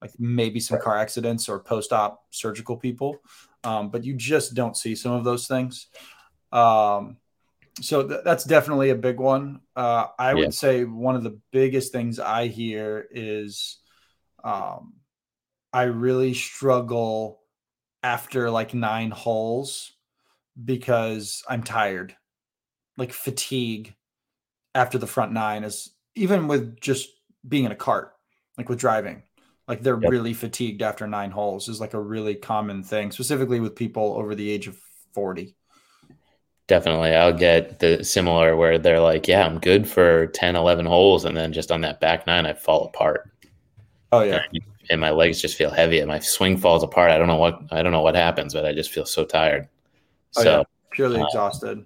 Like 0.00 0.12
maybe 0.18 0.60
some 0.60 0.80
car 0.80 0.98
accidents 0.98 1.48
or 1.48 1.60
post-op 1.60 2.24
surgical 2.30 2.76
people, 2.76 3.18
um, 3.62 3.90
but 3.90 4.04
you 4.04 4.14
just 4.14 4.54
don't 4.54 4.76
see 4.76 4.94
some 4.94 5.12
of 5.12 5.24
those 5.24 5.46
things. 5.46 5.86
Um, 6.52 7.18
so 7.80 8.06
th- 8.06 8.20
that's 8.24 8.44
definitely 8.44 8.90
a 8.90 8.96
big 8.96 9.18
one. 9.18 9.60
Uh, 9.74 10.06
I 10.18 10.30
yeah. 10.30 10.34
would 10.34 10.54
say 10.54 10.84
one 10.84 11.16
of 11.16 11.22
the 11.22 11.38
biggest 11.52 11.92
things 11.92 12.18
I 12.18 12.46
hear 12.46 13.06
is 13.10 13.78
um, 14.42 14.94
I 15.72 15.84
really 15.84 16.34
struggle 16.34 17.40
after 18.02 18.50
like 18.50 18.74
nine 18.74 19.10
holes 19.10 19.92
because 20.62 21.42
I'm 21.48 21.62
tired 21.62 22.14
like 22.96 23.12
fatigue 23.12 23.94
after 24.74 24.98
the 24.98 25.06
front 25.06 25.32
nine 25.32 25.64
is 25.64 25.90
even 26.14 26.48
with 26.48 26.80
just 26.80 27.08
being 27.46 27.64
in 27.64 27.72
a 27.72 27.76
cart, 27.76 28.12
like 28.56 28.68
with 28.68 28.78
driving, 28.78 29.22
like 29.66 29.82
they're 29.82 30.00
yep. 30.00 30.10
really 30.10 30.34
fatigued 30.34 30.82
after 30.82 31.06
nine 31.06 31.30
holes 31.30 31.68
is 31.68 31.80
like 31.80 31.94
a 31.94 32.00
really 32.00 32.34
common 32.34 32.82
thing, 32.82 33.10
specifically 33.10 33.60
with 33.60 33.74
people 33.74 34.14
over 34.16 34.34
the 34.34 34.48
age 34.48 34.66
of 34.68 34.78
40. 35.12 35.56
Definitely. 36.66 37.14
I'll 37.14 37.32
get 37.32 37.78
the 37.80 38.02
similar 38.02 38.56
where 38.56 38.78
they're 38.78 39.00
like, 39.00 39.28
yeah, 39.28 39.44
I'm 39.44 39.60
good 39.60 39.86
for 39.86 40.28
10, 40.28 40.56
11 40.56 40.86
holes. 40.86 41.24
And 41.24 41.36
then 41.36 41.52
just 41.52 41.70
on 41.70 41.82
that 41.82 42.00
back 42.00 42.26
nine, 42.26 42.46
I 42.46 42.54
fall 42.54 42.86
apart. 42.86 43.30
Oh, 44.12 44.22
yeah. 44.22 44.42
And, 44.50 44.62
and 44.90 45.00
my 45.00 45.10
legs 45.10 45.40
just 45.40 45.56
feel 45.56 45.70
heavy 45.70 45.98
and 45.98 46.08
my 46.08 46.20
swing 46.20 46.56
falls 46.56 46.82
apart. 46.82 47.10
I 47.10 47.18
don't 47.18 47.26
know 47.26 47.36
what, 47.36 47.60
I 47.70 47.82
don't 47.82 47.92
know 47.92 48.02
what 48.02 48.14
happens, 48.14 48.54
but 48.54 48.64
I 48.64 48.72
just 48.72 48.90
feel 48.90 49.04
so 49.04 49.24
tired. 49.24 49.68
Oh, 50.36 50.42
so 50.42 50.56
yeah. 50.58 50.62
purely 50.90 51.20
uh, 51.20 51.26
exhausted 51.26 51.84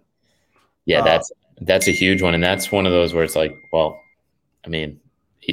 yeah, 0.88 1.00
uh, 1.00 1.04
that's 1.04 1.32
that's 1.60 1.86
a 1.86 1.92
huge 1.92 2.22
one, 2.22 2.34
and 2.34 2.42
that's 2.42 2.72
one 2.72 2.86
of 2.86 2.92
those 2.92 3.12
where 3.12 3.22
it's 3.22 3.36
like, 3.36 3.54
well, 3.72 4.00
I 4.64 4.68
mean, 4.68 4.98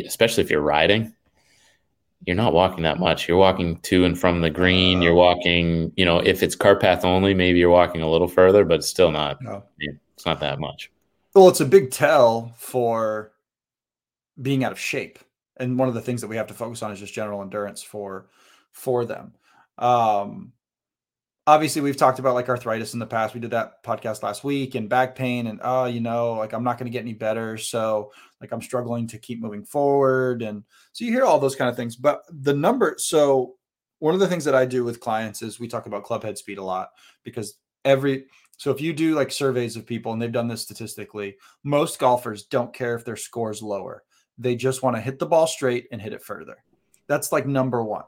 especially 0.05 0.43
if 0.45 0.49
you're 0.49 0.61
riding, 0.61 1.13
you're 2.25 2.35
not 2.35 2.53
walking 2.53 2.83
that 2.83 2.99
much. 2.99 3.27
You're 3.27 3.38
walking 3.38 3.77
to 3.81 4.05
and 4.05 4.17
from 4.17 4.41
the 4.41 4.49
green. 4.49 5.01
You're 5.01 5.13
walking, 5.13 5.91
you 5.95 6.05
know, 6.05 6.19
if 6.19 6.41
it's 6.41 6.55
cart 6.55 6.81
path 6.81 7.05
only, 7.05 7.33
maybe 7.33 7.59
you're 7.59 7.69
walking 7.69 8.01
a 8.01 8.09
little 8.09 8.27
further, 8.27 8.65
but 8.65 8.79
it's 8.79 8.88
still 8.88 9.11
not. 9.11 9.41
No. 9.41 9.63
It's 9.77 10.25
not 10.25 10.39
that 10.39 10.59
much. 10.59 10.91
Well, 11.33 11.49
it's 11.49 11.59
a 11.59 11.65
big 11.65 11.91
tell 11.91 12.53
for 12.57 13.31
being 14.41 14.63
out 14.63 14.71
of 14.71 14.79
shape, 14.79 15.19
and 15.57 15.77
one 15.77 15.88
of 15.88 15.93
the 15.93 16.01
things 16.01 16.21
that 16.21 16.27
we 16.27 16.38
have 16.38 16.47
to 16.47 16.53
focus 16.53 16.81
on 16.81 16.91
is 16.91 16.99
just 16.99 17.13
general 17.13 17.41
endurance 17.41 17.83
for 17.83 18.27
for 18.71 19.05
them. 19.05 19.33
Um, 19.77 20.53
obviously 21.47 21.81
we've 21.81 21.97
talked 21.97 22.19
about 22.19 22.33
like 22.33 22.49
arthritis 22.49 22.93
in 22.93 22.99
the 22.99 23.05
past. 23.05 23.33
We 23.33 23.39
did 23.39 23.51
that 23.51 23.83
podcast 23.83 24.23
last 24.23 24.43
week 24.43 24.75
and 24.75 24.89
back 24.89 25.15
pain 25.15 25.47
and 25.47 25.59
oh, 25.63 25.85
you 25.85 26.01
know, 26.01 26.33
like 26.33 26.53
I'm 26.53 26.63
not 26.63 26.77
going 26.77 26.91
to 26.91 26.95
get 26.95 27.01
any 27.01 27.13
better. 27.13 27.57
So 27.57 28.11
like 28.41 28.51
I'm 28.51 28.61
struggling 28.61 29.07
to 29.07 29.19
keep 29.19 29.41
moving 29.41 29.63
forward. 29.63 30.41
And 30.41 30.63
so 30.95 31.03
you 31.03 31.12
hear 31.12 31.25
all 31.25 31.39
those 31.39 31.58
kind 31.58 31.69
of 31.69 31.75
things. 31.75 31.97
But 31.97 32.21
the 32.29 32.53
number, 32.53 32.95
so 32.97 33.55
one 33.99 34.13
of 34.13 34.21
the 34.21 34.29
things 34.29 34.45
that 34.45 34.55
I 34.55 34.65
do 34.65 34.86
with 34.86 35.01
clients 35.01 35.41
is 35.41 35.60
we 35.60 35.67
talk 35.67 35.88
about 35.88 36.05
club 36.05 36.23
head 36.23 36.38
speed 36.38 36.58
a 36.58 36.63
lot 36.63 36.91
because 37.25 37.58
every 37.84 38.27
so 38.55 38.71
if 38.71 38.79
you 38.79 38.93
do 38.93 39.13
like 39.13 39.29
surveys 39.29 39.75
of 39.75 39.86
people 39.86 40.13
and 40.13 40.21
they've 40.21 40.31
done 40.31 40.47
this 40.47 40.62
statistically, 40.62 41.36
most 41.65 41.99
golfers 41.99 42.43
don't 42.43 42.73
care 42.73 42.95
if 42.95 43.03
their 43.03 43.17
score 43.17 43.51
is 43.51 43.62
lower. 43.62 44.03
They 44.38 44.55
just 44.55 44.84
want 44.84 44.95
to 44.95 45.01
hit 45.01 45.19
the 45.19 45.25
ball 45.25 45.47
straight 45.47 45.89
and 45.91 46.01
hit 46.01 46.13
it 46.13 46.23
further. 46.23 46.63
That's 47.08 47.34
like 47.34 47.45
number 47.45 47.84
one. 47.84 48.05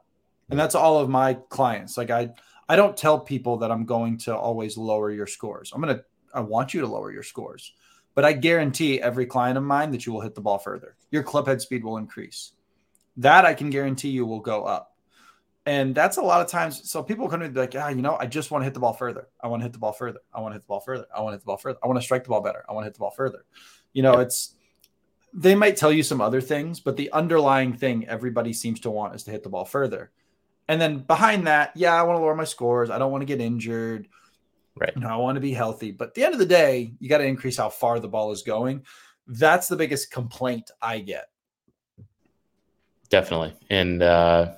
And 0.49 0.57
that's 0.57 0.73
all 0.73 0.97
of 0.97 1.09
my 1.09 1.33
clients. 1.49 1.97
Like 1.97 2.09
I 2.09 2.29
I 2.69 2.77
don't 2.77 2.95
tell 2.95 3.19
people 3.19 3.57
that 3.57 3.69
I'm 3.69 3.83
going 3.83 4.17
to 4.19 4.37
always 4.37 4.77
lower 4.77 5.11
your 5.11 5.27
scores. 5.27 5.73
I'm 5.75 5.81
going 5.81 5.97
to, 5.97 6.03
I 6.33 6.39
want 6.39 6.73
you 6.73 6.79
to 6.79 6.87
lower 6.87 7.11
your 7.11 7.23
scores, 7.23 7.73
but 8.15 8.23
I 8.23 8.31
guarantee 8.31 9.01
every 9.01 9.25
client 9.25 9.57
of 9.57 9.65
mine 9.65 9.91
that 9.91 10.05
you 10.05 10.13
will 10.13 10.21
hit 10.21 10.35
the 10.35 10.41
ball 10.41 10.57
further. 10.57 10.95
Your 11.11 11.23
club 11.23 11.47
head 11.47 11.61
speed 11.61 11.83
will 11.83 11.97
increase. 11.97 12.53
That 13.17 13.45
I 13.45 13.53
can 13.53 13.69
guarantee 13.69 14.09
you 14.09 14.25
will 14.25 14.39
go 14.39 14.63
up. 14.63 14.95
And 15.65 15.93
that's 15.93 16.15
a 16.15 16.21
lot 16.21 16.39
of 16.39 16.47
times. 16.47 16.89
So 16.89 17.03
people 17.03 17.27
come 17.27 17.41
to 17.41 17.49
be 17.49 17.59
like, 17.59 17.75
ah, 17.77 17.89
you 17.89 18.01
know, 18.01 18.15
I 18.17 18.25
just 18.25 18.51
want 18.51 18.61
to 18.61 18.63
hit 18.63 18.73
the 18.73 18.79
ball 18.79 18.93
further. 18.93 19.27
I 19.41 19.47
want 19.47 19.59
to 19.61 19.65
hit 19.65 19.73
the 19.73 19.79
ball 19.79 19.91
further. 19.91 20.19
I 20.33 20.39
want 20.39 20.53
to 20.53 20.55
hit 20.55 20.61
the 20.61 20.67
ball 20.67 20.79
further. 20.79 21.05
I 21.13 21.21
want 21.21 21.33
to 21.33 21.35
hit 21.35 21.41
the 21.41 21.45
ball 21.45 21.57
further. 21.57 21.79
I 21.83 21.87
want 21.87 21.99
to 21.99 22.03
strike 22.03 22.23
the 22.23 22.29
ball 22.29 22.41
better. 22.41 22.63
I 22.69 22.73
want 22.73 22.85
to 22.85 22.87
hit 22.87 22.93
the 22.93 22.99
ball 22.99 23.11
further. 23.11 23.43
You 23.91 24.01
know, 24.01 24.19
it's, 24.19 24.55
they 25.33 25.55
might 25.55 25.75
tell 25.75 25.91
you 25.91 26.03
some 26.03 26.21
other 26.21 26.39
things, 26.39 26.79
but 26.79 26.95
the 26.95 27.11
underlying 27.11 27.73
thing 27.73 28.07
everybody 28.07 28.53
seems 28.53 28.79
to 28.81 28.89
want 28.89 29.13
is 29.13 29.23
to 29.23 29.31
hit 29.31 29.43
the 29.43 29.49
ball 29.49 29.65
further. 29.65 30.11
And 30.69 30.79
then 30.79 30.99
behind 30.99 31.47
that, 31.47 31.71
yeah, 31.75 31.93
I 31.93 32.03
want 32.03 32.17
to 32.17 32.21
lower 32.21 32.35
my 32.35 32.45
scores. 32.45 32.89
I 32.89 32.97
don't 32.97 33.11
want 33.11 33.23
to 33.23 33.25
get 33.25 33.41
injured. 33.41 34.07
Right. 34.79 34.93
You 34.95 35.01
know, 35.01 35.09
I 35.09 35.17
want 35.17 35.35
to 35.35 35.41
be 35.41 35.53
healthy. 35.53 35.91
But 35.91 36.09
at 36.09 36.13
the 36.13 36.23
end 36.23 36.33
of 36.33 36.39
the 36.39 36.45
day, 36.45 36.93
you 36.99 37.09
got 37.09 37.17
to 37.17 37.25
increase 37.25 37.57
how 37.57 37.69
far 37.69 37.99
the 37.99 38.07
ball 38.07 38.31
is 38.31 38.41
going. 38.41 38.85
That's 39.27 39.67
the 39.67 39.75
biggest 39.75 40.11
complaint 40.11 40.71
I 40.81 40.99
get. 40.99 41.29
Definitely. 43.09 43.53
And 43.69 44.01
uh 44.01 44.53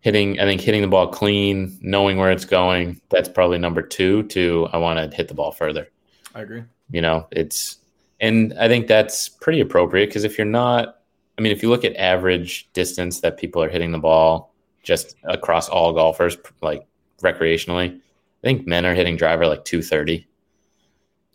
hitting 0.00 0.38
I 0.38 0.44
think 0.44 0.60
hitting 0.60 0.82
the 0.82 0.88
ball 0.88 1.08
clean, 1.08 1.78
knowing 1.80 2.16
where 2.16 2.30
it's 2.30 2.44
going, 2.44 3.00
that's 3.08 3.28
probably 3.28 3.58
number 3.58 3.82
2 3.82 4.24
to 4.24 4.68
I 4.72 4.78
want 4.78 4.98
to 5.10 5.16
hit 5.16 5.28
the 5.28 5.34
ball 5.34 5.52
further. 5.52 5.88
I 6.34 6.42
agree. 6.42 6.64
You 6.90 7.02
know, 7.02 7.26
it's 7.30 7.78
and 8.20 8.54
I 8.58 8.68
think 8.68 8.86
that's 8.86 9.28
pretty 9.28 9.60
appropriate 9.60 10.06
because 10.06 10.24
if 10.24 10.38
you're 10.38 10.46
not 10.46 11.00
I 11.38 11.42
mean, 11.42 11.52
if 11.52 11.62
you 11.62 11.68
look 11.68 11.84
at 11.84 11.94
average 11.96 12.70
distance 12.72 13.20
that 13.20 13.36
people 13.36 13.62
are 13.62 13.68
hitting 13.68 13.92
the 13.92 13.98
ball, 13.98 14.54
just 14.82 15.16
across 15.24 15.68
all 15.68 15.92
golfers, 15.92 16.38
like 16.62 16.86
recreationally. 17.22 17.96
I 17.96 18.42
think 18.42 18.66
men 18.66 18.86
are 18.86 18.94
hitting 18.94 19.16
driver 19.16 19.46
like 19.46 19.64
230. 19.64 20.26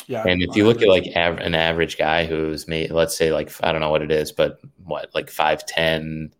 Yeah. 0.07 0.23
And 0.27 0.41
if 0.41 0.55
you 0.55 0.65
look 0.65 0.81
at 0.81 0.87
like 0.87 1.05
av- 1.15 1.39
an 1.39 1.55
average 1.55 1.97
guy 1.97 2.25
who's 2.25 2.67
made, 2.67 2.91
let's 2.91 3.17
say 3.17 3.31
like, 3.31 3.51
I 3.63 3.71
don't 3.71 3.81
know 3.81 3.89
what 3.89 4.01
it 4.01 4.11
is, 4.11 4.31
but 4.31 4.59
what, 4.83 5.09
like 5.13 5.27
5'10, 5.27 6.31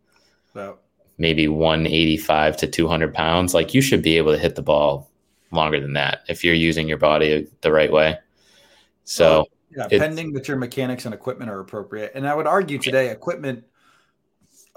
maybe 1.18 1.48
185 1.48 2.56
to 2.58 2.66
200 2.66 3.14
pounds, 3.14 3.54
like 3.54 3.74
you 3.74 3.80
should 3.80 4.02
be 4.02 4.16
able 4.16 4.32
to 4.32 4.38
hit 4.38 4.54
the 4.54 4.62
ball 4.62 5.10
longer 5.50 5.80
than 5.80 5.92
that 5.94 6.22
if 6.28 6.44
you're 6.44 6.54
using 6.54 6.88
your 6.88 6.98
body 6.98 7.46
the 7.60 7.72
right 7.72 7.92
way. 7.92 8.18
So, 9.04 9.46
yeah, 9.76 9.88
pending 9.88 10.32
that 10.34 10.48
your 10.48 10.56
mechanics 10.56 11.04
and 11.04 11.14
equipment 11.14 11.50
are 11.50 11.60
appropriate. 11.60 12.12
And 12.14 12.28
I 12.28 12.34
would 12.34 12.46
argue 12.46 12.78
today, 12.78 13.10
equipment 13.10 13.64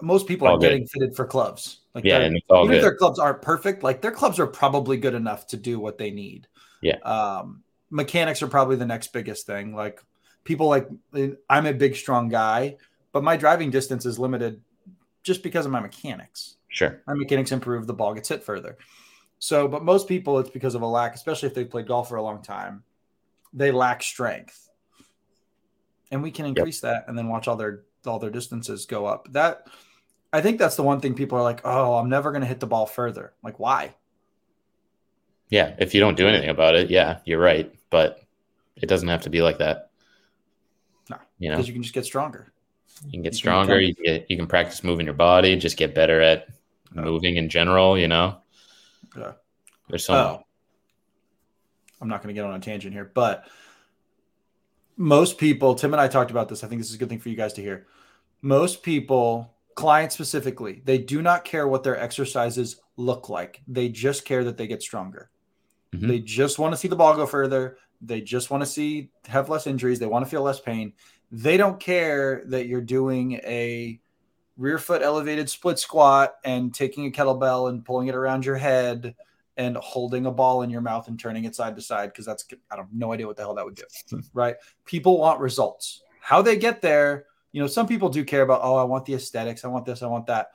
most 0.01 0.27
people 0.27 0.47
are 0.47 0.57
getting 0.57 0.85
fitted 0.87 1.15
for 1.15 1.25
clubs. 1.25 1.79
Like 1.93 2.03
yeah, 2.03 2.19
and 2.19 2.35
even 2.35 2.67
good. 2.67 2.75
if 2.75 2.81
their 2.81 2.95
clubs 2.95 3.19
aren't 3.19 3.41
perfect, 3.41 3.83
like 3.83 4.01
their 4.01 4.11
clubs 4.11 4.39
are 4.39 4.47
probably 4.47 4.97
good 4.97 5.13
enough 5.13 5.47
to 5.47 5.57
do 5.57 5.79
what 5.79 5.97
they 5.97 6.11
need. 6.11 6.47
Yeah. 6.81 6.97
Um, 6.97 7.63
mechanics 7.95 8.41
are 8.41 8.47
probably 8.47 8.75
the 8.75 8.85
next 8.85 9.13
biggest 9.13 9.45
thing. 9.45 9.73
Like 9.73 10.03
people 10.43 10.67
like 10.67 10.87
I'm 11.49 11.65
a 11.65 11.73
big 11.73 11.95
strong 11.95 12.27
guy, 12.27 12.77
but 13.13 13.23
my 13.23 13.37
driving 13.37 13.71
distance 13.71 14.05
is 14.05 14.19
limited 14.19 14.61
just 15.23 15.41
because 15.41 15.65
of 15.65 15.71
my 15.71 15.79
mechanics. 15.79 16.55
Sure. 16.67 17.01
My 17.07 17.13
mechanics 17.13 17.53
improve, 17.53 17.87
the 17.87 17.93
ball 17.93 18.13
gets 18.13 18.29
hit 18.29 18.43
further. 18.43 18.77
So, 19.39 19.67
but 19.67 19.83
most 19.83 20.07
people 20.07 20.39
it's 20.39 20.49
because 20.49 20.75
of 20.75 20.81
a 20.81 20.85
lack, 20.85 21.15
especially 21.15 21.47
if 21.47 21.55
they've 21.55 21.69
played 21.69 21.87
golf 21.87 22.09
for 22.09 22.17
a 22.17 22.21
long 22.21 22.41
time, 22.41 22.83
they 23.53 23.71
lack 23.71 24.03
strength. 24.03 24.69
And 26.11 26.21
we 26.21 26.31
can 26.31 26.45
increase 26.45 26.83
yep. 26.83 26.91
that 26.91 27.05
and 27.07 27.17
then 27.17 27.29
watch 27.29 27.47
all 27.47 27.55
their 27.55 27.83
all 28.05 28.19
their 28.19 28.29
distances 28.29 28.85
go 28.85 29.05
up. 29.05 29.31
That 29.31 29.67
I 30.33 30.41
think 30.41 30.59
that's 30.59 30.75
the 30.75 30.83
one 30.83 30.99
thing 30.99 31.15
people 31.15 31.37
are 31.37 31.43
like, 31.43 31.61
"Oh, 31.63 31.95
I'm 31.95 32.09
never 32.09 32.31
going 32.31 32.41
to 32.41 32.47
hit 32.47 32.59
the 32.59 32.67
ball 32.67 32.85
further." 32.85 33.33
Like, 33.41 33.57
why? 33.57 33.95
Yeah, 35.49 35.75
if 35.79 35.93
you 35.93 35.99
don't 35.99 36.17
do 36.17 36.27
anything 36.27 36.49
about 36.49 36.75
it, 36.75 36.89
yeah, 36.89 37.19
you're 37.25 37.39
right, 37.39 37.73
but 37.89 38.23
it 38.75 38.87
doesn't 38.87 39.07
have 39.07 39.21
to 39.21 39.29
be 39.29 39.41
like 39.41 39.59
that. 39.59 39.91
No, 41.09 41.17
you 41.37 41.49
know, 41.49 41.55
because 41.55 41.67
you 41.67 41.73
can 41.73 41.83
just 41.83 41.93
get 41.93 42.05
stronger. 42.05 42.51
You 43.05 43.11
can 43.11 43.21
get 43.21 43.35
stronger. 43.35 43.79
You 43.79 43.93
can, 43.93 44.03
get, 44.03 44.31
you 44.31 44.37
can 44.37 44.47
practice 44.47 44.83
moving 44.83 45.05
your 45.05 45.15
body. 45.15 45.55
Just 45.57 45.77
get 45.77 45.93
better 45.93 46.21
at 46.21 46.47
oh. 46.97 47.01
moving 47.01 47.37
in 47.37 47.49
general. 47.49 47.97
You 47.97 48.07
know. 48.07 48.37
Yeah. 49.15 49.33
There's 49.89 50.05
some. 50.05 50.15
Oh. 50.15 50.45
I'm 52.01 52.09
not 52.09 52.21
going 52.21 52.33
to 52.33 52.39
get 52.39 52.45
on 52.45 52.55
a 52.55 52.59
tangent 52.59 52.93
here, 52.93 53.09
but 53.13 53.47
most 54.97 55.37
people, 55.37 55.75
Tim 55.75 55.93
and 55.93 56.01
I 56.01 56.07
talked 56.07 56.31
about 56.31 56.49
this. 56.49 56.63
I 56.63 56.67
think 56.67 56.81
this 56.81 56.89
is 56.89 56.95
a 56.95 56.97
good 56.97 57.09
thing 57.09 57.19
for 57.19 57.29
you 57.29 57.35
guys 57.35 57.53
to 57.53 57.61
hear. 57.61 57.87
Most 58.41 58.83
people, 58.83 59.53
clients 59.75 60.13
specifically, 60.13 60.81
they 60.85 60.97
do 60.97 61.21
not 61.21 61.45
care 61.45 61.67
what 61.67 61.83
their 61.83 61.97
exercises 61.97 62.81
look 62.97 63.29
like. 63.29 63.61
They 63.67 63.89
just 63.89 64.25
care 64.25 64.43
that 64.43 64.57
they 64.57 64.67
get 64.67 64.81
stronger. 64.81 65.29
Mm-hmm. 65.95 66.07
They 66.07 66.19
just 66.19 66.59
want 66.59 66.73
to 66.73 66.77
see 66.77 66.87
the 66.87 66.95
ball 66.95 67.15
go 67.15 67.25
further. 67.25 67.77
They 68.01 68.21
just 68.21 68.51
want 68.51 68.61
to 68.61 68.67
see 68.67 69.09
have 69.27 69.49
less 69.49 69.67
injuries. 69.67 69.99
They 69.99 70.05
want 70.05 70.25
to 70.25 70.29
feel 70.29 70.41
less 70.41 70.59
pain. 70.59 70.93
They 71.31 71.57
don't 71.57 71.79
care 71.79 72.43
that 72.47 72.67
you're 72.67 72.81
doing 72.81 73.33
a 73.43 73.99
rear 74.57 74.77
foot 74.77 75.01
elevated 75.01 75.49
split 75.49 75.79
squat 75.79 76.35
and 76.43 76.73
taking 76.73 77.07
a 77.07 77.11
kettlebell 77.11 77.69
and 77.69 77.83
pulling 77.83 78.07
it 78.07 78.15
around 78.15 78.45
your 78.45 78.55
head 78.55 79.15
and 79.57 79.77
holding 79.77 80.25
a 80.25 80.31
ball 80.31 80.61
in 80.61 80.69
your 80.69 80.81
mouth 80.81 81.07
and 81.07 81.19
turning 81.19 81.45
it 81.45 81.55
side 81.55 81.75
to 81.75 81.81
side 81.81 82.07
because 82.07 82.25
that's 82.25 82.45
I 82.71 82.75
don't 82.75 82.85
have 82.85 82.93
no 82.93 83.13
idea 83.13 83.27
what 83.27 83.37
the 83.37 83.43
hell 83.43 83.55
that 83.55 83.65
would 83.65 83.75
do. 83.75 84.21
right? 84.33 84.55
People 84.85 85.17
want 85.17 85.39
results. 85.39 86.01
How 86.19 86.41
they 86.41 86.57
get 86.57 86.81
there, 86.81 87.25
you 87.51 87.61
know, 87.61 87.67
some 87.67 87.87
people 87.87 88.09
do 88.09 88.25
care 88.25 88.41
about, 88.41 88.61
oh, 88.63 88.75
I 88.75 88.83
want 88.83 89.05
the 89.05 89.13
aesthetics, 89.13 89.63
I 89.63 89.67
want 89.67 89.85
this, 89.85 90.01
I 90.01 90.07
want 90.07 90.25
that. 90.27 90.49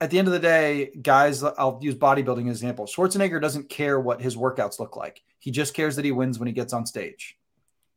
At 0.00 0.10
the 0.10 0.18
end 0.18 0.28
of 0.28 0.32
the 0.32 0.38
day, 0.38 0.90
guys, 1.02 1.42
I'll 1.42 1.78
use 1.82 1.96
bodybuilding 1.96 2.48
as 2.48 2.62
an 2.62 2.68
example. 2.68 2.86
Schwarzenegger 2.86 3.40
doesn't 3.40 3.68
care 3.68 3.98
what 3.98 4.20
his 4.20 4.36
workouts 4.36 4.78
look 4.78 4.96
like. 4.96 5.22
He 5.38 5.50
just 5.50 5.74
cares 5.74 5.96
that 5.96 6.04
he 6.04 6.12
wins 6.12 6.38
when 6.38 6.46
he 6.46 6.52
gets 6.52 6.72
on 6.72 6.86
stage. 6.86 7.36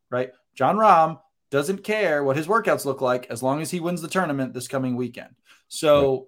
Right? 0.10 0.32
Jon 0.56 0.78
Rahm 0.78 1.20
doesn't 1.52 1.84
care 1.84 2.24
what 2.24 2.38
his 2.38 2.48
workouts 2.48 2.86
look 2.86 3.02
like 3.02 3.28
as 3.30 3.44
long 3.44 3.62
as 3.62 3.70
he 3.70 3.80
wins 3.80 4.02
the 4.02 4.08
tournament 4.08 4.54
this 4.54 4.68
coming 4.68 4.96
weekend. 4.96 5.36
So 5.68 6.12
right 6.12 6.28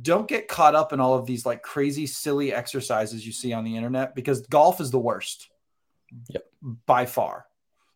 don't 0.00 0.28
get 0.28 0.48
caught 0.48 0.74
up 0.74 0.92
in 0.92 1.00
all 1.00 1.14
of 1.14 1.26
these 1.26 1.46
like 1.46 1.62
crazy 1.62 2.06
silly 2.06 2.52
exercises 2.52 3.24
you 3.24 3.32
see 3.32 3.52
on 3.52 3.64
the 3.64 3.76
internet 3.76 4.14
because 4.14 4.40
golf 4.46 4.80
is 4.80 4.90
the 4.90 4.98
worst 4.98 5.48
yep. 6.28 6.44
by 6.86 7.06
far 7.06 7.46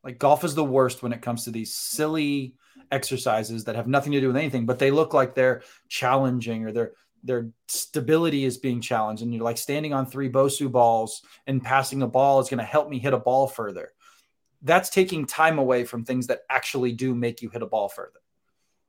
like 0.04 0.18
golf 0.18 0.44
is 0.44 0.54
the 0.54 0.64
worst 0.64 1.02
when 1.02 1.12
it 1.12 1.22
comes 1.22 1.44
to 1.44 1.50
these 1.50 1.74
silly 1.74 2.54
exercises 2.90 3.64
that 3.64 3.76
have 3.76 3.86
nothing 3.86 4.12
to 4.12 4.20
do 4.20 4.28
with 4.28 4.36
anything 4.36 4.66
but 4.66 4.78
they 4.78 4.90
look 4.90 5.14
like 5.14 5.34
they're 5.34 5.62
challenging 5.88 6.64
or 6.64 6.72
their 6.72 6.92
their 7.24 7.48
stability 7.66 8.44
is 8.44 8.56
being 8.56 8.80
challenged 8.80 9.22
and 9.22 9.34
you're 9.34 9.42
like 9.42 9.58
standing 9.58 9.92
on 9.92 10.06
three 10.06 10.30
bosu 10.30 10.70
balls 10.70 11.22
and 11.46 11.62
passing 11.62 12.02
a 12.02 12.06
ball 12.06 12.40
is 12.40 12.48
going 12.48 12.58
to 12.58 12.64
help 12.64 12.88
me 12.88 12.98
hit 12.98 13.12
a 13.12 13.18
ball 13.18 13.46
further 13.46 13.90
that's 14.62 14.90
taking 14.90 15.26
time 15.26 15.58
away 15.58 15.84
from 15.84 16.04
things 16.04 16.26
that 16.26 16.40
actually 16.48 16.92
do 16.92 17.14
make 17.14 17.42
you 17.42 17.48
hit 17.48 17.62
a 17.62 17.66
ball 17.66 17.88
further 17.88 18.20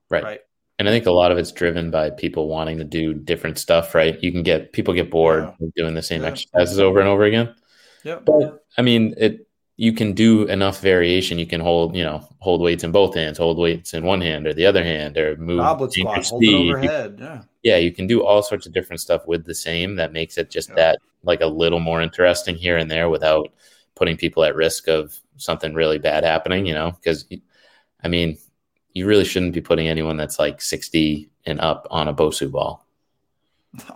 right 0.10 0.24
right 0.24 0.41
and 0.80 0.88
I 0.88 0.91
think 0.91 1.06
a 1.06 1.12
lot 1.12 1.34
of 1.34 1.38
it's 1.38 1.52
driven 1.52 1.91
by 1.91 2.10
people 2.10 2.47
wanting 2.47 2.78
to 2.78 2.86
do 2.86 3.14
different 3.14 3.58
stuff, 3.58 3.93
right? 3.93 4.18
You 4.24 4.32
can 4.32 4.43
get 4.43 4.72
people 4.72 4.93
get 4.93 5.12
bored 5.12 5.54
yeah. 5.60 5.68
doing 5.76 5.93
the 5.93 6.02
same 6.02 6.22
yeah. 6.22 6.30
exercises 6.30 6.80
over 6.80 7.00
and 7.00 7.10
over 7.10 7.26
again. 7.26 7.54
Yeah. 8.06 8.20
But 8.26 8.64
I 8.78 8.82
mean, 8.82 9.14
it 9.18 9.45
you 9.80 9.93
can 9.93 10.11
do 10.11 10.43
enough 10.43 10.82
variation. 10.82 11.39
You 11.39 11.47
can 11.47 11.61
hold, 11.61 11.95
you 11.95 12.03
know, 12.03 12.27
hold 12.39 12.59
weights 12.59 12.84
in 12.84 12.91
both 12.91 13.15
hands, 13.15 13.38
hold 13.38 13.57
weights 13.57 13.93
in 13.93 14.03
one 14.03 14.19
hand 14.19 14.45
or 14.45 14.53
the 14.53 14.65
other 14.65 14.84
hand, 14.84 15.17
or 15.17 15.38
move 15.38 15.59
goblet 15.59 15.93
squat, 15.93 16.25
hold 16.25 16.43
it 16.43 16.53
overhead. 16.53 17.15
yeah. 17.17 17.41
Yeah, 17.63 17.77
you 17.77 17.93
can 17.93 18.05
do 18.05 18.21
all 18.21 18.43
sorts 18.43 18.67
of 18.67 18.73
different 18.73 18.99
stuff 18.99 19.25
with 19.25 19.45
the 19.45 19.55
same. 19.55 19.95
That 19.95 20.11
makes 20.11 20.38
it 20.38 20.49
just 20.49 20.67
yeah. 20.67 20.75
that 20.75 20.99
like 21.23 21.39
a 21.39 21.45
little 21.45 21.80
more 21.80 22.01
interesting 22.01 22.55
here 22.55 22.75
and 22.75 22.91
there 22.91 23.09
without 23.09 23.53
putting 23.95 24.17
people 24.17 24.43
at 24.43 24.53
risk 24.53 24.89
of 24.89 25.17
something 25.38 25.73
really 25.73 25.97
bad 25.97 26.25
happening. 26.25 26.65
You 26.65 26.73
know, 26.73 26.91
because 26.91 27.25
I 28.03 28.09
mean, 28.09 28.38
you 28.93 29.07
really 29.07 29.23
shouldn't 29.23 29.53
be 29.53 29.61
putting 29.61 29.88
anyone 29.88 30.17
that's 30.17 30.39
like 30.39 30.59
60 30.59 31.30
and 31.45 31.61
up 31.61 31.88
on 31.89 32.09
a 32.09 32.13
Bosu 32.13 32.51
ball. 32.51 32.86
No. 33.71 33.95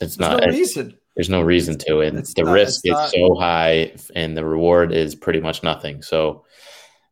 It's 0.00 0.16
there's 0.16 0.18
not 0.18 0.40
no 0.40 0.48
reason. 0.48 0.98
There's 1.14 1.28
no 1.28 1.42
reason 1.42 1.76
to 1.78 2.00
it. 2.00 2.14
It's 2.14 2.34
the 2.34 2.44
not, 2.44 2.52
risk 2.52 2.86
is 2.86 2.92
not, 2.92 3.10
so 3.10 3.34
high 3.34 3.94
and 4.14 4.36
the 4.36 4.44
reward 4.44 4.92
is 4.92 5.14
pretty 5.14 5.40
much 5.40 5.62
nothing. 5.62 6.02
So 6.02 6.44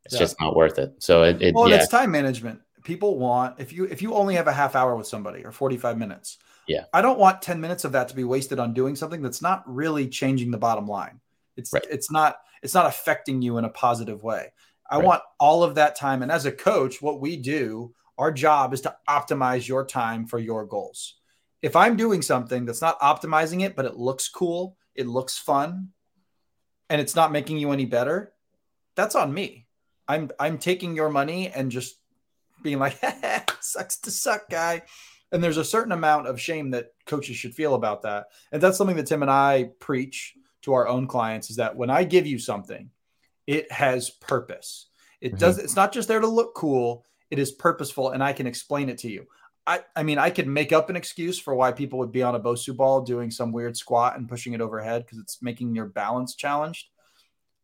it's 0.05 0.15
yeah. 0.15 0.21
just 0.21 0.41
not 0.41 0.57
worth 0.57 0.79
it. 0.79 0.95
So 0.99 1.23
it, 1.23 1.43
it 1.43 1.55
well, 1.55 1.69
yeah. 1.69 1.77
it's 1.77 1.89
time 1.89 2.11
management. 2.11 2.61
People 2.83 3.19
want 3.19 3.61
if 3.61 3.73
you 3.73 3.85
if 3.85 4.01
you 4.01 4.15
only 4.15 4.37
have 4.37 4.47
a 4.47 4.53
half 4.53 4.75
hour 4.75 4.97
with 4.97 5.07
somebody 5.07 5.45
or 5.45 5.53
45 5.53 5.99
minutes. 5.99 6.39
Yeah. 6.67 6.85
I 6.93 7.03
don't 7.03 7.19
want 7.19 7.43
10 7.43 7.61
minutes 7.61 7.85
of 7.85 7.93
that 7.93 8.09
to 8.09 8.17
be 8.17 8.25
wasted 8.25 8.59
on 8.59 8.73
doing 8.73 8.97
something 8.97 9.23
that's 9.23 9.43
not 9.43 9.63
really 9.67 10.09
changing 10.09 10.51
the 10.51 10.59
bottom 10.59 10.87
line. 10.87 11.21
It's 11.57 11.73
right. 11.73 11.85
it's 11.91 12.11
not 12.11 12.39
it's 12.63 12.75
not 12.75 12.87
affecting 12.87 13.43
you 13.43 13.59
in 13.59 13.65
a 13.65 13.71
positive 13.71 14.23
way. 14.23 14.53
I 14.91 14.97
right. 14.97 15.05
want 15.05 15.23
all 15.39 15.63
of 15.63 15.75
that 15.77 15.97
time. 15.97 16.23
And 16.23 16.33
as 16.33 16.47
a 16.47 16.53
coach, 16.53 17.03
what 17.03 17.21
we 17.21 17.37
do, 17.37 17.95
our 18.19 18.33
job 18.33 18.73
is 18.73 18.81
to 18.83 18.97
optimize 19.09 19.69
your 19.69 19.85
time 19.85 20.27
for 20.27 20.39
your 20.39 20.67
goals. 20.67 21.20
If 21.63 21.77
I'm 21.77 21.97
doing 21.97 22.23
something 22.23 22.65
that's 22.65 22.81
not 22.81 23.01
optimizing 23.01 23.63
it, 23.65 23.77
but 23.77 23.85
it 23.85 23.97
looks 23.97 24.29
cool, 24.29 24.77
it 24.95 25.07
looks 25.07 25.39
fun, 25.39 25.89
and 26.89 27.01
it's 27.01 27.15
not 27.15 27.33
making 27.33 27.59
you 27.59 27.73
any 27.73 27.85
better, 27.85 28.33
that's 28.95 29.15
on 29.15 29.33
me. 29.33 29.67
I'm 30.09 30.31
I'm 30.41 30.59
taking 30.59 30.97
your 30.97 31.11
money 31.11 31.49
and 31.49 31.71
just 31.71 31.97
being 32.63 32.79
like, 32.79 32.99
sucks 33.61 33.99
to 34.01 34.11
suck, 34.11 34.49
guy. 34.51 34.83
And 35.33 35.43
there's 35.43 35.59
a 35.59 35.65
certain 35.65 35.93
amount 35.93 36.27
of 36.27 36.41
shame 36.41 36.71
that 36.73 36.93
coaches 37.07 37.37
should 37.37 37.55
feel 37.55 37.75
about 37.75 38.03
that. 38.03 38.27
And 38.51 38.61
that's 38.61 38.77
something 38.77 38.97
that 38.97 39.07
Tim 39.07 39.23
and 39.23 39.31
I 39.31 39.71
preach 39.79 40.35
to 40.63 40.73
our 40.73 40.89
own 40.89 41.07
clients 41.07 41.51
is 41.51 41.57
that 41.57 41.77
when 41.77 41.89
I 41.89 42.03
give 42.05 42.27
you 42.27 42.39
something 42.39 42.91
it 43.51 43.71
has 43.73 44.11
purpose. 44.11 44.87
It 45.21 45.31
mm-hmm. 45.31 45.39
does. 45.39 45.59
It's 45.59 45.75
not 45.75 45.93
just 45.93 46.07
there 46.07 46.21
to 46.21 46.29
look 46.29 46.55
cool. 46.55 47.05
It 47.31 47.41
is 47.41 47.51
purposeful, 47.51 48.11
and 48.11 48.23
I 48.23 48.33
can 48.33 48.47
explain 48.47 48.89
it 48.89 48.99
to 48.99 49.11
you. 49.11 49.27
I, 49.71 49.85
I 49.95 50.03
mean, 50.03 50.19
I 50.19 50.31
could 50.31 50.49
make 50.49 50.73
up 50.73 50.91
an 50.91 50.97
excuse 50.97 51.39
for 51.39 51.55
why 51.55 51.71
people 51.71 52.01
would 52.01 52.11
be 52.11 52.25
on 52.25 52.35
a 52.35 52.41
Bosu 52.41 52.77
ball 52.77 53.03
doing 53.03 53.31
some 53.31 53.53
weird 53.53 53.77
squat 53.77 54.19
and 54.19 54.29
pushing 54.29 54.53
it 54.53 54.61
overhead 54.61 55.05
because 55.05 55.19
it's 55.19 55.41
making 55.43 55.77
your 55.77 55.87
balance 55.87 56.35
challenged. 56.35 56.89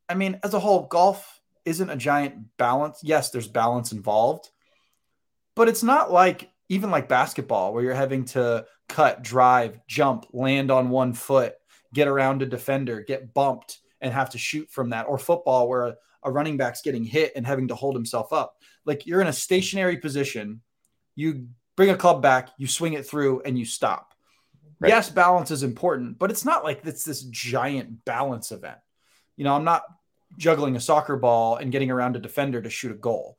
I 0.08 0.14
mean, 0.14 0.38
as 0.44 0.54
a 0.54 0.60
whole, 0.60 0.86
golf 0.86 1.40
isn't 1.64 1.90
a 1.90 1.96
giant 1.96 2.56
balance. 2.58 3.00
Yes, 3.02 3.30
there's 3.30 3.48
balance 3.48 3.90
involved, 3.90 4.50
but 5.56 5.66
it's 5.66 5.82
not 5.82 6.12
like 6.12 6.48
even 6.68 6.92
like 6.92 7.08
basketball 7.08 7.74
where 7.74 7.82
you're 7.82 7.92
having 7.92 8.24
to 8.26 8.66
cut, 8.88 9.24
drive, 9.24 9.80
jump, 9.88 10.26
land 10.32 10.70
on 10.70 10.90
one 10.90 11.12
foot, 11.12 11.54
get 11.92 12.06
around 12.06 12.40
a 12.40 12.46
defender, 12.46 13.00
get 13.00 13.34
bumped, 13.34 13.78
and 14.00 14.12
have 14.12 14.30
to 14.30 14.38
shoot 14.38 14.70
from 14.70 14.90
that, 14.90 15.08
or 15.08 15.18
football 15.18 15.68
where 15.68 15.86
a, 15.86 15.96
a 16.22 16.30
running 16.30 16.56
back's 16.56 16.82
getting 16.82 17.02
hit 17.02 17.32
and 17.34 17.44
having 17.44 17.66
to 17.66 17.74
hold 17.74 17.96
himself 17.96 18.32
up. 18.32 18.54
Like 18.84 19.06
you're 19.06 19.20
in 19.20 19.26
a 19.26 19.32
stationary 19.32 19.96
position, 19.96 20.60
you 21.16 21.48
bring 21.76 21.90
a 21.90 21.96
club 21.96 22.22
back, 22.22 22.50
you 22.58 22.66
swing 22.66 22.94
it 22.94 23.06
through, 23.06 23.42
and 23.42 23.58
you 23.58 23.64
stop. 23.64 24.14
Right. 24.78 24.90
Yes, 24.90 25.08
balance 25.08 25.50
is 25.50 25.62
important, 25.62 26.18
but 26.18 26.30
it's 26.30 26.44
not 26.44 26.64
like 26.64 26.80
it's 26.84 27.04
this 27.04 27.22
giant 27.22 28.04
balance 28.04 28.52
event. 28.52 28.78
You 29.36 29.44
know, 29.44 29.54
I'm 29.54 29.64
not 29.64 29.82
juggling 30.36 30.76
a 30.76 30.80
soccer 30.80 31.16
ball 31.16 31.56
and 31.56 31.72
getting 31.72 31.90
around 31.90 32.16
a 32.16 32.20
defender 32.20 32.60
to 32.60 32.68
shoot 32.68 32.92
a 32.92 32.96
goal. 32.96 33.38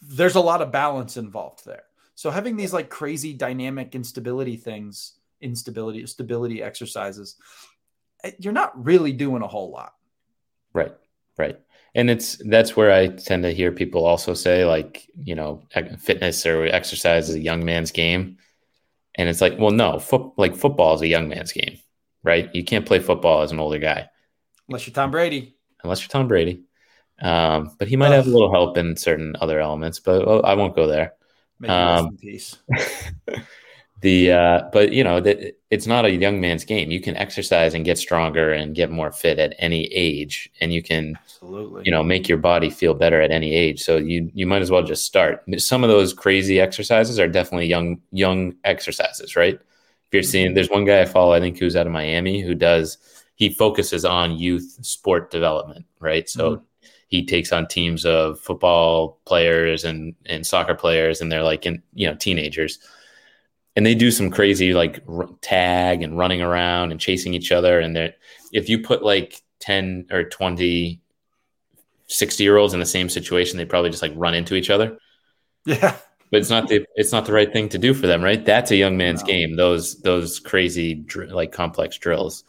There's 0.00 0.36
a 0.36 0.40
lot 0.40 0.62
of 0.62 0.72
balance 0.72 1.16
involved 1.16 1.64
there. 1.66 1.82
So 2.14 2.30
having 2.30 2.56
these 2.56 2.72
like 2.72 2.88
crazy 2.88 3.34
dynamic 3.34 3.94
instability 3.94 4.56
things, 4.56 5.18
instability, 5.42 6.06
stability 6.06 6.62
exercises, 6.62 7.36
Eh, 8.24 8.32
you're 8.38 8.52
not 8.52 8.84
really 8.84 9.12
doing 9.12 9.42
a 9.42 9.46
whole 9.46 9.70
lot. 9.70 9.94
Right. 10.72 10.94
Right. 11.38 11.58
And 11.96 12.10
it's 12.10 12.36
that's 12.44 12.76
where 12.76 12.92
I 12.92 13.08
tend 13.08 13.42
to 13.44 13.54
hear 13.54 13.72
people 13.72 14.04
also 14.04 14.34
say 14.34 14.66
like, 14.66 15.08
you 15.16 15.34
know, 15.34 15.62
fitness 15.98 16.44
or 16.44 16.66
exercise 16.66 17.30
is 17.30 17.36
a 17.36 17.40
young 17.40 17.64
man's 17.64 17.90
game. 17.90 18.36
And 19.14 19.30
it's 19.30 19.40
like, 19.40 19.58
well, 19.58 19.70
no, 19.70 19.98
foot, 19.98 20.32
like 20.36 20.54
football 20.54 20.94
is 20.94 21.00
a 21.00 21.06
young 21.06 21.28
man's 21.28 21.52
game, 21.52 21.78
right? 22.22 22.54
You 22.54 22.64
can't 22.64 22.84
play 22.84 22.98
football 22.98 23.40
as 23.40 23.50
an 23.50 23.58
older 23.58 23.78
guy. 23.78 24.10
Unless 24.68 24.86
you're 24.86 24.92
Tom 24.92 25.10
Brady. 25.10 25.56
Unless 25.82 26.02
you're 26.02 26.10
Tom 26.10 26.28
Brady. 26.28 26.64
Um, 27.18 27.74
but 27.78 27.88
he 27.88 27.96
might 27.96 28.12
have 28.12 28.26
a 28.26 28.30
little 28.30 28.52
help 28.52 28.76
in 28.76 28.98
certain 28.98 29.34
other 29.40 29.58
elements, 29.58 29.98
but 29.98 30.26
well, 30.26 30.44
I 30.44 30.52
won't 30.52 30.76
go 30.76 30.86
there. 30.86 31.14
Um, 31.66 32.18
peace. 32.18 32.58
the 34.06 34.30
uh, 34.30 34.62
but 34.72 34.92
you 34.92 35.02
know 35.02 35.18
that 35.18 35.56
it's 35.70 35.88
not 35.88 36.04
a 36.04 36.12
young 36.12 36.40
man's 36.40 36.64
game. 36.64 36.92
You 36.92 37.00
can 37.00 37.16
exercise 37.16 37.74
and 37.74 37.84
get 37.84 37.98
stronger 37.98 38.52
and 38.52 38.72
get 38.72 38.88
more 38.88 39.10
fit 39.10 39.40
at 39.40 39.56
any 39.58 39.86
age, 39.86 40.48
and 40.60 40.72
you 40.72 40.80
can 40.80 41.18
absolutely 41.20 41.82
you 41.84 41.90
know 41.90 42.04
make 42.04 42.28
your 42.28 42.38
body 42.38 42.70
feel 42.70 42.94
better 42.94 43.20
at 43.20 43.32
any 43.32 43.52
age. 43.52 43.82
So 43.82 43.96
you 43.96 44.30
you 44.32 44.46
might 44.46 44.62
as 44.62 44.70
well 44.70 44.84
just 44.84 45.04
start. 45.04 45.42
Some 45.58 45.82
of 45.82 45.90
those 45.90 46.14
crazy 46.14 46.60
exercises 46.60 47.18
are 47.18 47.26
definitely 47.26 47.66
young 47.66 48.00
young 48.12 48.54
exercises, 48.62 49.34
right? 49.34 49.54
If 49.56 50.12
you're 50.12 50.22
seeing, 50.22 50.54
there's 50.54 50.70
one 50.70 50.84
guy 50.84 51.00
I 51.00 51.04
follow, 51.04 51.32
I 51.32 51.40
think 51.40 51.58
who's 51.58 51.74
out 51.74 51.88
of 51.88 51.92
Miami, 51.92 52.40
who 52.40 52.54
does 52.54 52.98
he 53.34 53.50
focuses 53.50 54.04
on 54.04 54.38
youth 54.38 54.78
sport 54.82 55.32
development, 55.32 55.84
right? 56.00 56.28
So. 56.28 56.50
Mm-hmm 56.50 56.64
he 57.08 57.24
takes 57.24 57.52
on 57.52 57.68
teams 57.68 58.04
of 58.04 58.40
football 58.40 59.20
players 59.26 59.84
and 59.84 60.12
and 60.26 60.44
soccer 60.44 60.74
players 60.74 61.20
and 61.20 61.30
they're 61.30 61.44
like 61.44 61.64
in 61.64 61.80
you 61.94 62.04
know 62.04 62.16
teenagers 62.16 62.80
and 63.76 63.84
they 63.86 63.94
do 63.94 64.10
some 64.10 64.30
crazy 64.30 64.72
like 64.72 65.00
r- 65.08 65.28
tag 65.42 66.02
and 66.02 66.18
running 66.18 66.40
around 66.42 66.90
and 66.92 67.00
chasing 67.00 67.34
each 67.34 67.52
other 67.52 67.78
and 67.80 67.94
they 67.94 68.14
if 68.52 68.68
you 68.68 68.78
put 68.80 69.02
like 69.02 69.40
10 69.60 70.06
or 70.10 70.24
20 70.24 71.00
60 72.08 72.44
year 72.44 72.56
olds 72.56 72.72
in 72.74 72.80
the 72.80 72.86
same 72.86 73.08
situation 73.08 73.56
they 73.58 73.64
probably 73.64 73.90
just 73.90 74.02
like 74.02 74.12
run 74.16 74.34
into 74.34 74.54
each 74.54 74.70
other 74.70 74.98
Yeah. 75.64 75.96
But 76.30 76.40
it's 76.40 76.50
not 76.50 76.68
the 76.68 76.84
it's 76.96 77.12
not 77.12 77.24
the 77.26 77.32
right 77.32 77.52
thing 77.52 77.68
to 77.68 77.78
do 77.78 77.94
for 77.94 78.08
them, 78.08 78.20
right? 78.20 78.44
That's 78.44 78.72
a 78.72 78.76
young 78.76 78.96
man's 78.96 79.22
No. 79.22 79.26
game. 79.28 79.54
Those 79.54 80.00
those 80.02 80.40
crazy 80.40 80.94
dr- 80.94 81.30
like 81.30 81.52
complex 81.52 81.98
drills. 81.98 82.42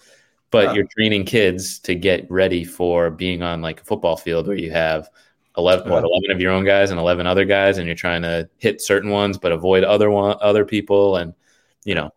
But 0.49 0.63
Yeah. 0.69 0.73
you're 0.73 0.87
training 0.97 1.25
kids 1.25 1.77
to 1.81 1.93
get 1.93 2.29
ready 2.31 2.63
for 2.63 3.11
being 3.11 3.43
on 3.43 3.61
like 3.61 3.81
a 3.81 3.83
football 3.83 4.17
field 4.17 4.47
where 4.47 4.57
you 4.57 4.71
have 4.71 5.09
11 5.57 5.89
what 5.89 6.03
11 6.03 6.31
of 6.31 6.39
your 6.41 6.51
own 6.51 6.63
guys 6.63 6.91
and 6.91 6.99
11 6.99 7.25
other 7.25 7.45
guys 7.45 7.77
and 7.77 7.87
you're 7.87 7.95
trying 7.95 8.21
to 8.21 8.47
hit 8.57 8.81
certain 8.81 9.09
ones 9.09 9.37
but 9.37 9.51
avoid 9.51 9.83
other 9.83 10.09
one 10.11 10.37
other 10.41 10.65
people 10.65 11.17
and 11.17 11.33
you 11.83 11.95
know 11.95 12.11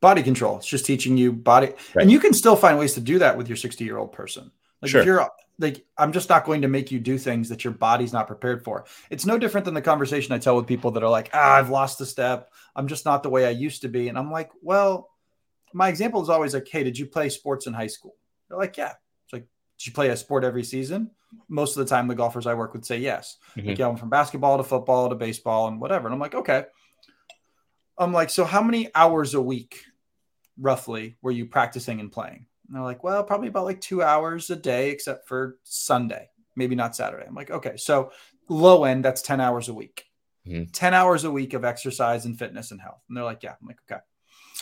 Body 0.00 0.22
control. 0.22 0.56
It's 0.56 0.66
just 0.66 0.86
teaching 0.86 1.18
you 1.18 1.30
body. 1.30 1.68
Right. 1.94 2.02
And 2.02 2.10
you 2.10 2.20
can 2.20 2.32
still 2.32 2.56
find 2.56 2.78
ways 2.78 2.94
to 2.94 3.02
do 3.02 3.18
that 3.18 3.36
with 3.36 3.48
your 3.48 3.56
60 3.56 3.84
year 3.84 3.98
old 3.98 4.12
person. 4.12 4.50
Like 4.80 4.90
Sure. 4.90 5.00
if 5.00 5.06
you're 5.06 5.28
like, 5.58 5.84
I'm 5.98 6.12
just 6.12 6.30
not 6.30 6.46
going 6.46 6.62
to 6.62 6.68
make 6.68 6.90
you 6.90 6.98
do 6.98 7.18
things 7.18 7.50
that 7.50 7.64
your 7.64 7.74
body's 7.74 8.14
not 8.14 8.26
prepared 8.26 8.64
for. 8.64 8.86
It's 9.10 9.26
no 9.26 9.38
different 9.38 9.66
than 9.66 9.74
the 9.74 9.82
conversation 9.82 10.32
I 10.32 10.38
tell 10.38 10.56
with 10.56 10.66
people 10.66 10.92
that 10.92 11.02
are 11.02 11.10
like, 11.10 11.28
ah, 11.34 11.56
I've 11.56 11.68
lost 11.68 12.00
a 12.00 12.06
step. 12.06 12.50
I'm 12.74 12.88
just 12.88 13.04
not 13.04 13.22
the 13.22 13.28
way 13.28 13.44
I 13.44 13.50
used 13.50 13.82
to 13.82 13.88
be. 13.88 14.08
And 14.08 14.16
I'm 14.16 14.30
like, 14.30 14.50
well, 14.62 15.10
my 15.74 15.90
example 15.90 16.22
is 16.22 16.30
always 16.30 16.54
like, 16.54 16.66
hey, 16.66 16.82
did 16.82 16.98
you 16.98 17.04
play 17.04 17.28
sports 17.28 17.66
in 17.66 17.74
high 17.74 17.88
school? 17.88 18.16
They're 18.48 18.56
like, 18.56 18.78
yeah. 18.78 18.94
It's 19.26 19.34
like, 19.34 19.46
did 19.78 19.86
you 19.86 19.92
play 19.92 20.08
a 20.08 20.16
sport 20.16 20.44
every 20.44 20.64
season? 20.64 21.10
Most 21.48 21.76
of 21.76 21.84
the 21.84 21.88
time, 21.90 22.08
the 22.08 22.14
golfers 22.14 22.46
I 22.46 22.54
work 22.54 22.72
with 22.72 22.84
say 22.84 22.98
yes. 22.98 23.38
Mhm. 23.56 23.66
Like, 23.68 23.78
yeah, 23.78 23.84
I 23.86 23.88
went 23.88 24.00
from 24.00 24.10
basketball 24.10 24.56
to 24.58 24.64
football 24.64 25.08
to 25.08 25.14
baseball 25.14 25.68
and 25.68 25.80
whatever. 25.80 26.06
And 26.06 26.14
I'm 26.14 26.20
like, 26.20 26.34
okay. 26.34 26.64
I'm 27.98 28.12
like, 28.12 28.30
so 28.30 28.44
how 28.44 28.62
many 28.62 28.88
hours 28.94 29.34
a 29.34 29.42
week, 29.42 29.84
roughly, 30.58 31.16
were 31.22 31.30
you 31.30 31.46
practicing 31.46 32.00
and 32.00 32.10
playing? 32.10 32.46
And 32.66 32.76
they're 32.76 32.82
like, 32.82 33.04
well, 33.04 33.22
probably 33.24 33.48
about 33.48 33.64
like 33.66 33.80
two 33.80 34.02
hours 34.02 34.48
a 34.50 34.56
day, 34.56 34.90
except 34.90 35.28
for 35.28 35.58
Sunday, 35.64 36.30
maybe 36.56 36.74
not 36.74 36.96
Saturday. 36.96 37.26
I'm 37.26 37.34
like, 37.34 37.50
okay, 37.50 37.76
so 37.76 38.12
low 38.48 38.84
end, 38.84 39.04
that's 39.04 39.22
10 39.22 39.40
hours 39.40 39.68
a 39.68 39.74
week. 39.74 40.06
Mhm. 40.46 40.70
10 40.72 40.94
hours 40.94 41.24
a 41.24 41.30
week 41.30 41.52
of 41.52 41.64
exercise 41.64 42.24
and 42.24 42.38
fitness 42.38 42.70
and 42.70 42.80
health. 42.80 43.02
And 43.08 43.16
they're 43.16 43.24
like, 43.24 43.42
yeah. 43.42 43.54
I'm 43.60 43.66
like, 43.66 43.80
okay. 43.90 44.00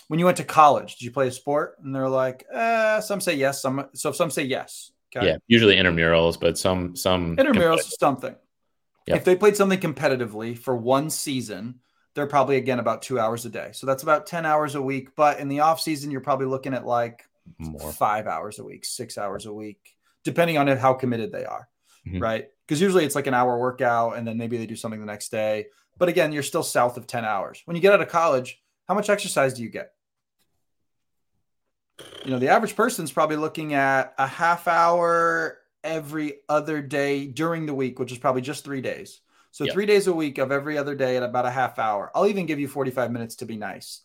When 0.08 0.18
you 0.18 0.24
went 0.24 0.38
to 0.38 0.44
college, 0.44 0.96
did 0.96 1.04
you 1.04 1.10
play 1.12 1.28
a 1.28 1.32
sport? 1.32 1.76
And 1.82 1.94
they're 1.94 2.08
like, 2.08 2.44
uh, 2.52 3.00
some 3.00 3.20
say 3.20 3.34
yes. 3.34 3.62
Some 3.62 3.88
so 3.94 4.08
if 4.08 4.16
some 4.16 4.30
say 4.30 4.42
yes. 4.44 4.90
Okay. 5.16 5.26
yeah 5.26 5.36
usually 5.46 5.76
intramurals 5.76 6.38
but 6.38 6.58
some 6.58 6.94
some 6.94 7.36
Intramurals, 7.36 7.80
something. 7.98 8.34
Yep. 9.06 9.16
If 9.16 9.24
they 9.24 9.36
played 9.36 9.56
something 9.56 9.80
competitively 9.80 10.56
for 10.56 10.76
one 10.76 11.08
season, 11.08 11.80
they're 12.14 12.26
probably 12.26 12.56
again 12.56 12.78
about 12.78 13.00
two 13.00 13.18
hours 13.18 13.46
a 13.46 13.48
day. 13.48 13.70
So 13.72 13.86
that's 13.86 14.02
about 14.02 14.26
10 14.26 14.44
hours 14.44 14.74
a 14.74 14.82
week. 14.82 15.16
But 15.16 15.40
in 15.40 15.48
the 15.48 15.60
off 15.60 15.80
season, 15.80 16.10
you're 16.10 16.20
probably 16.20 16.46
looking 16.46 16.74
at 16.74 16.84
like 16.84 17.24
more 17.58 17.90
five 17.92 18.26
hours 18.26 18.58
a 18.58 18.64
week, 18.64 18.84
six 18.84 19.16
hours 19.16 19.46
a 19.46 19.52
week, 19.52 19.96
depending 20.24 20.58
on 20.58 20.66
how 20.66 20.92
committed 20.92 21.32
they 21.32 21.46
are. 21.46 21.68
Mhm. 22.06 22.20
Right. 22.20 22.48
Because 22.66 22.82
usually 22.82 23.06
it's 23.06 23.14
like 23.14 23.26
an 23.26 23.34
hour 23.34 23.58
workout 23.58 24.18
and 24.18 24.28
then 24.28 24.36
maybe 24.36 24.58
they 24.58 24.66
do 24.66 24.76
something 24.76 25.00
the 25.00 25.06
next 25.06 25.30
day. 25.30 25.68
But 25.96 26.10
again, 26.10 26.32
you're 26.32 26.42
still 26.42 26.62
south 26.62 26.98
of 26.98 27.06
10 27.06 27.24
hours. 27.24 27.62
When 27.64 27.76
you 27.76 27.80
get 27.82 27.94
out 27.94 28.02
of 28.02 28.08
college, 28.08 28.60
how 28.86 28.94
much 28.94 29.08
exercise 29.08 29.54
do 29.54 29.62
you 29.62 29.70
get? 29.70 29.92
You 32.28 32.34
know, 32.34 32.40
the 32.40 32.48
average 32.48 32.76
person's 32.76 33.10
probably 33.10 33.36
looking 33.36 33.72
at 33.72 34.12
a 34.18 34.26
half 34.26 34.68
hour 34.68 35.56
every 35.82 36.34
other 36.46 36.82
day 36.82 37.26
during 37.26 37.64
the 37.64 37.72
week, 37.72 37.98
which 37.98 38.12
is 38.12 38.18
probably 38.18 38.42
just 38.42 38.64
three 38.66 38.82
days. 38.82 39.22
So 39.50 39.64
Yep. 39.64 39.72
three 39.72 39.86
days 39.86 40.08
a 40.08 40.12
week 40.12 40.36
of 40.36 40.52
every 40.52 40.76
other 40.76 40.94
day 40.94 41.16
at 41.16 41.22
about 41.22 41.46
a 41.46 41.50
half 41.50 41.78
hour. 41.78 42.10
I'll 42.14 42.26
even 42.26 42.44
give 42.44 42.60
you 42.60 42.68
45 42.68 43.10
minutes 43.12 43.36
to 43.36 43.46
be 43.46 43.56
nice. 43.56 44.02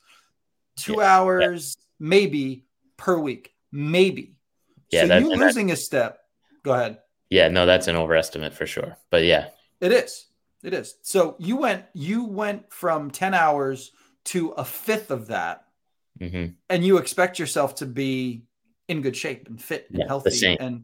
Two 0.77 0.99
Yeah. 0.99 1.17
hours, 1.17 1.75
maybe 1.99 2.65
per 2.95 3.17
week, 3.19 3.53
maybe. 3.73 4.37
Yeah, 4.89 5.01
so 5.01 5.07
that- 5.09 5.21
you 5.21 5.33
and 5.33 5.41
that- 5.41 5.45
losing 5.47 5.71
a 5.71 5.75
step. 5.75 6.19
Go 6.63 6.71
ahead. 6.73 6.99
yeah 7.29 7.49
no 7.49 7.65
that's 7.65 7.87
an 7.89 7.97
overestimate 7.97 8.53
for 8.53 8.65
sure 8.65 8.95
but 9.09 9.23
yeah 9.25 9.49
It 9.81 9.91
is. 9.91 10.27
It 10.63 10.73
is. 10.73 10.95
So 11.01 11.35
you 11.39 11.57
went 11.57 11.83
you 11.93 12.23
went 12.23 12.71
from 12.71 13.11
10 13.11 13.33
hours 13.33 13.91
to 14.25 14.51
a 14.51 14.63
fifth 14.63 15.11
of 15.11 15.27
that 15.27 15.65
hmm 16.19 16.45
and 16.69 16.85
you 16.85 16.97
expect 16.97 17.39
yourself 17.39 17.75
to 17.75 17.85
be 17.85 18.43
in 18.87 19.01
good 19.01 19.15
shape 19.15 19.47
and 19.47 19.61
fit 19.61 19.87
and 19.89 19.97
Yeah, 19.99 20.03
the 20.05 20.07
healthy 20.07 20.29
same. 20.31 20.57
and 20.59 20.83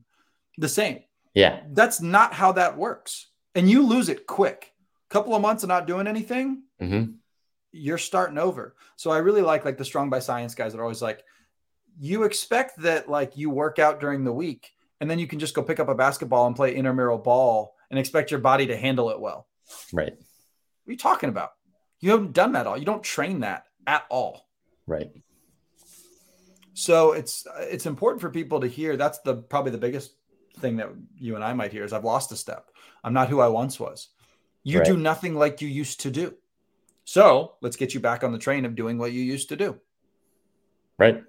the 0.57 0.69
same. 0.69 0.99
yeah 1.33 1.61
That's 1.71 2.01
not 2.01 2.33
how 2.33 2.51
that 2.53 2.77
works. 2.77 3.27
And 3.55 3.69
you 3.69 3.85
lose 3.85 4.09
it 4.09 4.27
quick. 4.27 4.73
couple 5.09 5.33
of 5.35 5.41
months 5.41 5.63
of 5.63 5.69
not 5.69 5.87
doing 5.87 6.07
anything, 6.07 6.63
hmm 6.79 7.03
you're 7.71 7.97
starting 7.99 8.37
over. 8.39 8.75
So 8.95 9.11
I 9.11 9.19
really 9.19 9.41
like 9.43 9.63
like 9.65 9.77
the 9.77 9.85
strong 9.85 10.09
by 10.09 10.19
science 10.19 10.55
guys 10.55 10.71
that 10.73 10.79
are 10.79 10.83
always 10.83 11.01
like, 11.03 11.23
you 11.99 12.23
expect 12.23 12.79
that 12.81 13.07
like 13.09 13.37
you 13.37 13.49
work 13.51 13.77
out 13.79 13.99
during 13.99 14.23
the 14.23 14.33
week 14.33 14.71
and 14.99 15.09
then 15.09 15.19
you 15.19 15.27
can 15.27 15.39
just 15.39 15.53
go 15.55 15.61
pick 15.63 15.79
up 15.79 15.87
a 15.87 15.95
basketball 15.95 16.47
and 16.47 16.55
play 16.55 16.75
intramural 16.75 17.17
ball 17.19 17.75
and 17.89 17.99
expect 17.99 18.31
your 18.31 18.39
body 18.39 18.67
to 18.67 18.75
handle 18.77 19.09
it 19.11 19.19
well. 19.19 19.47
right 19.93 20.13
What 20.13 20.89
are 20.89 20.91
you 20.91 20.97
talking 20.97 21.29
about? 21.29 21.51
You 21.99 22.11
haven't 22.11 22.33
done 22.33 22.53
that 22.53 22.65
all. 22.67 22.77
You 22.77 22.85
don't 22.85 23.03
train 23.03 23.41
that 23.41 23.65
at 23.85 24.05
all. 24.09 24.48
Right 24.89 25.09
So 26.73 27.11
it's 27.13 27.45
it's 27.59 27.85
important 27.85 28.21
for 28.21 28.29
people 28.29 28.59
to 28.61 28.67
hear. 28.67 28.95
That's 28.97 29.19
the 29.19 29.35
probably 29.35 29.71
the 29.71 29.77
biggest 29.77 30.13
thing 30.59 30.77
that 30.77 30.89
you 31.17 31.35
and 31.35 31.43
I 31.43 31.53
might 31.53 31.71
hear 31.71 31.83
is 31.83 31.93
I've 31.93 32.05
lost 32.05 32.31
a 32.31 32.35
step. 32.35 32.69
I'm 33.03 33.13
not 33.13 33.29
who 33.29 33.39
I 33.41 33.47
once 33.47 33.79
was. 33.79 34.09
You 34.63 34.79
Right. 34.79 34.87
do 34.87 34.97
nothing 34.97 35.35
like 35.35 35.61
you 35.61 35.67
used 35.67 35.99
to 36.01 36.11
do. 36.11 36.35
So 37.05 37.55
let's 37.61 37.75
get 37.75 37.93
you 37.93 37.99
back 37.99 38.23
on 38.23 38.31
the 38.31 38.37
train 38.37 38.65
of 38.65 38.75
doing 38.75 38.97
what 38.97 39.11
you 39.11 39.21
used 39.21 39.49
to 39.49 39.55
do. 39.55 39.79
right 40.97 41.23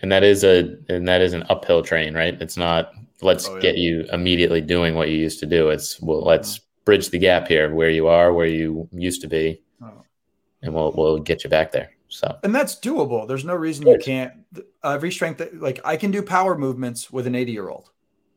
and 0.00 0.10
that 0.10 0.24
is 0.24 0.42
a 0.44 0.76
and 0.88 1.06
that 1.06 1.20
is 1.20 1.32
an 1.34 1.44
uphill 1.48 1.82
train 1.82 2.14
right 2.14 2.40
it's 2.44 2.56
not 2.56 2.92
let's 3.20 3.46
Oh, 3.48 3.54
yeah. 3.56 3.60
get 3.66 3.76
you 3.76 4.04
immediately 4.12 4.60
doing 4.74 4.94
what 4.96 5.08
you 5.10 5.16
used 5.26 5.40
to 5.40 5.46
do 5.46 5.68
it's 5.74 6.00
well 6.00 6.22
let's 6.32 6.60
bridge 6.86 7.10
the 7.10 7.18
gap 7.18 7.46
here 7.48 7.66
where 7.78 7.90
you 7.98 8.06
are 8.08 8.32
where 8.32 8.46
you 8.58 8.88
used 9.08 9.20
to 9.22 9.28
be 9.28 9.62
Oh. 9.80 10.00
and 10.62 10.74
we'll 10.74 10.92
we'll 10.98 11.18
get 11.30 11.44
you 11.44 11.50
back 11.50 11.70
there 11.76 11.88
so 12.12 12.38
And 12.42 12.54
that's 12.54 12.76
doable. 12.76 13.26
There's 13.26 13.44
no 13.44 13.54
reason 13.54 13.86
you 13.86 13.98
can't. 13.98 14.32
Every 14.84 15.10
strength, 15.10 15.42
like 15.54 15.80
I 15.84 15.96
can 15.96 16.10
do 16.10 16.22
power 16.22 16.56
movements 16.56 17.10
with 17.10 17.26
an 17.26 17.34
80 17.34 17.52
year 17.52 17.68
old. 17.68 17.90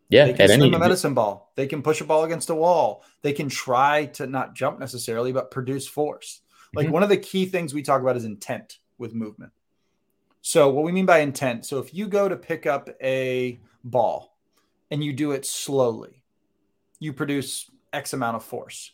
yeah 0.09 0.25
They 0.25 0.33
can 0.33 0.47
swing 0.47 0.73
a 0.73 0.79
medicine 0.79 1.13
ball. 1.13 1.51
They 1.55 1.67
can 1.67 1.81
push 1.81 1.99
a 2.01 2.05
ball 2.05 2.23
against 2.23 2.49
a 2.49 2.55
wall. 2.55 3.03
They 3.21 3.33
can 3.33 3.49
try 3.49 4.05
to 4.17 4.27
not 4.27 4.55
jump 4.55 4.79
necessarily, 4.79 5.31
but 5.33 5.51
produce 5.51 5.87
force. 5.87 6.41
Like 6.73 6.87
Mhm. 6.87 6.91
one 6.91 7.03
of 7.03 7.09
the 7.09 7.17
key 7.17 7.45
things 7.45 7.73
we 7.73 7.81
talk 7.83 8.01
about 8.01 8.15
is 8.15 8.25
intent 8.25 8.79
with 8.97 9.13
movement. 9.13 9.51
So, 10.41 10.69
what 10.69 10.83
we 10.83 10.91
mean 10.91 11.05
by 11.05 11.19
intent 11.19 11.65
so, 11.65 11.79
if 11.79 11.93
you 11.93 12.07
go 12.07 12.29
to 12.29 12.35
pick 12.37 12.65
up 12.65 12.89
a 13.01 13.59
ball 13.83 14.37
and 14.91 15.03
you 15.03 15.11
do 15.11 15.31
it 15.31 15.45
slowly, 15.45 16.23
you 16.99 17.11
produce 17.13 17.69
X 17.91 18.13
amount 18.13 18.35
of 18.35 18.43
force. 18.43 18.91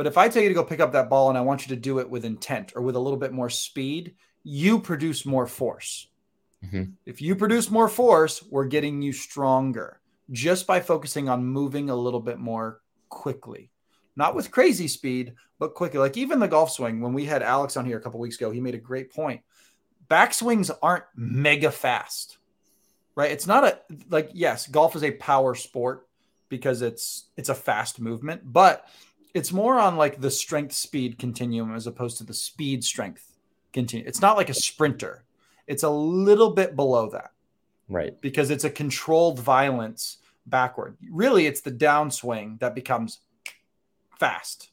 But 0.00 0.06
if 0.06 0.16
I 0.16 0.30
tell 0.30 0.42
you 0.42 0.48
to 0.48 0.54
go 0.54 0.64
pick 0.64 0.80
up 0.80 0.92
that 0.92 1.10
ball 1.10 1.28
and 1.28 1.36
I 1.36 1.42
want 1.42 1.66
you 1.66 1.76
to 1.76 1.78
do 1.78 1.98
it 1.98 2.08
with 2.08 2.24
intent 2.24 2.72
or 2.74 2.80
with 2.80 2.96
a 2.96 2.98
little 2.98 3.18
bit 3.18 3.34
more 3.34 3.50
speed, 3.50 4.14
you 4.42 4.80
produce 4.80 5.26
more 5.26 5.46
force. 5.46 6.08
Mhm. 6.64 6.94
If 7.04 7.20
you 7.20 7.36
produce 7.36 7.70
more 7.70 7.86
force, 7.86 8.42
we're 8.44 8.64
getting 8.64 9.02
you 9.02 9.12
stronger 9.12 10.00
just 10.30 10.66
by 10.66 10.80
focusing 10.80 11.28
on 11.28 11.44
moving 11.44 11.90
a 11.90 11.94
little 11.94 12.20
bit 12.20 12.38
more 12.38 12.80
quickly. 13.10 13.70
Not 14.16 14.34
with 14.34 14.50
crazy 14.50 14.88
speed, 14.88 15.34
but 15.58 15.74
quickly. 15.74 15.98
Like 15.98 16.16
even 16.16 16.38
the 16.38 16.48
golf 16.48 16.70
swing, 16.70 17.02
when 17.02 17.12
we 17.12 17.26
had 17.26 17.42
Alex 17.42 17.76
on 17.76 17.84
here 17.84 17.98
a 17.98 18.00
couple 18.00 18.20
weeks 18.20 18.36
ago, 18.36 18.50
he 18.50 18.58
made 18.58 18.74
a 18.74 18.78
great 18.78 19.12
point. 19.12 19.42
Backswings 20.08 20.70
aren't 20.80 21.04
mega 21.14 21.70
fast, 21.70 22.38
right? 23.16 23.30
It's 23.30 23.46
not 23.46 23.64
a 23.64 23.80
like 24.08 24.30
yes, 24.32 24.66
golf 24.66 24.96
is 24.96 25.04
a 25.04 25.10
power 25.10 25.54
sport 25.54 26.08
because 26.48 26.80
it's 26.80 27.26
it's 27.36 27.50
a 27.50 27.54
fast 27.54 28.00
movement, 28.00 28.50
but 28.50 28.86
it's 29.34 29.52
more 29.52 29.78
on 29.78 29.96
like 29.96 30.20
the 30.20 30.30
strength 30.30 30.72
speed 30.74 31.18
continuum 31.18 31.74
as 31.74 31.86
opposed 31.86 32.18
to 32.18 32.24
the 32.24 32.34
speed 32.34 32.82
strength 32.84 33.36
continuum. 33.72 34.08
It's 34.08 34.20
not 34.20 34.36
like 34.36 34.48
a 34.48 34.54
sprinter. 34.54 35.24
It's 35.66 35.82
a 35.84 35.90
little 35.90 36.50
bit 36.50 36.74
below 36.76 37.08
that 37.10 37.30
right 37.88 38.20
because 38.20 38.50
it's 38.50 38.64
a 38.64 38.70
controlled 38.70 39.38
violence 39.40 40.18
backward. 40.46 40.96
Really, 41.10 41.46
it's 41.46 41.60
the 41.60 41.70
downswing 41.72 42.58
that 42.60 42.74
becomes 42.74 43.20
fast, 44.18 44.70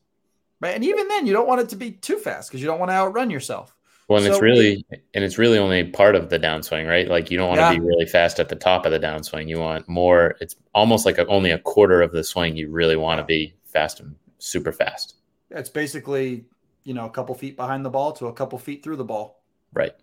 right? 0.59 0.75
And 0.75 0.83
even 0.83 1.07
then, 1.07 1.27
you 1.27 1.33
don't 1.33 1.47
want 1.47 1.61
it 1.61 1.69
to 1.69 1.75
be 1.75 1.91
too 1.91 2.17
fast 2.17 2.49
because 2.49 2.61
you 2.61 2.67
don't 2.67 2.79
want 2.79 2.89
to 2.89 2.95
outrun 2.95 3.29
yourself. 3.29 3.75
well 4.07 4.17
and 4.23 4.27
it's 4.27 4.41
really 4.41 4.85
and 5.13 5.23
it's 5.23 5.37
really 5.37 5.57
only 5.59 5.83
part 5.83 6.15
of 6.15 6.29
the 6.29 6.39
downswing 6.39 6.87
right 6.87 7.09
like 7.09 7.29
you 7.29 7.37
don't 7.37 7.49
want 7.49 7.59
to 7.59 7.63
Yeah. 7.65 7.73
be 7.73 7.79
really 7.81 8.05
fast 8.05 8.39
at 8.39 8.47
the 8.49 8.55
top 8.55 8.85
of 8.85 8.91
the 8.93 8.99
downswing 8.99 9.49
you 9.49 9.59
want 9.59 9.87
more 9.89 10.35
it's 10.39 10.55
almost 10.73 11.05
like 11.05 11.17
a, 11.17 11.27
only 11.27 11.51
a 11.51 11.59
quarter 11.59 12.01
of 12.01 12.11
the 12.13 12.23
swing 12.23 12.55
you 12.55 12.69
really 12.71 12.95
want 12.95 13.19
to 13.19 13.25
be 13.25 13.53
fast 13.65 13.99
and 13.99 14.15
super 14.39 14.71
fast 14.71 15.15
It's 15.49 15.69
basically 15.69 16.45
you 16.83 16.93
know 16.93 17.05
a 17.05 17.09
couple 17.09 17.35
feet 17.35 17.55
behind 17.57 17.83
the 17.85 17.89
ball 17.89 18.11
to 18.13 18.27
a 18.27 18.33
couple 18.33 18.57
feet 18.59 18.83
through 18.83 18.97
the 18.97 19.05
ball. 19.05 19.43
right 19.73 19.93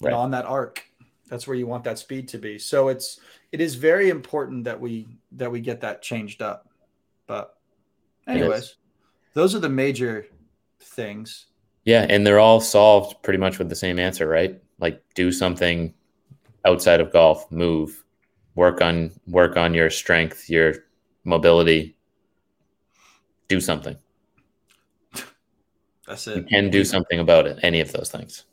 Right. 0.00 0.12
on 0.12 0.30
that 0.32 0.44
arc. 0.44 0.84
That's 1.28 1.46
where 1.46 1.56
you 1.56 1.66
want 1.66 1.84
that 1.84 1.98
speed 1.98 2.28
to 2.28 2.38
be. 2.38 2.58
So 2.58 2.88
it's 2.88 3.20
it 3.52 3.60
is 3.60 3.74
very 3.76 4.10
important 4.10 4.64
that 4.64 4.78
we 4.80 5.06
that 5.32 5.50
we 5.50 5.60
get 5.60 5.80
that 5.80 6.02
changed 6.02 6.42
up. 6.42 6.68
But 7.26 7.56
anyways, 8.26 8.76
those 9.32 9.54
are 9.54 9.60
the 9.60 9.68
major 9.68 10.26
things. 10.80 11.46
Yeah, 11.84 12.06
and 12.08 12.26
they're 12.26 12.40
all 12.40 12.60
solved 12.60 13.22
pretty 13.22 13.38
much 13.38 13.58
with 13.58 13.68
the 13.68 13.76
same 13.76 13.98
answer, 13.98 14.26
right? 14.28 14.60
Like 14.78 15.02
do 15.14 15.30
something 15.32 15.94
outside 16.64 17.00
of 17.00 17.12
golf, 17.12 17.50
move, 17.50 18.04
work 18.54 18.80
on 18.82 19.12
work 19.26 19.56
on 19.56 19.74
your 19.74 19.90
strength, 19.90 20.48
your 20.50 20.74
mobility. 21.24 21.96
Do 23.48 23.60
something. 23.60 23.96
That's 26.06 26.26
it. 26.26 26.36
You 26.36 26.44
can 26.44 26.70
do 26.70 26.84
something 26.84 27.20
about 27.20 27.46
it. 27.46 27.58
Any 27.62 27.80
of 27.80 27.92
those 27.92 28.10
things. 28.10 28.44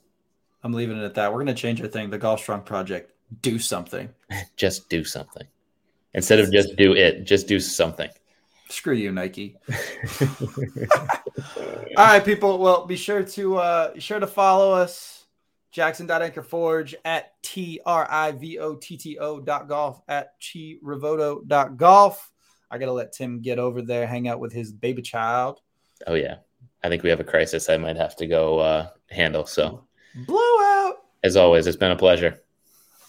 I'm 0.64 0.74
leaving 0.74 0.98
it 0.98 1.04
at 1.04 1.16
that. 1.16 1.34
We're 1.34 1.40
gonna 1.40 1.54
change 1.54 1.82
our 1.82 1.88
thing. 1.88 2.10
The 2.10 2.18
Golf 2.18 2.42
Strong 2.42 2.64
Project. 2.64 3.14
Do 3.42 3.60
something. 3.60 4.10
Just 4.56 4.90
do 4.90 5.04
something. 5.04 5.48
Instead 6.14 6.40
of 6.40 6.52
just 6.52 6.76
do 6.76 6.94
it, 6.94 7.24
just 7.24 7.48
do 7.48 7.60
something. 7.60 8.10
Screw 8.70 8.94
you, 8.94 9.12
Nike. 9.12 9.58
All 11.98 12.06
right, 12.06 12.24
people. 12.24 12.58
Well, 12.58 12.86
be 12.86 12.96
sure 12.96 13.24
to 13.24 13.58
uh 13.58 13.94
be 13.94 14.00
sure 14.00 14.20
to 14.20 14.28
follow 14.28 14.74
us. 14.74 15.26
Jackson.anchorforge 15.72 16.96
at 17.06 17.42
T 17.42 17.80
R 17.86 18.06
I 18.10 18.32
V 18.32 18.60
O 18.60 18.76
T 18.76 18.98
T 18.98 19.18
O 19.20 19.40
dot 19.40 19.70
golf 19.70 20.02
at 20.08 20.34
Chi 20.42 20.76
Rivotto 20.84 21.48
dot 21.48 21.78
golf. 21.78 22.31
I 22.72 22.78
gotta 22.78 22.94
let 22.94 23.12
Tim 23.12 23.42
get 23.42 23.60
over 23.60 23.82
there, 23.82 24.08
hang 24.08 24.30
out 24.30 24.40
with 24.40 24.54
his 24.54 24.72
baby 24.72 25.02
child. 25.02 25.60
Oh 26.08 26.14
yeah. 26.14 26.38
I 26.84 26.90
think 26.90 27.04
we 27.04 27.10
have 27.10 27.20
a 27.20 27.26
crisis 27.26 27.70
I 27.70 27.78
might 27.78 27.98
have 27.98 28.16
to 28.16 28.28
go 28.28 28.60
uh, 28.60 28.88
handle. 29.10 29.46
So 29.46 29.86
Blowout. 30.16 30.96
as 31.24 31.36
always, 31.36 31.68
it's 31.68 31.78
been 31.78 31.92
a 31.92 31.96
pleasure. 31.96 32.40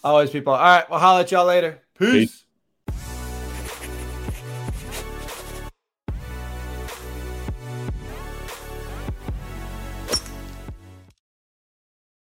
Always, 0.03 0.29
people. 0.29 0.53
All 0.53 0.59
right, 0.59 0.87
we'll 0.89 0.99
holler 0.99 1.21
at 1.21 1.31
y'all 1.31 1.45
later. 1.45 1.81
Peace. 1.97 2.11
Peace. 2.11 2.42